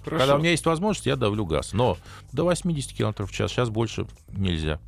Хорошо. 0.05 0.19
Когда 0.19 0.37
у 0.37 0.39
меня 0.39 0.51
есть 0.51 0.67
возможность, 0.67 1.07
я 1.07 1.17
давлю 1.17 1.47
газ. 1.47 1.73
Но 1.73 1.97
до 2.33 2.45
80 2.45 2.93
километров 2.93 3.31
в 3.31 3.35
час 3.35 3.53
сейчас 3.53 3.71
больше 3.71 4.07
нельзя. 4.29 4.81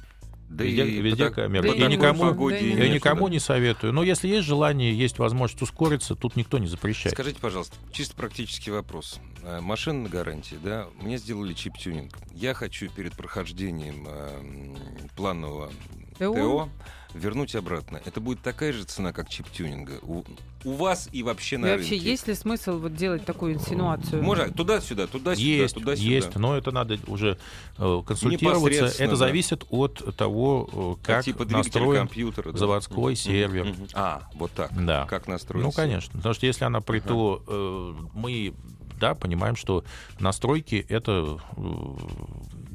Да 0.49 0.63
везде 0.65 0.87
и 0.87 1.01
везде 1.01 1.25
так- 1.25 1.35
камеры. 1.37 1.71
Да 1.77 1.87
И 1.87 1.89
никому, 1.89 2.25
нужно, 2.25 2.49
да 2.51 2.59
и 2.59 2.77
я 2.77 2.89
никому 2.89 3.29
не 3.29 3.39
советую. 3.41 3.93
Но 3.93 4.03
если 4.03 4.29
есть 4.29 4.47
желание, 4.47 4.97
есть 4.97 5.19
возможность 5.19 5.63
ускориться, 5.63 6.15
тут 6.15 6.37
никто 6.37 6.59
не 6.59 6.67
запрещает. 6.67 7.15
Скажите, 7.15 7.39
пожалуйста, 7.41 7.77
чисто 7.93 8.15
практический 8.15 8.71
вопрос. 8.71 9.19
Э, 9.43 9.61
Машина 9.61 10.03
на 10.03 10.09
гарантии, 10.09 10.57
да? 10.63 10.87
Мне 11.01 11.17
сделали 11.19 11.55
чип-тюнинг. 11.55 12.13
Я 12.33 12.55
хочу 12.55 12.89
перед 12.91 13.17
прохождением 13.17 14.07
э, 14.09 14.77
планового 15.17 15.71
ТО? 16.19 16.35
ТО 16.35 16.69
вернуть 17.15 17.55
обратно. 17.55 18.01
Это 18.05 18.21
будет 18.21 18.41
такая 18.41 18.73
же 18.73 18.85
цена, 18.85 19.13
как 19.13 19.29
чип-тюнинга. 19.29 19.99
У, 20.03 20.25
у 20.65 20.73
вас 20.73 21.09
и 21.13 21.23
вообще 21.23 21.57
И 21.57 21.59
на 21.59 21.69
вообще, 21.69 21.91
рынке. 21.93 22.11
есть 22.11 22.27
ли 22.29 22.35
смысл 22.35 22.79
вот 22.79 22.95
делать 22.97 23.25
такую 23.25 23.55
инсинуацию? 23.55 24.23
Можно 24.23 24.51
туда-сюда, 24.51 25.07
туда-сюда, 25.07 25.43
Есть, 25.47 25.75
туда-сюда. 25.75 26.09
есть, 26.09 26.35
но 26.37 26.57
это 26.57 26.71
надо 26.73 26.99
уже 27.07 27.39
э, 27.79 28.03
консультироваться. 28.07 28.87
Это 29.03 29.11
да. 29.13 29.17
зависит 29.17 29.65
от 29.71 30.17
того, 30.17 30.97
э, 31.01 31.07
как 31.07 31.25
типа 31.25 31.45
двигатель 31.45 31.71
настроен 31.73 31.99
компьютера. 32.01 32.53
да. 32.53 32.59
заводской 32.59 33.13
Мгм, 33.13 33.17
сервер. 33.17 33.65
мгм. 33.67 33.87
А, 33.95 34.29
вот 34.35 34.51
так. 34.53 34.71
Да. 34.85 35.07
Как 35.07 35.29
настроить? 35.29 35.65
Ну, 35.65 35.73
конечно. 35.73 36.13
Потому 36.17 36.35
что 36.35 36.47
если 36.47 36.65
она 36.65 36.81
при 36.81 37.01
ТО, 37.01 37.43
э, 37.47 37.95
мы, 38.15 38.55
да, 38.99 39.15
понимаем, 39.15 39.57
что 39.57 39.85
настройки— 40.19 40.85
это 40.89 41.39
э, 41.57 41.63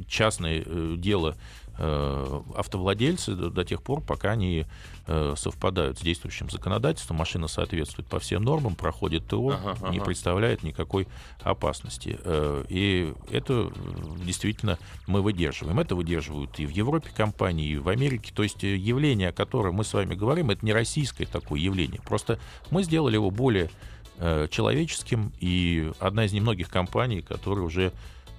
частное 0.07 0.63
дело 0.95 1.35
автовладельцы 1.79 3.35
до, 3.35 3.63
тех 3.63 3.81
пор, 3.81 4.01
пока 4.01 4.31
они 4.31 4.65
э, 5.07 5.33
совпадают 5.37 5.97
с 5.97 6.01
действующим 6.01 6.49
законодательством, 6.49 7.17
машина 7.17 7.47
соответствует 7.47 8.07
по 8.07 8.19
всем 8.19 8.43
нормам, 8.43 8.75
проходит 8.75 9.27
ТО, 9.27 9.51
Ага, 9.51 9.77
ага. 9.81 9.89
не 9.89 9.99
представляет 9.99 10.63
никакой 10.63 11.07
опасности. 11.41 12.19
Э, 12.23 12.65
и 12.67 13.13
это 13.31 13.71
э, 13.73 14.25
действительно 14.25 14.77
мы 15.07 15.21
выдерживаем. 15.21 15.79
Это 15.79 15.95
выдерживают 15.95 16.59
и 16.59 16.65
в 16.65 16.69
Европе 16.69 17.11
компании, 17.15 17.69
и 17.69 17.77
в 17.77 17.87
Америке. 17.87 18.31
То 18.35 18.43
есть 18.43 18.63
э, 18.63 18.75
явление, 18.75 19.29
о 19.29 19.33
котором 19.33 19.75
мы 19.75 19.83
с 19.83 19.93
вами 19.93 20.15
говорим, 20.15 20.49
это 20.49 20.65
не 20.65 20.73
российское 20.73 21.25
такое 21.25 21.59
явление. 21.59 22.01
Просто 22.01 22.39
мы 22.71 22.83
сделали 22.83 23.15
его 23.15 23.31
более 23.31 23.69
э, 24.17 24.47
человеческим, 24.51 25.31
и 25.39 25.91
одна 25.99 26.25
из 26.25 26.33
немногих 26.33 26.69
компаний, 26.69 27.21
которая 27.21 27.65
уже 27.65 27.93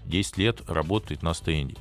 10 0.05 0.39
лет 0.39 0.69
работает 0.69 1.23
на 1.23 1.35
стенде, 1.35 1.77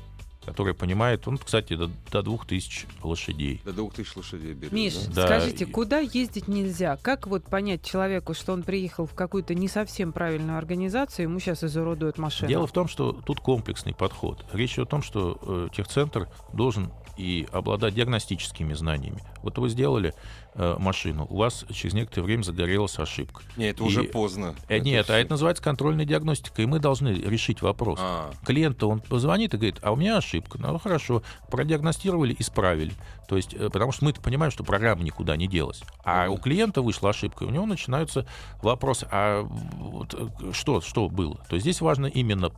которая 0.50 0.74
понимает, 0.74 1.26
он, 1.28 1.38
кстати, 1.38 1.74
до, 1.76 1.90
до 2.10 2.22
2000 2.22 2.86
лошадей. 3.04 3.62
До 3.64 3.72
2000 3.72 4.16
лошадей 4.18 4.52
берет. 4.52 4.72
Миш, 4.72 4.94
да? 5.06 5.14
Да, 5.14 5.26
скажите, 5.26 5.64
и- 5.64 5.68
куда 5.70 6.00
ездить 6.00 6.48
нельзя? 6.48 6.98
Как 7.00 7.26
вот 7.28 7.44
понять 7.44 7.84
человеку, 7.84 8.34
что 8.34 8.52
он 8.52 8.62
приехал 8.64 9.06
в 9.06 9.14
какую-то 9.14 9.54
не 9.54 9.68
совсем 9.68 10.12
правильную 10.12 10.58
организацию, 10.58 11.28
ему 11.28 11.38
сейчас 11.38 11.62
изуродуют 11.62 12.18
машину? 12.18 12.48
Дело 12.48 12.66
в 12.66 12.72
том, 12.72 12.88
что 12.88 13.12
тут 13.12 13.38
комплексный 13.40 13.94
подход. 13.94 14.44
Речь 14.52 14.78
о 14.78 14.86
том, 14.86 15.02
что 15.02 15.38
э, 15.42 15.68
техцентр 15.74 16.28
должен 16.52 16.90
и 17.20 17.46
обладать 17.52 17.94
диагностическими 17.94 18.72
знаниями. 18.72 19.22
Вот 19.42 19.58
вы 19.58 19.68
сделали 19.68 20.14
э, 20.54 20.76
машину, 20.78 21.26
у 21.28 21.36
вас 21.36 21.64
через 21.72 21.92
некоторое 21.94 22.24
время 22.24 22.42
загорелась 22.42 22.98
ошибка. 22.98 23.42
Нет, 23.56 23.74
это 23.76 23.84
И- 23.84 23.86
уже 23.86 24.04
поздно. 24.04 24.54
Э, 24.68 24.78
нет, 24.78 25.04
всё. 25.04 25.14
а 25.14 25.18
это 25.18 25.30
называется 25.32 25.62
контрольная 25.62 26.04
диагностика, 26.06 26.62
и 26.62 26.66
мы 26.66 26.78
должны 26.78 27.08
решить 27.10 27.60
вопрос. 27.62 27.98
А, 28.02 28.30
Клиенту 28.44 28.88
он 28.88 29.00
позвонит 29.00 29.52
и 29.54 29.58
говорит, 29.58 29.78
а 29.82 29.92
у 29.92 29.96
меня 29.96 30.16
ошибка. 30.16 30.58
Ну 30.58 30.78
хорошо, 30.78 31.22
продиагностировали, 31.50 32.34
исправили. 32.38 32.92
То 33.28 33.36
есть, 33.36 33.54
э, 33.54 33.68
потому 33.70 33.92
что 33.92 34.06
мы 34.06 34.12
понимаем, 34.14 34.50
что 34.50 34.64
программа 34.64 35.02
никуда 35.02 35.36
не 35.36 35.46
делась. 35.46 35.82
А 36.04 36.24
Мгм. 36.26 36.34
у 36.34 36.38
клиента 36.38 36.82
вышла 36.82 37.10
ошибка, 37.10 37.44
и 37.44 37.48
у 37.48 37.50
него 37.50 37.66
начинаются 37.66 38.26
вопросы, 38.62 39.06
а 39.10 39.42
вот, 39.42 40.14
э, 40.14 40.52
что, 40.52 40.80
что 40.80 41.08
было? 41.08 41.36
То 41.48 41.54
есть 41.56 41.64
здесь 41.64 41.80
важно 41.80 42.06
именно 42.06 42.50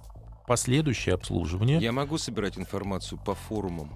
последующее 0.47 1.15
обслуживание. 1.15 1.79
я 1.79 1.93
могу 1.93 2.19
собирать 2.19 2.59
информацию 2.59 3.19
по 3.25 3.35
форумам? 3.35 3.91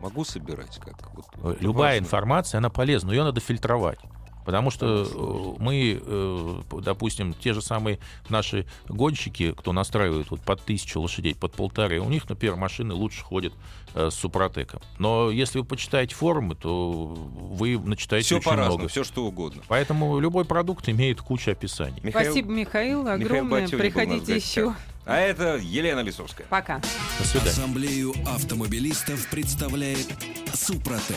Могу 0.00 0.24
собирать 0.24 0.78
как? 0.78 0.94
Вот, 1.14 1.24
Э, 1.42 1.56
Любая 1.60 1.94
важно. 1.94 2.04
информация, 2.06 2.58
она 2.58 2.70
полезна, 2.70 3.08
но 3.08 3.14
ее 3.14 3.24
надо 3.24 3.40
фильтровать. 3.40 3.98
Потому 4.44 4.70
что 4.70 5.02
э, 5.04 5.62
мы, 5.62 6.00
э, 6.02 6.60
допустим, 6.80 7.34
те 7.34 7.52
же 7.52 7.60
самые 7.60 7.98
наши 8.30 8.66
гонщики, 8.88 9.52
кто 9.52 9.72
настраивает 9.74 10.30
вот 10.30 10.40
под 10.40 10.62
тысячу 10.62 11.00
лошадей, 11.02 11.34
под 11.34 11.52
полторы, 11.52 12.00
у 12.00 12.08
них, 12.08 12.26
например, 12.30 12.56
машины 12.56 12.94
лучше 12.94 13.22
ходят 13.22 13.52
с 13.94 14.14
Супротеком. 14.14 14.80
Но 14.98 15.30
если 15.30 15.58
вы 15.58 15.66
почитаете 15.66 16.14
форумы, 16.14 16.54
то 16.54 16.98
вы 16.98 17.78
начитаете 17.78 18.24
Все 18.24 18.38
очень 18.38 18.52
много. 18.52 18.88
все 18.88 19.04
что 19.04 19.26
угодно. 19.26 19.60
Поэтому 19.68 20.18
любой 20.18 20.46
продукт 20.46 20.88
имеет 20.88 21.20
кучу 21.20 21.50
описаний. 21.50 22.00
Михаил- 22.02 22.30
Спасибо, 22.32 22.50
Михаил, 22.50 23.02
Михаил 23.02 23.22
огромное. 23.26 23.66
В 23.66 23.70
Приходите 23.72 24.34
гостях. 24.34 24.36
еще. 24.36 24.74
А 25.08 25.16
это 25.16 25.56
Елена 25.56 26.00
Лисовская. 26.00 26.46
Пока. 26.50 26.80
До 27.18 27.24
свидания. 27.24 27.50
Ассамблею 27.50 28.14
автомобилистов 28.26 29.26
представляет 29.30 30.06
Супротек. 30.52 31.16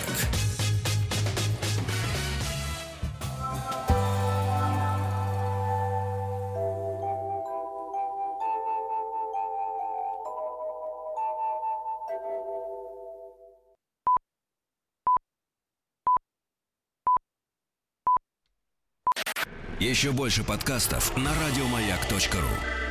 Еще 19.82 20.12
больше 20.12 20.46
подкастов 20.46 21.18
на 21.18 21.32
радиомаяк.ру. 21.34 22.91